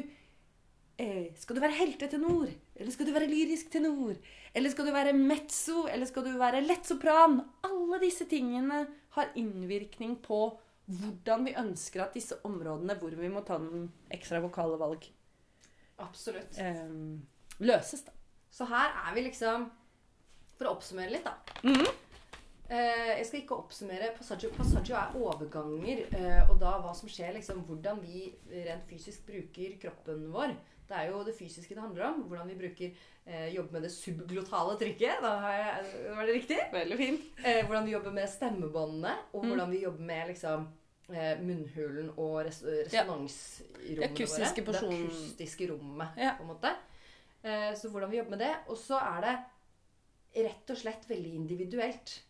eh, 1.00 1.34
Skal 1.36 1.56
du 1.58 1.62
være 1.62 1.78
heltetenor? 1.80 2.50
Eller 2.76 2.92
skal 2.92 3.06
du 3.08 3.14
være 3.16 3.28
lyrisk 3.32 3.70
tenor? 3.74 4.16
Eller 4.56 4.70
skal 4.74 4.86
du 4.88 4.92
være 4.96 5.14
mezzo? 5.14 5.86
Eller 5.92 6.06
skal 6.10 6.24
du 6.28 6.38
være 6.40 6.62
lettsopran? 6.66 7.42
Alle 7.68 8.00
disse 8.04 8.26
tingene 8.32 8.86
har 9.18 9.32
innvirkning 9.36 10.18
på 10.24 10.40
hvordan 10.86 11.46
vi 11.48 11.56
ønsker 11.58 12.04
at 12.04 12.14
disse 12.14 12.36
områdene 12.46 12.94
hvor 13.00 13.16
vi 13.18 13.30
må 13.34 13.42
ta 13.48 13.58
den 13.58 13.88
ekstra 14.14 14.38
vokale 14.44 14.78
valg, 14.78 15.08
Absolutt. 15.98 16.58
eh, 16.60 16.84
løses. 17.60 18.04
da. 18.06 18.12
Så 18.52 18.66
her 18.70 18.92
er 19.08 19.14
vi 19.16 19.22
liksom 19.30 19.72
For 20.58 20.70
å 20.70 20.76
oppsummere 20.78 21.12
litt, 21.12 21.26
da. 21.26 21.34
Mhm. 21.68 21.88
Eh, 22.70 23.18
jeg 23.20 23.26
skal 23.28 23.40
ikke 23.42 23.58
oppsummere 23.60 24.14
Passaggio. 24.18 24.50
Passaggio 24.56 24.96
er 24.96 25.18
overganger, 25.20 26.06
eh, 26.16 26.50
og 26.50 26.60
da 26.62 26.78
hva 26.80 26.94
som 26.96 27.10
skjer, 27.10 27.34
liksom 27.36 27.60
hvordan 27.68 28.00
vi 28.02 28.34
rent 28.50 28.88
fysisk 28.88 29.26
bruker 29.28 29.76
kroppen 29.82 30.32
vår. 30.32 30.56
Det 30.88 30.96
er 30.98 31.08
jo 31.10 31.24
det 31.26 31.34
fysiske 31.38 31.74
det 31.76 31.82
handler 31.82 32.06
om. 32.12 32.24
Hvordan 32.30 32.48
vi 32.52 32.56
bruker 32.60 32.92
eh, 33.26 33.48
jobber 33.56 33.72
med 33.80 33.82
det 33.88 33.92
subglotale 33.92 34.76
trykket. 34.80 35.22
Da 35.22 35.32
har 35.42 35.54
jeg, 35.54 35.94
var 36.16 36.26
det 36.30 36.36
riktig? 36.36 36.58
Veldig 36.74 36.98
fint. 37.00 37.22
Eh, 37.46 37.62
hvordan 37.66 37.86
vi 37.86 37.92
jobber 37.96 38.12
med 38.12 38.30
stemmebåndene, 38.30 39.14
og 39.34 39.44
Mm. 39.44 39.50
hvordan 39.50 39.72
vi 39.72 39.82
jobber 39.84 40.02
med 40.12 40.28
liksom 40.28 40.68
eh, 41.10 41.40
munnhulen 41.42 42.12
og 42.18 42.46
res 42.46 42.64
Ja. 42.94 43.04
akustiske 44.04 44.66
våre. 44.66 44.80
Det 44.82 45.04
akustiske 45.06 45.68
rommet, 45.72 46.08
Ja. 46.18 46.36
på 46.38 46.44
en 46.44 46.50
måte. 46.50 46.72
Eh, 47.44 47.74
så 47.76 47.90
hvordan 47.90 48.10
vi 48.12 48.18
jobber 48.18 48.30
med 48.38 48.40
det. 48.40 48.56
Og 48.68 48.78
så 48.78 48.98
er 49.00 49.22
det 49.22 50.46
rett 50.46 50.70
og 50.70 50.78
slett 50.78 51.06
veldig 51.10 51.34
individuelt 51.36 52.22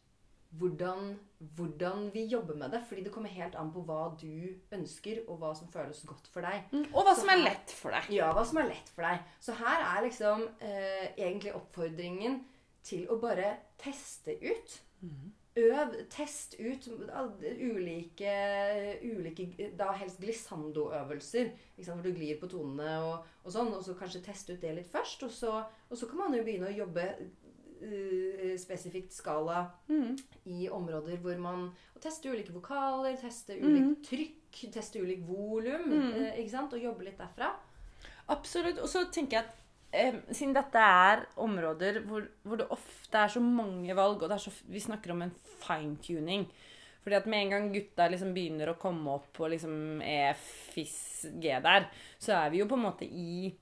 hvordan, 0.59 1.13
hvordan 1.57 2.09
vi 2.13 2.25
jobber 2.31 2.55
med 2.59 2.71
det. 2.71 2.81
Fordi 2.87 3.03
det 3.05 3.11
kommer 3.13 3.29
helt 3.33 3.55
an 3.59 3.71
på 3.73 3.83
hva 3.87 4.01
du 4.21 4.55
ønsker, 4.75 5.23
og 5.27 5.39
hva 5.41 5.53
som 5.57 5.69
føles 5.73 6.01
godt 6.07 6.27
for 6.33 6.45
deg. 6.45 6.65
Mm, 6.71 6.87
Og 6.93 7.03
hva 7.05 7.13
Så 7.15 7.21
som 7.25 7.29
er 7.35 7.43
lett 7.43 7.75
for 7.75 7.95
deg. 7.95 8.09
Ja, 8.15 8.31
hva 8.35 8.45
som 8.47 8.61
er 8.61 8.69
lett 8.71 8.89
for 8.95 9.07
deg. 9.07 9.23
Så 9.43 9.55
her 9.59 9.85
er 9.85 10.03
liksom 10.07 10.47
eh, 10.59 11.07
egentlig 11.17 11.55
oppfordringen 11.57 12.43
til 12.85 13.07
å 13.09 13.17
bare 13.21 13.55
teste 13.81 14.37
ut. 14.41 14.81
Øv, 15.55 15.93
test 16.11 16.57
ut 16.59 16.87
ulike, 16.89 18.31
ulike 19.03 19.69
da 19.79 19.91
helst 19.95 20.19
glissando-øvelser. 20.19 21.51
Hvor 21.77 22.01
du 22.03 22.11
glir 22.13 22.39
på 22.41 22.49
tonene 22.51 22.97
og, 23.05 23.25
og 23.43 23.53
sånn. 23.53 23.71
Og 23.77 23.83
så 23.85 23.95
kanskje 23.97 24.23
teste 24.25 24.55
ut 24.55 24.61
det 24.61 24.73
litt 24.79 24.91
først. 24.91 25.23
Og 25.27 25.31
så, 25.31 25.53
og 25.89 25.97
så 25.97 26.09
kan 26.11 26.25
man 26.25 26.35
jo 26.37 26.43
begynne 26.43 26.71
å 26.71 26.77
jobbe 26.83 27.07
eh, 27.81 28.55
spesifikt 28.57 29.13
skala 29.13 29.71
Mm. 29.89 30.15
i 30.45 30.69
områder 30.69 31.17
hvor 31.17 31.37
man 31.39 31.69
tester 32.01 32.31
ulike 32.33 32.53
vokaler, 32.53 33.15
tester 33.17 33.55
ulikt 33.61 34.03
trykk, 34.09 34.71
tester 34.73 35.01
ulikt 35.01 35.27
volum. 35.27 35.89
Mm. 35.89 36.13
eh, 36.23 36.39
ikke 36.41 36.51
sant, 36.51 36.73
Og 36.73 36.79
jobber 36.81 37.03
litt 37.05 37.17
derfra. 37.17 37.53
Absolutt. 38.29 38.79
Og 38.79 38.89
så 38.89 39.05
tenker 39.11 39.37
jeg 39.41 39.45
at 39.45 39.61
siden 40.35 40.53
dette 40.53 40.75
er 40.81 41.25
områder 41.39 42.01
hvor, 42.03 42.25
hvor 42.43 42.57
det 42.57 42.67
ofte 42.73 43.15
er 43.17 43.27
så 43.31 43.39
mange 43.39 43.93
valg, 43.95 44.23
og 44.23 44.29
det 44.29 44.39
så, 44.41 44.51
vi 44.67 44.79
snakker 44.79 45.11
om 45.13 45.21
en 45.21 45.31
fine-tuning 45.63 46.47
Fordi 47.03 47.15
at 47.15 47.27
med 47.27 47.43
en 47.45 47.49
gang 47.53 47.67
gutta 47.71 48.07
liksom 48.09 48.33
begynner 48.33 48.71
å 48.71 48.77
komme 48.81 49.13
opp 49.13 49.29
på 49.37 49.47
liksom 49.47 50.01
E, 50.01 50.33
FIS, 50.73 51.27
G 51.39 51.53
der, 51.61 51.85
så 52.19 52.33
er 52.33 52.49
vi 52.49 52.59
jo 52.59 52.65
på 52.67 52.75
en 52.75 52.81
måte 52.87 53.05
i 53.05 53.53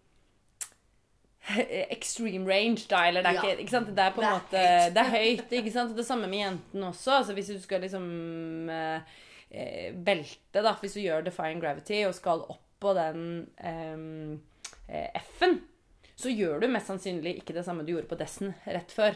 extreme 1.92 2.48
range, 2.48 2.86
da. 2.90 3.08
Eller 3.08 3.24
det 3.24 3.30
er 3.30 3.34
Ja. 3.34 3.42
ikke, 3.52 3.66
ikke? 3.66 3.96
Det 3.96 4.00
er 4.06 4.12
på 4.16 4.22
en 4.24 4.30
måte 4.40 4.64
høyt. 4.64 4.94
Det 4.94 5.02
er 5.04 5.12
høyt, 5.12 5.52
ikke 5.52 5.72
sant? 5.72 5.96
Det 5.98 6.06
samme 6.06 6.28
med 6.28 6.40
jentene 6.40 6.88
også. 6.90 7.18
Altså 7.20 7.34
hvis 7.34 7.48
du 7.52 7.60
skal 7.60 7.82
liksom 7.82 8.70
eh, 8.70 9.02
eh, 9.52 9.92
belte, 9.94 10.62
da, 10.64 10.74
hvis 10.82 10.94
du 10.94 11.02
gjør 11.04 11.24
Defying 11.26 11.62
Gravity 11.62 12.04
og 12.08 12.16
skal 12.16 12.46
opp 12.48 12.62
på 12.84 12.94
den 12.98 13.48
ehm, 13.64 14.40
eh, 14.90 15.10
F-en, 15.16 15.62
så 16.16 16.30
gjør 16.32 16.62
du 16.62 16.68
mest 16.68 16.88
sannsynlig 16.88 17.38
ikke 17.42 17.54
det 17.56 17.66
samme 17.66 17.84
du 17.84 17.94
gjorde 17.94 18.10
på 18.10 18.18
Dessen 18.20 18.54
rett 18.66 18.92
før. 18.92 19.16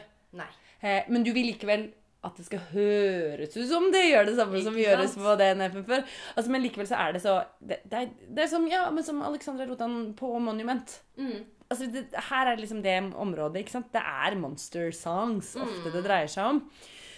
Eh, 0.81 1.03
men 1.09 1.23
du 1.23 1.31
vil 1.33 1.47
likevel 1.51 1.89
at 2.27 2.35
det 2.35 2.45
skal 2.47 2.59
høres 2.73 3.53
ut 3.55 3.67
som 3.69 3.91
det 3.93 4.01
gjør 4.09 4.25
det 4.27 4.35
samme 4.39 4.61
som 4.65 4.75
gjøres 4.75 5.13
på 5.15 5.35
den 5.39 5.61
F-en 5.67 5.85
før. 5.87 6.03
Altså, 6.35 6.51
men 6.51 6.63
likevel 6.65 6.87
så 6.89 6.95
er 6.99 7.13
det 7.13 7.21
så 7.23 7.35
Det, 7.59 7.77
det, 7.85 7.99
er, 8.01 8.09
det 8.35 8.43
er 8.43 8.49
som, 8.51 8.65
ja, 8.67 8.89
men 8.91 9.03
som 9.05 9.21
Alexandra 9.21 9.67
Rotan 9.69 10.13
på 10.17 10.31
Monument. 10.39 10.99
Mm. 11.17 11.45
Altså, 11.69 11.87
det, 11.91 12.05
her 12.29 12.47
er 12.53 12.61
liksom 12.61 12.81
det 12.85 12.95
området, 13.13 13.61
ikke 13.65 13.75
sant? 13.75 13.89
Det 13.91 14.01
er 14.01 14.37
monster 14.39 14.91
songs 14.95 15.55
ofte 15.59 15.91
det 15.91 16.05
dreier 16.05 16.31
seg 16.31 16.53
om. 16.53 16.61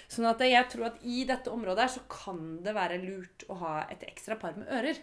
Sånn 0.10 0.26
at 0.26 0.40
jeg 0.42 0.66
tror 0.72 0.88
at 0.88 1.04
i 1.06 1.20
dette 1.30 1.52
området 1.54 1.84
her 1.86 1.92
så 1.94 2.02
kan 2.10 2.40
det 2.66 2.74
være 2.74 2.98
lurt 3.04 3.46
å 3.50 3.60
ha 3.62 3.76
et 3.94 4.02
ekstra 4.10 4.40
par 4.42 4.56
med 4.58 4.66
ører. 4.74 4.98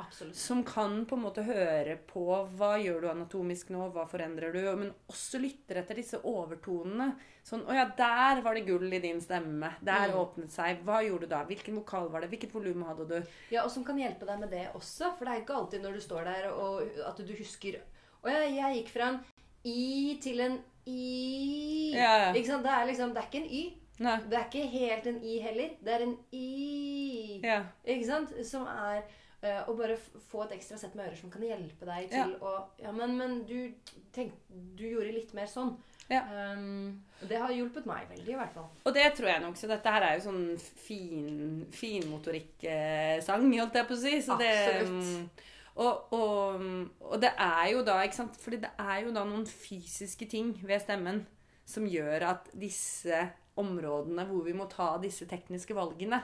Absolutt. 0.00 0.36
Som 0.36 0.58
kan 0.64 1.06
på 1.08 1.16
en 1.16 1.22
måte 1.24 1.40
høre 1.44 1.94
på 2.08 2.24
hva 2.56 2.74
gjør 2.80 3.00
du 3.00 3.06
anatomisk 3.08 3.70
nå, 3.72 3.86
hva 3.94 4.02
forandrer 4.08 4.52
du, 4.52 4.58
men 4.76 4.90
også 5.08 5.40
lytter 5.40 5.80
etter 5.80 5.96
disse 5.96 6.20
overtonene. 6.20 7.14
Sånn 7.46 7.62
Å 7.68 7.76
ja, 7.76 7.84
der 7.96 8.42
var 8.44 8.56
det 8.58 8.64
gull 8.66 8.92
i 8.92 9.00
din 9.00 9.20
stemme. 9.24 9.70
Der 9.84 10.08
Mm. 10.12 10.18
åpnet 10.20 10.50
seg. 10.52 10.82
Hva 10.84 11.00
gjorde 11.04 11.24
du 11.28 11.32
da? 11.32 11.44
Hvilken 11.48 11.76
vokal 11.80 12.08
var 12.12 12.20
det? 12.20 12.28
Hvilket 12.32 12.52
volum 12.52 12.84
hadde 12.84 13.08
du? 13.08 13.22
Ja, 13.50 13.64
og 13.64 13.70
som 13.70 13.84
kan 13.84 13.96
hjelpe 13.96 14.26
deg 14.26 14.40
med 14.40 14.50
det 14.50 14.66
også. 14.74 15.16
For 15.16 15.24
det 15.24 15.32
er 15.32 15.40
ikke 15.44 15.56
alltid 15.60 15.82
når 15.82 15.92
du 15.94 16.00
står 16.00 16.24
der 16.24 16.50
og 16.52 16.82
at 17.06 17.16
du 17.16 17.32
husker 17.34 17.80
Å 18.26 18.32
ja, 18.34 18.44
jeg 18.50 18.80
gikk 18.80 18.92
fra 18.96 19.10
en 19.14 19.20
I 19.66 20.16
til 20.22 20.40
en 20.44 20.58
I. 20.86 21.92
Ja, 21.96 22.12
ja. 22.26 22.32
Ikke 22.34 22.50
sant? 22.52 22.62
Det 22.66 22.72
er 22.76 22.86
liksom 22.90 23.14
Det 23.14 23.22
er 23.22 23.28
ikke 23.30 23.42
en 23.44 23.50
Y. 23.50 23.62
Nei. 24.06 24.16
Det 24.28 24.36
er 24.36 24.48
ikke 24.50 24.66
helt 24.74 25.06
en 25.08 25.22
I 25.24 25.38
heller. 25.40 25.70
Det 25.82 25.94
er 25.94 26.02
en 26.04 26.16
I. 26.36 27.40
Ja. 27.46 27.60
Ikke 27.86 28.08
sant? 28.10 28.34
Som 28.46 28.66
er 28.70 29.00
å 29.46 29.50
å 29.70 29.74
bare 29.78 29.94
f- 29.94 30.16
få 30.30 30.40
et 30.46 30.56
ekstra 30.56 30.78
sett 30.80 30.94
med 30.98 31.06
ører 31.06 31.18
som 31.20 31.30
kan 31.30 31.42
hjelpe 31.44 31.86
deg 31.86 32.08
til 32.10 32.32
å 32.42 32.54
Ja, 32.82 32.90
men, 32.90 33.12
men 33.18 33.34
du 33.46 33.68
tenk, 34.16 34.32
Du 34.50 34.82
gjorde 34.88 35.12
litt 35.14 35.34
mer 35.36 35.46
sånn. 35.46 35.76
Ja. 36.10 36.22
Um, 36.56 37.02
det 37.28 37.38
har 37.38 37.50
hjulpet 37.54 37.86
meg 37.86 38.08
veldig, 38.10 38.32
i 38.32 38.38
hvert 38.38 38.54
fall. 38.56 38.66
Og 38.86 38.94
det 38.96 39.04
tror 39.14 39.28
jeg 39.30 39.42
nok. 39.44 39.56
Så 39.60 39.68
dette 39.70 39.92
her 39.92 40.02
er 40.06 40.16
jo 40.18 40.24
sånn 40.28 40.42
fin, 40.58 41.66
finmotorikk-sang, 41.74 43.46
holdt 43.58 43.78
jeg 43.80 43.88
på 43.88 43.96
å 43.96 44.00
si. 44.00 44.14
Så 44.24 44.36
det, 44.40 44.52
Absolutt. 44.82 45.44
Og, 45.76 46.12
og, 46.16 46.62
og 47.04 47.18
det 47.20 47.32
er 47.36 47.66
jo 47.74 47.82
da, 47.84 47.98
ikke 48.04 48.16
sant 48.16 48.38
Fordi 48.40 48.62
det 48.62 48.70
er 48.80 49.02
jo 49.04 49.10
da 49.12 49.26
noen 49.28 49.44
fysiske 49.48 50.28
ting 50.30 50.54
ved 50.64 50.80
stemmen 50.80 51.26
som 51.68 51.84
gjør 51.90 52.28
at 52.30 52.48
disse 52.56 53.18
områdene 53.58 54.24
hvor 54.28 54.44
vi 54.46 54.54
må 54.56 54.68
ta 54.70 54.92
disse 55.02 55.26
tekniske 55.26 55.74
valgene, 55.74 56.20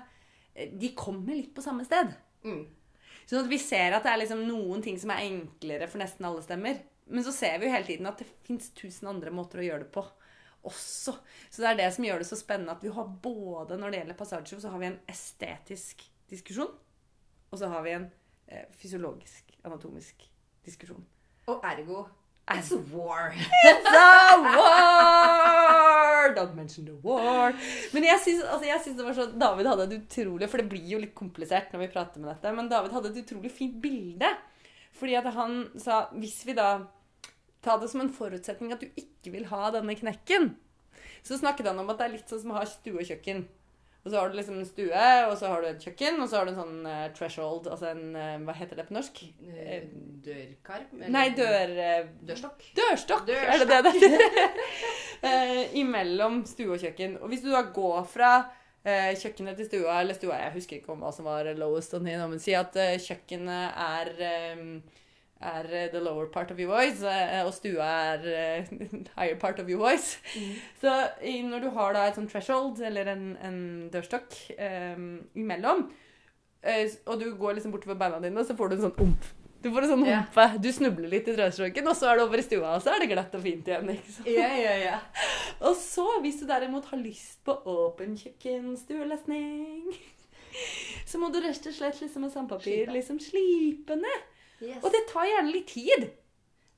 eh, 0.55 0.71
de 0.71 0.93
kommer 0.95 1.35
litt 1.35 1.51
på 1.57 1.65
samme 1.65 1.83
sted. 1.89 2.13
Mm. 2.47 2.63
Sånn 3.27 3.41
at 3.43 3.51
vi 3.51 3.59
ser 3.59 3.97
at 3.97 4.07
det 4.07 4.13
er 4.13 4.21
liksom 4.23 4.45
noen 4.47 4.85
ting 4.85 5.01
som 5.03 5.11
er 5.11 5.25
enklere 5.27 5.89
for 5.91 6.03
nesten 6.03 6.29
alle 6.29 6.45
stemmer. 6.47 6.79
Men 7.11 7.27
så 7.27 7.35
ser 7.35 7.59
vi 7.59 7.67
jo 7.67 7.75
hele 7.75 7.89
tiden 7.89 8.07
at 8.07 8.23
det 8.23 8.29
fins 8.47 8.71
tusen 8.79 9.11
andre 9.11 9.33
måter 9.35 9.61
å 9.61 9.67
gjøre 9.67 9.83
det 9.83 9.91
på 9.95 10.05
også. 10.71 11.17
Så 11.51 11.65
det 11.65 11.71
er 11.73 11.81
det 11.81 11.91
som 11.97 12.07
gjør 12.07 12.23
det 12.23 12.29
så 12.29 12.39
spennende 12.39 12.77
at 12.77 12.85
vi 12.85 12.93
har 12.95 13.11
både 13.25 13.79
når 13.81 13.91
det 13.93 14.03
gjelder 14.03 14.19
passasjer, 14.19 14.63
så 14.63 14.73
har 14.73 14.83
vi 14.83 14.91
en 14.93 15.01
estetisk 15.11 16.05
diskusjon, 16.31 16.71
og 17.51 17.59
så 17.59 17.69
har 17.73 17.83
vi 17.85 17.97
en 17.97 18.07
fysiologisk, 18.79 19.55
anatomisk 19.65 20.27
diskusjon. 20.67 21.05
Og 21.51 21.65
ergo 21.67 22.07
It's 22.51 22.73
a 22.73 22.79
war. 22.93 23.33
It's 23.65 23.87
a 23.87 24.43
war! 24.43 26.35
Don't 26.35 26.57
mention 26.57 26.85
the 26.87 26.95
war. 27.03 27.53
Men 27.93 28.05
jeg 28.05 28.19
syns, 28.25 28.43
altså, 28.43 28.95
det 28.97 29.05
var 29.05 29.15
så 29.15 29.27
David 29.27 29.69
hadde 29.71 29.85
et 29.87 29.95
utrolig 30.01 30.49
For 30.51 30.59
det 30.59 30.69
blir 30.73 30.89
jo 30.91 30.99
litt 31.03 31.15
komplisert 31.15 31.73
når 31.73 31.85
vi 31.85 31.93
prater 31.95 32.21
med 32.21 32.33
dette. 32.33 32.53
Men 32.57 32.71
David 32.71 32.97
hadde 32.97 33.13
et 33.13 33.23
utrolig 33.23 33.53
fint 33.55 33.79
bilde. 33.83 34.33
Fordi 34.99 35.15
at 35.21 35.31
han 35.37 35.65
sa 35.81 36.09
Hvis 36.19 36.43
vi 36.49 36.59
da 36.59 36.69
tar 37.63 37.79
det 37.79 37.93
som 37.93 38.03
en 38.03 38.11
forutsetning 38.13 38.75
at 38.75 38.83
du 38.83 38.89
ikke 38.99 39.31
vil 39.31 39.47
ha 39.53 39.71
denne 39.71 39.95
knekken, 39.95 40.57
så 41.23 41.39
snakket 41.39 41.69
han 41.71 41.79
om 41.79 41.91
at 41.93 42.01
det 42.01 42.07
er 42.09 42.15
litt 42.17 42.33
sånn 42.33 42.41
som 42.43 42.51
å 42.51 42.57
ha 42.59 42.65
stue 42.67 42.99
og 42.99 43.07
kjøkken. 43.07 43.45
Og 44.03 44.11
så 44.11 44.19
har 44.19 44.31
du 44.31 44.35
liksom 44.35 44.57
en 44.59 44.67
stue, 44.67 45.03
og 45.29 45.37
så 45.39 45.51
har 45.53 45.61
du 45.63 45.69
et 45.69 45.85
kjøkken, 45.87 46.17
og 46.19 46.27
så 46.29 46.41
har 46.41 46.49
du 46.49 46.51
en 46.53 46.59
sånn 46.59 46.87
uh, 46.89 47.05
threshold, 47.15 47.69
altså 47.71 47.93
en 47.93 48.17
uh, 48.17 48.41
Hva 48.49 48.57
heter 48.59 48.81
det 48.81 48.87
på 48.89 48.97
norsk? 48.97 49.21
Eh, 49.47 49.85
Dørkarm? 50.25 51.05
Nei, 51.15 51.29
dør... 51.39 51.75
Uh, 51.77 52.09
Dørstokk. 52.27 52.65
Dørstokk, 52.75 53.29
Dørstokk. 53.31 53.53
er 53.55 53.63
det 53.63 53.69
det 53.71 53.83
det 53.87 53.93
heter? 54.17 55.71
Imellom 55.85 56.41
stue 56.51 56.75
og 56.75 56.83
kjøkken. 56.83 57.21
Og 57.23 57.31
hvis 57.31 57.45
du 57.45 57.53
da 57.53 57.63
går 57.71 58.03
fra 58.11 58.33
kjøkkenet 58.83 59.55
til 59.61 59.69
stua, 59.69 60.01
eller 60.01 60.17
stua 60.17 60.41
Jeg 60.41 60.55
husker 60.57 60.81
ikke 60.81 60.91
om 60.97 61.05
hva 61.05 61.13
som 61.15 61.29
var 61.29 61.47
lowest 61.55 61.93
on 61.95 62.09
here, 62.11 62.25
men 62.27 62.43
si 62.43 62.51
at 62.59 62.75
kjøkkenet 62.75 63.77
er 63.79 64.09
er 65.43 65.69
eh, 65.71 65.91
the 65.93 66.01
lower 66.03 66.29
part 66.33 66.51
of 66.51 66.61
your 66.61 66.73
voice, 66.73 67.03
eh, 67.03 67.43
og 67.45 67.53
stua 67.57 67.89
er 68.13 68.23
the 68.23 68.79
higher 69.19 69.39
part 69.41 69.61
of 69.61 69.69
your 69.71 69.83
voice. 69.83 70.19
Så 70.81 70.95
når 71.51 71.67
du 71.67 71.69
har 71.77 71.93
da 71.97 72.07
et 72.09 72.19
sånt 72.19 72.33
threshold, 72.33 72.81
eller 72.81 73.13
en, 73.13 73.37
en 73.43 73.61
dørstokk 73.93 74.39
um, 74.97 75.21
imellom, 75.35 75.87
eh, 76.63 76.89
og 77.07 77.21
du 77.21 77.33
går 77.39 77.59
liksom 77.59 77.75
bortover 77.75 77.99
beina 77.99 78.21
dine, 78.23 78.45
så 78.45 78.57
får 78.57 78.69
du 78.69 78.79
en 78.79 78.85
sånn 78.89 79.01
omp. 79.07 79.31
Du 79.63 79.69
får 79.71 79.85
en 79.87 79.93
sånn 79.93 80.07
humpe. 80.09 80.43
Yeah. 80.43 80.57
Du 80.59 80.71
snubler 80.75 81.11
litt 81.11 81.29
i 81.31 81.37
trøstråken, 81.37 81.87
og 81.87 81.95
så 81.95 82.11
er 82.11 82.19
det 82.19 82.25
over 82.27 82.41
i 82.41 82.47
stua, 82.47 82.73
og 82.75 82.83
så 82.83 82.97
er 82.97 83.05
det 83.05 83.13
glatt 83.13 83.37
og 83.39 83.45
fint 83.45 83.69
igjen. 83.71 83.93
ikke 83.95 84.15
sant? 84.17 84.31
Yeah, 84.31 84.57
yeah, 84.59 84.81
yeah. 84.89 85.29
Og 85.63 85.77
så, 85.79 86.07
hvis 86.25 86.41
du 86.41 86.49
derimot 86.49 86.89
har 86.91 86.99
lyst 86.99 87.39
på 87.47 87.55
åpen 87.71 88.17
kjøkkenstuelesning 88.19 89.93
så 91.11 91.21
må 91.21 91.31
du 91.33 91.41
rett 91.43 91.67
og 91.69 91.75
slett 91.77 92.01
liksom 92.03 92.27
med 92.27 92.33
sandpapir 92.35 92.91
liksom 92.93 93.21
slipe 93.23 93.97
ned. 93.99 94.29
Yes. 94.63 94.83
Og 94.83 94.93
det 94.95 95.07
tar 95.11 95.27
gjerne 95.27 95.55
litt 95.55 95.71
tid. 95.73 96.11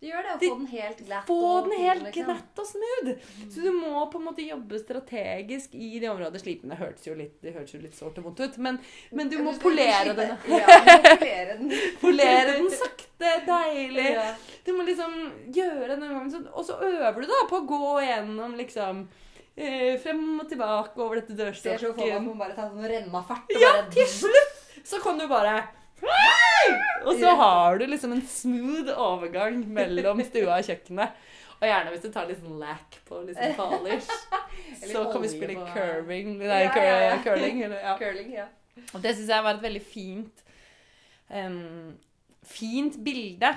Du 0.04 0.10
gjør 0.10 0.26
det, 0.26 0.32
å 0.34 0.38
få 0.42 0.56
den 0.58 0.66
helt 0.68 0.98
glatt. 1.06 1.24
Få 1.24 1.34
og 1.48 1.68
den 1.70 1.80
helt 1.80 2.02
liksom. 2.04 2.26
glatt 2.28 2.58
og 2.60 2.66
smooth. 2.68 3.12
Så 3.54 3.62
du 3.64 3.70
må 3.72 4.02
på 4.12 4.18
en 4.20 4.26
måte 4.26 4.44
jobbe 4.44 4.76
strategisk 4.82 5.72
i 5.78 5.94
det 6.02 6.10
området. 6.10 6.42
Slipene 6.42 6.76
hørtes 6.76 7.06
jo 7.08 7.14
litt, 7.16 7.38
det 7.40 7.54
hørtes 7.54 7.72
jo 7.72 7.80
litt 7.80 7.96
sårt 7.96 8.18
og 8.20 8.26
vondt 8.28 8.42
ut, 8.44 8.58
men, 8.66 8.76
men 9.16 9.30
du 9.32 9.38
må 9.40 9.54
du, 9.54 9.62
polere 9.62 10.12
den. 10.18 10.34
Ja, 10.52 10.76
du 10.76 10.90
må 10.90 10.98
polere 11.22 11.56
den. 11.62 11.72
Polere 12.02 12.56
den 12.58 12.68
sakte, 12.74 13.30
deilig. 13.48 14.08
Ja. 14.18 14.26
Du 14.66 14.74
må 14.76 14.84
liksom 14.84 15.14
gjøre 15.56 15.94
den 15.94 16.04
ganger 16.04 16.32
sånn, 16.34 16.50
og 16.52 16.68
så 16.68 16.76
øver 16.84 17.24
du 17.24 17.30
da 17.30 17.38
på 17.48 17.62
å 17.62 17.68
gå 17.70 17.94
gjennom 18.04 18.58
liksom 18.60 19.06
eh, 19.56 19.94
frem 20.04 20.26
og 20.36 20.50
tilbake 20.52 21.00
over 21.00 21.22
dette 21.22 21.48
Ser 21.56 21.80
så 21.80 21.94
for 21.94 22.04
meg 22.04 22.18
at 22.18 22.28
man 22.28 22.44
bare 22.44 22.58
tar 22.58 22.68
sånn 22.74 22.92
rennafart. 22.92 23.48
og 23.48 23.64
Ja, 23.64 23.72
bare- 23.78 23.88
til 23.96 24.12
slutt 24.18 24.84
så 24.84 25.00
kan 25.00 25.16
du 25.16 25.24
bare 25.32 25.62
Og 27.04 27.18
så 27.20 27.34
har 27.36 27.78
du 27.78 27.84
liksom 27.86 28.12
en 28.16 28.22
smooth 28.28 28.90
overgang 28.96 29.58
mellom 29.76 30.22
stua 30.24 30.58
og 30.60 30.68
kjøkkenet. 30.68 31.18
Og 31.60 31.66
gjerne 31.68 31.92
hvis 31.94 32.02
du 32.04 32.08
tar 32.12 32.26
litt 32.28 32.40
sånn 32.42 32.56
lack 32.60 32.96
på 33.08 33.20
liksom 33.28 33.54
polish. 33.58 34.08
Så 34.90 35.04
kan 35.12 35.22
vi 35.22 35.28
spille 35.32 35.54
på- 35.60 35.68
curving. 35.74 36.34
Nei, 36.40 36.62
Ja, 36.64 36.72
ja, 36.76 36.96
ja. 37.10 37.18
curling. 37.24 37.62
Eller, 37.66 37.80
ja. 37.84 37.94
Curling, 38.00 38.32
ja. 38.34 38.48
Og 38.92 39.04
det 39.04 39.14
syns 39.16 39.30
jeg 39.30 39.44
var 39.46 39.54
et 39.54 39.62
veldig 39.62 39.82
fint 39.86 40.42
um, 41.30 41.94
Fint 42.44 42.98
bilde. 43.06 43.52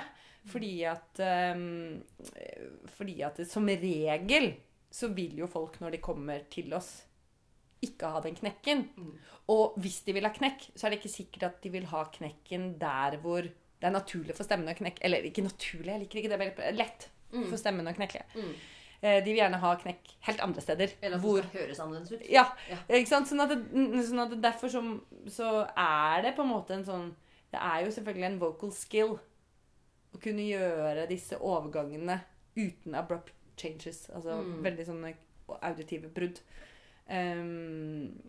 Fordi 0.48 0.72
at 0.88 1.20
um, 1.56 1.98
Fordi 2.96 3.18
at 3.26 3.36
det 3.42 3.48
som 3.50 3.66
regel 3.68 4.54
så 4.94 5.10
vil 5.12 5.34
jo 5.42 5.46
folk 5.50 5.74
når 5.82 5.90
de 5.98 5.98
kommer 6.00 6.46
til 6.50 6.72
oss, 6.72 7.02
ikke 7.82 8.10
ha 8.10 8.20
den 8.20 8.34
knekken. 8.34 8.88
Mm. 8.96 9.12
Og 9.48 9.74
hvis 9.80 10.00
de 10.04 10.12
vil 10.12 10.24
ha 10.26 10.30
knekk, 10.34 10.70
så 10.76 10.86
er 10.86 10.90
det 10.90 10.98
ikke 11.00 11.12
sikkert 11.16 11.42
at 11.42 11.62
de 11.62 11.70
vil 11.70 11.86
ha 11.86 12.04
knekken 12.04 12.78
der 12.78 13.16
hvor 13.22 13.42
det 13.42 13.86
er 13.86 13.94
naturlig 13.94 14.34
for 14.34 14.44
stemmen 14.44 14.68
å 14.68 14.74
knekke. 14.76 14.98
Eller 15.06 15.22
ikke 15.28 15.44
naturlig, 15.46 15.92
jeg 15.92 16.00
liker 16.00 16.18
ikke 16.18 16.28
det. 16.34 16.38
Veldig 16.40 16.76
lett 16.76 17.08
Mm. 17.30 17.44
for 17.50 17.56
stemmen 17.60 17.86
å 17.86 17.92
knekke. 17.94 18.22
Mm. 18.34 18.52
Eh, 19.02 19.20
De 19.24 19.30
vil 19.30 19.36
gjerne 19.42 19.58
ha 19.60 19.76
knekk 19.76 20.14
helt 20.26 20.40
andre 20.40 20.60
steder. 20.62 20.92
Eller 21.02 21.16
at 21.16 21.22
hvor 21.22 21.42
det 21.42 21.50
høres 21.52 21.78
annerledes 21.78 22.12
ut. 22.12 22.22
Ja, 22.30 22.46
Ja. 22.70 22.76
ikke 22.88 23.06
sant? 23.06 23.28
Sånn 23.28 23.40
at, 23.42 23.48
det, 23.50 24.04
sånn 24.08 24.22
at 24.22 24.30
det 24.30 24.40
derfor 24.42 24.68
så, 24.68 24.82
så 25.28 25.68
er 25.76 26.22
det 26.22 26.34
på 26.36 26.42
en 26.42 26.48
måte 26.48 26.70
en 26.74 26.84
sånn 26.84 27.14
Det 27.52 27.60
er 27.60 27.84
jo 27.84 27.90
selvfølgelig 27.90 28.24
en 28.26 28.38
vocal 28.40 28.70
skill 28.72 29.18
å 30.14 30.20
kunne 30.20 30.42
gjøre 30.48 31.06
disse 31.08 31.36
overgangene 31.38 32.20
uten 32.56 32.94
abrupt 32.94 33.32
changes. 33.56 34.08
Altså 34.10 34.42
Mm. 34.42 34.62
veldig 34.62 34.86
sånne 34.86 35.14
auditive 35.62 36.08
brudd. 36.12 36.40
Um, 37.08 38.20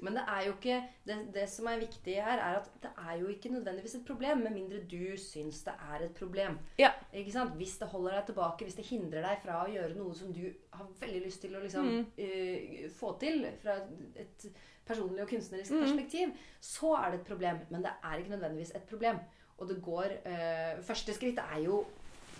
Men 0.00 0.14
det 0.14 0.22
er 0.30 0.44
jo 0.46 0.52
ikke 0.52 0.76
det, 1.08 1.14
det 1.34 1.48
som 1.50 1.66
er 1.66 1.80
viktig 1.80 2.12
her, 2.22 2.38
er 2.38 2.60
at 2.60 2.68
det 2.82 2.90
er 3.02 3.16
jo 3.18 3.26
ikke 3.32 3.50
nødvendigvis 3.50 3.94
et 3.98 4.04
problem, 4.06 4.38
med 4.44 4.52
mindre 4.54 4.78
du 4.90 5.16
syns 5.18 5.64
det 5.66 5.72
er 5.74 6.04
et 6.04 6.14
problem. 6.14 6.58
Ja. 6.78 6.92
Ikke 7.12 7.32
sant? 7.34 7.56
Hvis 7.58 7.72
det 7.80 7.88
holder 7.88 8.14
deg 8.14 8.26
tilbake, 8.28 8.64
hvis 8.64 8.76
det 8.78 8.84
hindrer 8.86 9.26
deg 9.26 9.40
fra 9.42 9.64
å 9.64 9.72
gjøre 9.72 9.96
noe 9.98 10.14
som 10.14 10.30
du 10.32 10.44
har 10.72 10.86
veldig 11.00 11.24
lyst 11.24 11.40
til 11.42 11.56
å 11.58 11.62
liksom, 11.64 11.90
Mm. 11.90 12.06
uh, 12.18 12.90
få 13.00 13.18
til 13.18 13.42
fra 13.62 13.74
et 14.16 14.46
personlig 14.86 15.22
og 15.22 15.28
kunstnerisk 15.28 15.72
Mm. 15.74 15.80
perspektiv, 15.82 16.28
så 16.60 16.94
er 17.04 17.10
det 17.10 17.20
et 17.20 17.26
problem. 17.26 17.58
Men 17.70 17.82
det 17.82 17.90
er 18.04 18.18
ikke 18.18 18.36
nødvendigvis 18.36 18.74
et 18.76 18.86
problem. 18.88 19.18
Og 19.58 19.68
det 19.68 19.82
går 19.82 20.14
uh, 20.26 20.82
Første 20.82 21.12
skritt 21.14 21.38
er 21.42 21.58
jo 21.64 21.84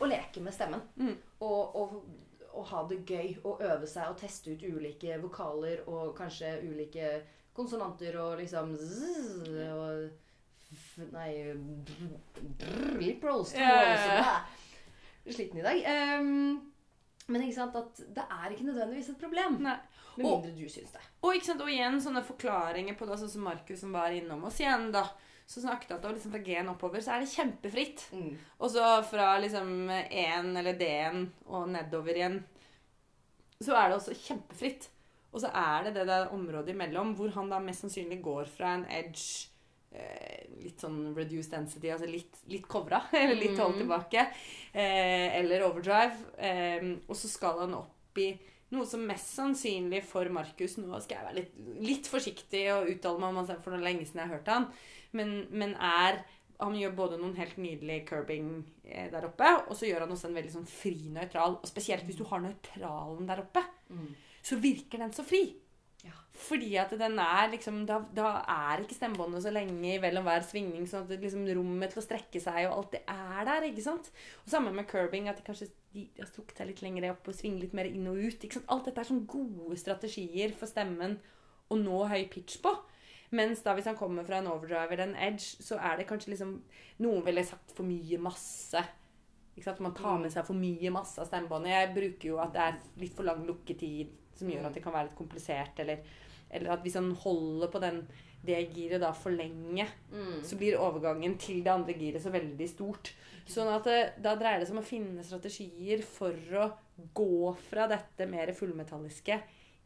å 0.01 0.07
leke 0.07 0.41
med 0.41 0.53
stemmen. 0.55 0.81
Mm. 0.97 1.17
Og, 1.41 1.77
og, 1.77 2.05
og 2.55 2.65
ha 2.71 2.83
det 2.89 3.03
gøy. 3.07 3.35
Og 3.45 3.61
øve 3.63 3.87
seg 3.87 4.09
og 4.13 4.17
teste 4.21 4.53
ut 4.55 4.63
ulike 4.69 5.19
vokaler 5.23 5.83
og 5.89 6.15
kanskje 6.19 6.55
ulike 6.69 7.11
konsonanter 7.55 8.17
og 8.23 8.39
liksom 8.39 8.75
zzz, 8.79 9.49
og 9.75 10.09
f- 10.73 11.09
Nei 11.13 11.53
brr, 12.59 13.29
rolls. 13.29 13.53
Sliten 15.29 15.59
i 15.61 15.63
dag. 15.67 15.85
Um, 16.21 16.73
men 17.29 17.43
ikke 17.45 17.59
sant 17.59 17.75
at 17.77 17.99
det 18.17 18.25
er 18.25 18.53
ikke 18.55 18.65
nødvendigvis 18.71 19.11
et 19.13 19.19
problem. 19.21 19.59
nei. 19.65 19.77
Med 20.17 20.27
Og- 20.27 20.41
mindre 20.43 20.55
du 20.59 20.69
syns 20.69 20.91
det. 20.93 21.01
Og, 21.23 21.35
og 21.61 21.69
igjen 21.71 22.01
sånne 22.03 22.23
forklaringer 22.27 22.97
på 22.99 23.07
det, 23.07 23.19
sånn 23.21 23.29
som 23.31 23.43
Markus 23.47 23.81
som 23.85 23.93
var 23.93 24.11
innom 24.11 24.45
oss 24.49 24.59
igjen, 24.61 24.89
da. 24.93 25.05
Så 25.49 25.63
snakket 25.65 25.95
at 25.97 26.05
liksom 26.13 26.33
fra 26.35 26.43
G-en 26.45 26.69
oppover, 26.69 27.01
så 27.01 27.15
er 27.15 27.23
det 27.25 27.31
kjempefritt. 27.33 28.03
Mm. 28.13 28.35
Og 28.61 28.71
så 28.75 28.85
fra 29.09 29.31
liksom 29.41 29.71
1 29.89 30.51
eller 30.61 30.77
D-en 30.77 31.23
og 31.49 31.71
nedover 31.73 32.19
igjen, 32.19 32.43
så 33.65 33.73
er 33.81 33.89
det 33.89 33.97
også 33.97 34.17
kjempefritt. 34.27 34.91
Og 35.33 35.41
så 35.43 35.49
er 35.57 35.87
det 35.89 35.95
det 35.97 36.05
der 36.09 36.31
området 36.37 36.75
imellom 36.75 37.15
hvor 37.17 37.33
han 37.35 37.49
da 37.53 37.59
mest 37.65 37.81
sannsynlig 37.85 38.21
går 38.25 38.49
fra 38.53 38.75
en 38.79 38.85
edge 38.93 39.49
eh, 39.93 40.45
Litt 40.59 40.81
sånn 40.85 41.15
reduced 41.17 41.53
density, 41.53 41.89
altså 41.95 42.09
litt, 42.11 42.39
litt 42.53 42.69
covra, 42.69 43.01
eller 43.17 43.37
litt 43.39 43.57
holdt 43.61 43.77
Mhm. 43.79 43.83
tilbake. 43.87 44.27
Eh, 44.73 45.39
eller 45.41 45.65
overdrive. 45.69 46.17
Eh, 46.37 46.89
og 47.09 47.17
så 47.17 47.29
skal 47.31 47.61
han 47.65 47.77
opp 47.81 48.19
i 48.21 48.33
noe 48.75 48.87
som 48.87 49.05
mest 49.09 49.31
sannsynlig 49.37 50.03
for 50.05 50.29
Markus 50.35 50.77
Nå 50.81 50.99
skal 51.01 51.16
jeg 51.19 51.27
være 51.27 51.39
litt, 51.39 51.55
litt 51.81 52.09
forsiktig 52.11 52.66
og 52.75 52.91
uttale 52.93 53.23
meg 53.23 53.31
om 53.31 53.39
han 53.41 53.62
for 53.64 53.77
er 53.77 53.85
lenge 53.85 54.05
siden 54.05 54.21
jeg 54.23 54.29
har 54.29 54.37
hørt 54.37 54.51
han. 54.53 54.66
Men, 55.16 55.47
men 55.51 55.75
er 55.81 56.25
Han 56.61 56.75
gjør 56.75 56.97
både 56.99 57.19
noen 57.21 57.37
helt 57.39 57.55
nydelige 57.62 58.05
curbing 58.09 58.49
eh, 58.83 59.07
der 59.12 59.29
oppe, 59.29 59.47
og 59.71 59.77
så 59.79 59.87
gjør 59.87 60.01
han 60.03 60.11
også 60.11 60.27
en 60.27 60.35
veldig 60.35 60.51
sånn 60.57 60.66
fri 60.66 60.97
nøytral. 61.14 61.55
Og 61.62 61.69
spesielt 61.71 62.03
hvis 62.09 62.19
du 62.19 62.25
har 62.27 62.43
nøytralen 62.43 63.29
der 63.29 63.45
oppe, 63.45 63.62
Mm. 63.89 64.09
så 64.43 64.59
virker 64.61 64.99
den 64.99 65.12
så 65.14 65.23
fri. 65.25 65.55
Ja. 66.07 66.15
Fordi 66.39 66.77
at 66.79 66.93
den 66.95 67.19
er 67.19 67.49
liksom 67.51 67.81
Da, 67.89 67.99
da 68.15 68.29
er 68.47 68.85
ikke 68.85 68.95
stemmebåndet 68.95 69.43
så 69.43 69.51
lenge 69.51 69.95
i 69.97 69.99
vel 70.03 70.21
og 70.21 70.29
hver 70.29 70.45
svingning, 70.47 70.87
sånn 70.87 71.09
at 71.09 71.25
liksom 71.25 71.49
rommet 71.59 71.91
til 71.95 72.03
å 72.03 72.07
strekke 72.07 72.43
seg 72.43 72.69
og 72.69 72.77
alt 72.77 72.93
det 72.95 73.03
er 73.11 73.49
der. 73.49 73.67
ikke 73.71 73.87
sant? 73.87 74.13
Og 74.45 74.53
Sammen 74.53 74.77
med 74.77 74.87
curbing, 74.91 75.29
at 75.29 75.41
de 75.41 75.47
kanskje 75.47 75.71
de 75.95 76.07
har 76.19 76.29
strukket 76.31 76.61
seg 76.61 76.71
litt 76.71 76.85
lenger 76.85 77.11
opp 77.11 77.27
og 77.29 77.35
svinger 77.35 77.65
litt 77.65 77.75
mer 77.75 77.89
inn 77.91 78.07
og 78.11 78.21
ut. 78.21 78.39
ikke 78.39 78.61
sant? 78.61 78.71
Alt 78.71 78.91
dette 78.91 79.03
er 79.03 79.11
sånn 79.11 79.27
gode 79.27 79.79
strategier 79.81 80.55
for 80.55 80.71
stemmen 80.71 81.19
å 81.69 81.77
nå 81.81 82.05
høy 82.09 82.29
pitch 82.33 82.61
på. 82.65 82.73
Mens 83.37 83.61
da 83.65 83.75
hvis 83.77 83.89
han 83.91 83.99
kommer 83.99 84.25
fra 84.25 84.39
en 84.39 84.49
overdrive 84.49 84.95
eller 84.95 85.11
en 85.11 85.19
edge, 85.29 85.59
så 85.61 85.77
er 85.85 85.99
det 85.99 86.07
kanskje 86.09 86.33
liksom 86.33 86.55
Noen 87.05 87.21
ville 87.27 87.45
sagt 87.47 87.75
for 87.77 87.87
mye 87.87 88.19
masse. 88.23 88.81
Ikke 89.55 89.67
sant? 89.69 89.83
Man 89.85 89.97
tar 89.99 90.17
med 90.23 90.33
seg 90.33 90.47
for 90.47 90.57
mye 90.57 90.91
masse 90.95 91.21
av 91.21 91.29
stemmebåndet. 91.29 91.75
Jeg 91.75 91.93
bruker 91.97 92.31
jo 92.31 92.41
at 92.43 92.55
det 92.55 92.65
er 92.65 92.81
litt 93.03 93.15
for 93.15 93.29
lang 93.29 93.45
lukketid, 93.47 94.15
som 94.39 94.49
gjør 94.51 94.68
at 94.70 94.74
det 94.78 94.82
kan 94.84 94.95
være 94.95 95.11
litt 95.11 95.18
komplisert. 95.18 95.78
Eller, 95.84 96.01
eller 96.51 96.72
at 96.76 96.82
hvis 96.86 96.97
han 97.01 97.11
holder 97.24 97.68
på 97.74 97.80
den, 97.82 98.03
det 98.47 98.61
giret 98.72 99.01
da 99.03 99.11
for 99.12 99.30
lenge, 99.34 99.86
Mm. 100.12 100.43
så 100.47 100.57
blir 100.57 100.78
overgangen 100.78 101.34
til 101.43 101.59
det 101.64 101.72
andre 101.72 101.95
giret 101.99 102.22
så 102.22 102.30
veldig 102.30 102.68
stort. 102.70 103.11
Sånn 103.49 103.68
at 103.74 103.84
det, 103.84 104.22
Da 104.22 104.34
dreier 104.36 104.61
det 104.61 104.68
seg 104.68 104.76
om 104.76 104.82
å 104.82 104.86
finne 104.86 105.24
strategier 105.24 106.03
for 106.05 106.34
å 106.55 106.68
gå 107.14 107.57
fra 107.70 107.86
dette 107.89 108.26
mer 108.28 108.53
fullmetalliske 108.53 109.41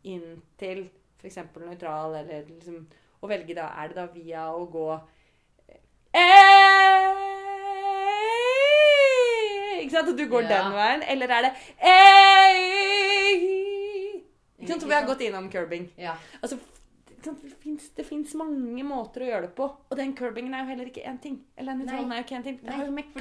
inn 0.05 0.43
til 0.59 0.89
f.eks. 1.23 1.39
nøytral, 1.63 2.17
eller 2.21 2.45
liksom 2.51 2.85
Å 3.23 3.29
velge 3.31 3.55
da 3.55 3.69
Er 3.79 3.89
det 3.93 3.97
da 3.97 4.07
via 4.11 4.49
å 4.51 4.67
gå 4.67 4.89
eh, 6.13 7.13
Ikke 9.83 9.91
sant? 9.95 10.09
At 10.13 10.17
du 10.19 10.27
går 10.29 10.43
Ja. 10.43 10.49
den 10.49 10.73
veien. 10.77 11.03
Eller 11.09 11.27
er 11.31 11.43
det 11.43 11.53
eh, 11.79 12.92
Ikke 14.63 14.77
sant? 14.77 14.87
Vi 14.87 14.95
har 14.95 15.09
gått 15.09 15.25
innom 15.27 15.51
curbing. 15.51 15.91
Ja. 15.99 16.15
Altså, 16.41 16.59
det 17.23 18.05
fins 18.07 18.33
mange 18.39 18.83
måter 18.87 19.23
å 19.23 19.29
gjøre 19.29 19.47
det 19.47 19.53
på. 19.59 19.67
Og 19.67 19.99
den 19.99 20.15
curbingen 20.19 20.55
er 20.57 20.65
jo 20.65 20.71
heller 20.73 20.89
ikke 20.91 21.05
én 21.07 21.19
ting. 21.23 21.37
Eller 21.57 21.77
den 21.77 21.87
nøytralen 21.87 22.13
er 22.15 22.21
jo 22.21 22.27
ikke 22.27 22.39
én 22.39 22.47
ting. 22.47 22.59
Det 22.63 22.73
har 22.73 22.87
jo 22.87 22.95
med 22.97 23.05
jo 23.05 23.21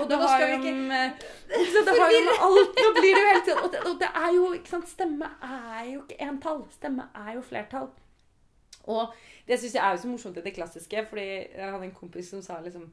Og 0.00 0.08
det 0.10 0.18
har 0.22 0.42
jo 0.42 0.72
med 0.80 1.22
så 1.72 1.84
det 1.86 1.94
har 2.00 2.14
jo 2.14 2.24
med 2.26 2.44
alt 2.48 2.82
Nå 2.82 2.88
blir 2.98 3.12
det 3.18 3.22
jo 3.22 3.28
helt 3.30 3.52
og 3.54 3.70
det, 3.72 3.82
og 3.86 4.00
det 4.00 4.10
er 4.22 4.34
jo 4.34 4.48
ikke 4.58 4.72
sant, 4.72 4.90
Stemme 4.90 5.30
er 5.50 5.84
jo 5.92 6.02
ikke 6.02 6.18
entall. 6.26 6.62
Stemme 6.74 7.08
er 7.14 7.32
jo 7.36 7.44
flertall. 7.46 7.88
Og 8.86 9.14
det 9.46 9.60
syns 9.60 9.78
jeg 9.78 9.82
er 9.84 9.94
jo 9.94 10.02
så 10.02 10.10
morsomt 10.10 10.38
i 10.40 10.46
det 10.46 10.54
klassiske, 10.56 11.06
fordi 11.10 11.26
jeg 11.26 11.70
hadde 11.70 11.86
en 11.86 11.94
kompis 11.94 12.32
som 12.34 12.42
sa 12.42 12.60
liksom 12.64 12.90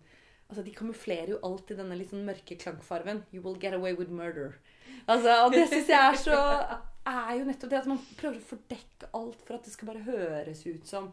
Altså, 0.49 0.61
De 0.61 0.73
kamuflerer 0.75 1.31
jo 1.31 1.37
alltid 1.41 1.79
denne 1.79 1.95
litt 1.97 2.11
sånn 2.11 2.27
mørke 2.27 2.57
klangfarven. 2.59 3.23
You 3.33 3.41
will 3.41 3.55
get 3.57 3.73
away 3.73 3.95
with 3.97 4.11
murder. 4.11 4.59
Altså, 5.07 5.39
Og 5.47 5.55
det 5.55 5.69
syns 5.71 5.89
jeg 5.89 5.97
er 5.97 6.19
så 6.19 6.41
er 7.05 7.37
jo 7.39 7.45
nettopp 7.45 7.69
det 7.69 7.79
at 7.81 7.87
man 7.91 7.99
prøver 8.17 8.37
å 8.39 8.47
fordekke 8.47 9.09
alt 9.13 9.41
for 9.45 9.55
at 9.57 9.63
det 9.67 9.73
skal 9.73 9.87
bare 9.91 10.03
høres 10.07 10.65
ut 10.67 10.87
som 10.87 11.11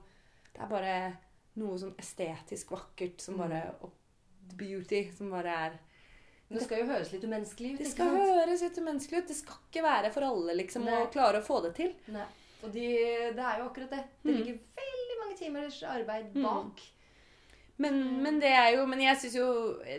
Det 0.54 0.62
er 0.62 0.70
bare 0.70 0.94
noe 1.60 1.78
sånn 1.78 1.94
estetisk 1.98 2.70
vakkert 2.74 3.20
som 3.22 3.36
bare 3.38 3.74
og 3.82 3.90
Beauty 4.58 5.04
som 5.16 5.30
bare 5.30 5.54
er 5.68 5.78
det 6.50 6.64
skal 6.64 6.80
jo 6.82 6.86
høres 6.90 7.12
litt 7.12 7.22
umenneskelig 7.22 7.68
ut. 7.76 7.78
Det 7.78 7.90
skal 7.92 8.08
høres 8.10 8.62
litt 8.64 8.78
umenneskelig 8.82 9.20
ut. 9.22 9.28
Det 9.30 9.36
skal 9.38 9.54
ikke 9.68 9.82
være 9.86 10.08
for 10.10 10.26
alle 10.26 10.56
liksom 10.58 10.82
Nei. 10.82 10.96
å 11.04 11.10
klare 11.14 11.38
å 11.38 11.44
få 11.46 11.60
det 11.62 11.70
til. 11.76 11.92
Nei. 12.10 12.24
Og 12.64 12.72
de, 12.74 12.86
det 13.36 13.44
er 13.46 13.60
jo 13.60 13.68
akkurat 13.68 13.92
det. 13.94 14.00
Det 14.24 14.32
Mm. 14.34 14.38
ligger 14.40 14.58
veldig 14.80 15.18
mange 15.20 15.36
timers 15.38 15.78
arbeid 15.86 16.34
Mm. 16.34 16.42
Men, 17.80 18.00
men 18.20 18.40
det 18.42 18.50
er 18.52 18.74
jo 18.74 18.82
Men 18.84 19.00
jeg 19.00 19.16
syns 19.22 19.36
jo 19.38 19.46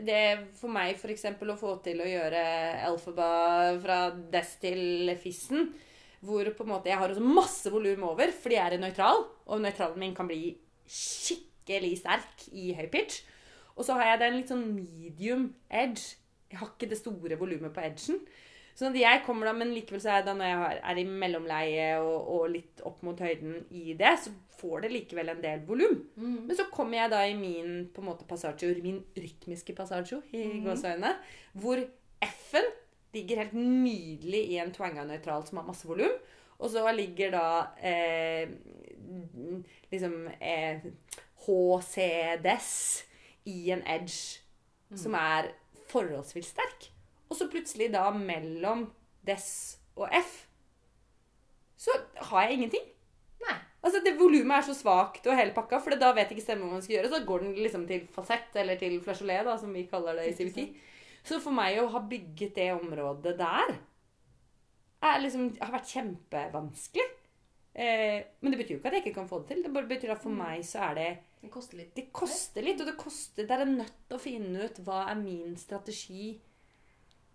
det 0.06 0.24
for 0.60 0.70
meg 0.74 1.00
f.eks. 1.00 1.26
å 1.34 1.56
få 1.58 1.78
til 1.86 2.04
å 2.04 2.10
gjøre 2.10 2.44
Elphaba 2.90 3.32
fra 3.82 4.02
Dess 4.34 4.58
til 4.62 5.16
Fissen 5.22 5.72
hvor 6.22 6.46
på 6.54 6.66
en 6.66 6.70
måte 6.70 6.92
jeg 6.92 7.02
har 7.02 7.14
masse 7.26 7.72
volum 7.74 8.04
over 8.12 8.30
fordi 8.36 8.58
jeg 8.58 8.76
er 8.76 8.82
nøytral, 8.82 9.24
og 9.50 9.64
nøytralen 9.64 9.98
min 10.02 10.16
kan 10.18 10.28
bli 10.30 10.54
skikkelig 10.86 11.96
sterk 12.04 12.46
i 12.54 12.76
høy 12.78 12.88
pitch. 12.94 13.24
Og 13.74 13.88
så 13.88 13.96
har 13.98 14.12
jeg 14.12 14.22
den 14.22 14.38
litt 14.38 14.52
sånn 14.52 14.68
medium 14.76 15.48
edge. 15.66 16.20
Jeg 16.52 16.60
har 16.60 16.70
ikke 16.74 16.90
det 16.92 17.00
store 17.00 17.40
volumet 17.40 17.74
på 17.74 17.82
edgen. 17.82 18.20
Sånn 18.78 18.94
at 18.94 19.00
jeg 19.02 19.24
kommer 19.26 19.50
da, 19.50 19.54
Men 19.54 19.74
likevel 19.76 20.02
så 20.02 20.16
er 20.16 20.26
da 20.26 20.34
når 20.34 20.48
jeg 20.48 20.58
har- 20.62 20.80
er 20.92 21.00
i 21.02 21.04
mellomleie 21.06 21.88
og, 22.00 22.30
og 22.36 22.50
litt 22.50 22.82
opp 22.88 23.02
mot 23.04 23.20
høyden 23.20 23.66
i 23.72 23.94
det, 23.94 24.14
så 24.20 24.32
får 24.62 24.82
det 24.82 24.92
likevel 24.92 25.30
en 25.30 25.42
del 25.42 25.64
volum. 25.68 25.98
Mm. 26.18 26.48
Men 26.48 26.56
så 26.56 26.68
kommer 26.72 26.98
jeg 26.98 27.12
da 27.12 27.24
i 27.28 27.34
min 27.38 27.90
på 27.94 28.02
en 28.02 28.08
måte 28.08 28.28
passaggio, 28.30 28.74
min 28.84 29.04
rytmiske 29.18 29.76
passaggio 29.76 30.22
i 30.32 30.46
mm. 30.46 30.64
gåseøynene, 30.66 31.16
hvor 31.54 31.82
F-en 32.22 32.70
ligger 33.14 33.42
helt 33.44 33.54
nydelig 33.58 34.44
i 34.54 34.60
en 34.62 34.72
twanga 34.72 35.04
nøytral 35.08 35.46
som 35.48 35.58
har 35.60 35.68
masse 35.68 35.88
volum. 35.88 36.14
Og 36.62 36.70
så 36.70 36.84
ligger 36.94 37.32
da 37.34 37.46
eh, 37.82 38.50
liksom 39.92 40.28
eh, 40.38 40.84
HCDS 41.48 42.72
i 43.50 43.72
en 43.74 43.82
edge 43.90 44.42
som 44.96 45.16
er 45.18 45.50
forholdsvis 45.90 46.52
sterk. 46.54 46.92
Og 47.32 47.38
så 47.40 47.48
plutselig 47.52 47.88
da 47.94 48.10
mellom 48.14 48.90
dess 49.26 49.80
og 49.96 50.12
F 50.12 50.42
så 51.82 51.94
har 52.30 52.46
jeg 52.46 52.60
ingenting. 52.60 52.84
Nei. 53.42 53.56
Altså 53.82 54.04
det 54.06 54.14
Volumet 54.20 54.60
er 54.60 54.66
så 54.68 54.76
svakt 54.78 55.26
og 55.26 55.38
hele 55.38 55.56
pakka, 55.56 55.80
for 55.82 55.98
da 55.98 56.12
vet 56.14 56.34
ikke 56.34 56.44
stemmen 56.44 56.68
hva 56.68 56.78
man 56.78 56.84
skal 56.86 57.00
gjøre. 57.00 57.10
Så 57.10 57.22
går 57.26 57.46
den 57.46 57.56
liksom 57.58 57.88
til 57.90 58.04
fasett, 58.14 58.52
eller 58.62 58.78
til 58.78 59.00
flasjolé, 59.02 59.40
da, 59.48 59.56
som 59.58 59.72
vi 59.74 59.88
kaller 59.90 60.20
det 60.20 60.28
i 60.30 60.36
CVT. 60.38 60.68
Så 61.26 61.40
for 61.42 61.56
meg 61.58 61.80
å 61.82 61.88
ha 61.94 62.04
bygget 62.12 62.54
det 62.60 62.68
området 62.76 63.34
der, 63.40 63.74
er 65.02 65.24
liksom, 65.24 65.50
har 65.58 65.74
vært 65.74 65.90
kjempevanskelig. 65.96 67.08
Eh, 67.72 68.20
men 68.44 68.54
det 68.54 68.60
betyr 68.60 68.76
jo 68.76 68.80
ikke 68.82 68.92
at 68.92 68.98
jeg 69.00 69.06
ikke 69.08 69.18
kan 69.18 69.32
få 69.32 69.42
det 69.42 69.54
til. 69.56 69.66
Det 69.66 69.74
bare 69.74 69.90
betyr 69.90 70.14
at 70.14 70.22
for 70.22 70.38
meg 70.38 70.62
så 70.68 70.86
er 70.92 70.98
det 71.00 71.10
Det 71.42 71.50
koster 71.50 71.80
litt. 71.80 71.94
Det 71.98 72.12
koster 72.14 72.66
litt, 72.68 72.82
og 72.84 72.90
det 72.92 72.98
koster 73.00 73.48
Det 73.50 73.58
er 73.58 73.66
nødt 73.66 73.96
til 74.06 74.18
å 74.18 74.22
finne 74.22 74.68
ut 74.68 74.82
hva 74.86 75.08
er 75.10 75.18
min 75.18 75.56
strategi 75.58 76.36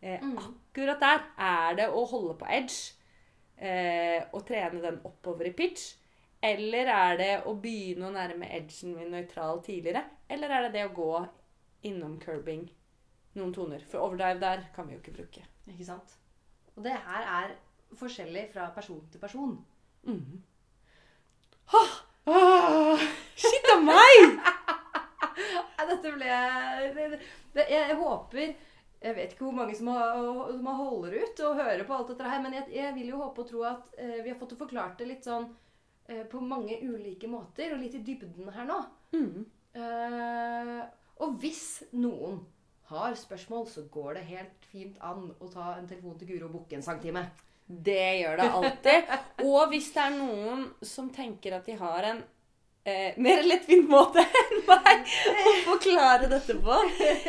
eh, 0.03 0.20
Mm. 0.22 0.36
akkurat 0.38 1.01
der. 1.01 1.20
Er 1.38 1.74
det 1.76 1.88
å 1.90 2.05
holde 2.11 2.34
på 2.38 2.47
edge 2.49 2.92
eh, 3.59 4.24
og 4.32 4.47
trene 4.47 4.80
den 4.82 5.01
oppover 5.05 5.47
i 5.47 5.53
pitch? 5.53 5.94
Eller 6.42 6.86
er 6.92 7.16
det 7.16 7.30
å 7.49 7.55
begynne 7.61 8.07
å 8.09 8.12
nærme 8.14 8.47
edgen 8.53 8.94
min 8.94 9.11
nøytral 9.11 9.62
tidligere? 9.64 10.05
Eller 10.28 10.49
er 10.53 10.62
det 10.66 10.72
det 10.72 10.84
å 10.90 10.94
gå 10.94 11.26
innom 11.88 12.18
curbing 12.20 12.68
noen 13.34 13.53
toner? 13.55 13.80
For 13.88 13.99
overdrive 14.05 14.40
der 14.40 14.66
kan 14.74 14.86
vi 14.86 14.94
jo 14.94 15.01
ikke 15.01 15.16
bruke. 15.16 15.42
Ikke 15.66 15.84
sant? 15.88 16.12
Og 16.76 16.84
det 16.84 16.92
her 16.92 17.22
er 17.44 17.57
forskjellig 17.97 18.51
fra 18.53 18.68
person 18.74 19.01
til 19.11 19.20
person. 19.20 19.57
Mhm. 20.05 20.42
Ah, 22.26 22.99
shit 23.36 23.66
a 23.72 23.78
meg! 23.80 24.38
Dette 25.88 26.11
ble 26.16 26.26
jeg, 26.26 27.18
jeg 27.70 27.97
håper 27.99 28.55
Jeg 29.07 29.14
vet 29.14 29.34
ikke 29.34 29.46
hvor 29.46 29.54
mange 29.54 29.76
som, 29.78 29.92
har, 29.94 30.16
som 30.50 30.66
har 30.66 30.80
holder 30.80 31.14
ut 31.22 31.44
og 31.46 31.61
hører 31.61 31.84
på 31.86 31.94
alt 31.94 32.11
dette 32.11 32.32
her, 32.32 32.42
men 32.42 32.57
jeg, 32.59 32.66
jeg 32.74 32.94
vil 32.96 33.12
jo 33.12 33.20
håpe 33.22 33.44
og 33.44 33.50
tro 33.52 33.62
at 33.68 33.94
eh, 34.02 34.18
vi 34.24 34.32
har 34.32 34.38
fått 34.40 34.57
forklart 34.59 34.98
det 34.98 35.07
litt 35.12 35.28
sånn 35.28 35.46
eh, 36.11 36.24
på 36.30 36.42
mange 36.42 36.80
ulike 36.82 37.30
måter, 37.30 37.74
og 37.74 37.82
litt 37.84 37.94
i 37.98 38.02
dybden 38.07 38.50
her 38.57 38.66
nå. 38.66 38.80
Mm. 39.14 39.46
Eh, 39.78 40.82
og 41.22 41.38
hvis 41.42 41.66
noen 41.94 42.42
har 42.90 43.14
spørsmål, 43.18 43.66
så 43.70 43.86
går 43.92 44.18
det 44.18 44.28
helt 44.30 44.70
fint 44.70 44.98
an 45.04 45.30
å 45.38 45.50
ta 45.50 45.74
en 45.76 45.88
telefon 45.88 46.18
til 46.18 46.32
Guro 46.32 46.50
og 46.50 46.59
booke 46.59 46.78
en 46.78 46.86
sangtime. 46.86 47.24
Det 47.66 48.20
gjør 48.20 48.38
det 48.38 48.46
alltid. 48.59 49.14
Og 49.42 49.72
hvis 49.72 49.88
det 49.94 50.02
er 50.04 50.18
noen 50.18 50.66
som 50.86 51.09
tenker 51.14 51.57
at 51.57 51.66
de 51.66 51.74
har 51.80 52.07
en 52.12 52.22
eh, 52.87 53.16
mer 53.22 53.43
lettvint 53.47 53.89
måte 53.91 54.22
enn 54.43 54.62
meg 54.68 55.11
å 55.43 55.55
forklare 55.70 56.28
dette 56.30 56.57
på, 56.62 56.76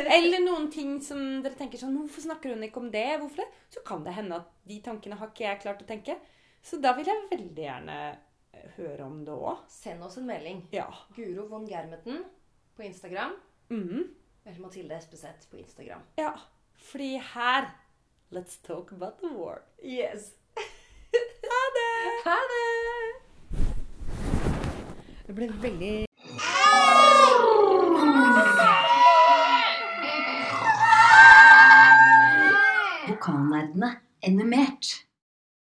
eller 0.06 0.44
noen 0.44 0.68
ting 0.72 0.96
som 1.04 1.20
dere 1.44 1.58
tenker 1.58 1.80
sånn 1.80 1.96
Hvorfor 1.98 2.24
snakker 2.28 2.54
hun 2.54 2.64
ikke 2.66 2.82
om 2.82 2.90
det? 2.94 3.06
Hvorfor 3.20 3.42
det? 3.42 3.48
Så 3.74 3.82
kan 3.86 4.04
det 4.06 4.14
hende 4.16 4.38
at 4.42 4.52
de 4.70 4.78
tankene 4.84 5.18
har 5.20 5.32
ikke 5.32 5.46
jeg 5.48 5.62
klart 5.66 5.82
å 5.84 5.88
tenke. 5.88 6.18
Så 6.62 6.80
da 6.82 6.94
vil 6.96 7.08
jeg 7.10 7.26
veldig 7.30 7.64
gjerne 7.66 7.98
eh, 8.08 8.68
høre 8.78 9.04
om 9.06 9.20
det 9.26 9.34
òg. 9.34 9.64
Send 9.72 10.02
oss 10.06 10.18
en 10.20 10.26
melding. 10.28 10.64
Ja. 10.74 10.88
Guro 11.16 11.46
von 11.50 11.66
Germeten 11.68 12.22
på 12.76 12.86
Instagram. 12.86 13.36
Mhm. 13.72 14.06
Eller 14.48 14.62
Mathilde 14.64 14.96
Espeseth 14.96 15.50
på 15.50 15.58
Instagram. 15.60 16.06
ja. 16.16 16.32
Fordi 16.78 17.16
her 17.34 17.66
Let's 18.30 18.58
talk 18.62 18.92
about 18.92 19.18
the 19.20 19.28
war. 19.34 19.62
Yes. 19.82 20.32
Ha 21.48 21.62
det! 21.78 22.22
Ha 22.24 22.36
det! 22.52 22.77
Det 25.28 25.34
ble 25.36 25.46
veldig 25.60 25.88
Vokalnerdene 33.08 33.90
animert. 34.24 34.94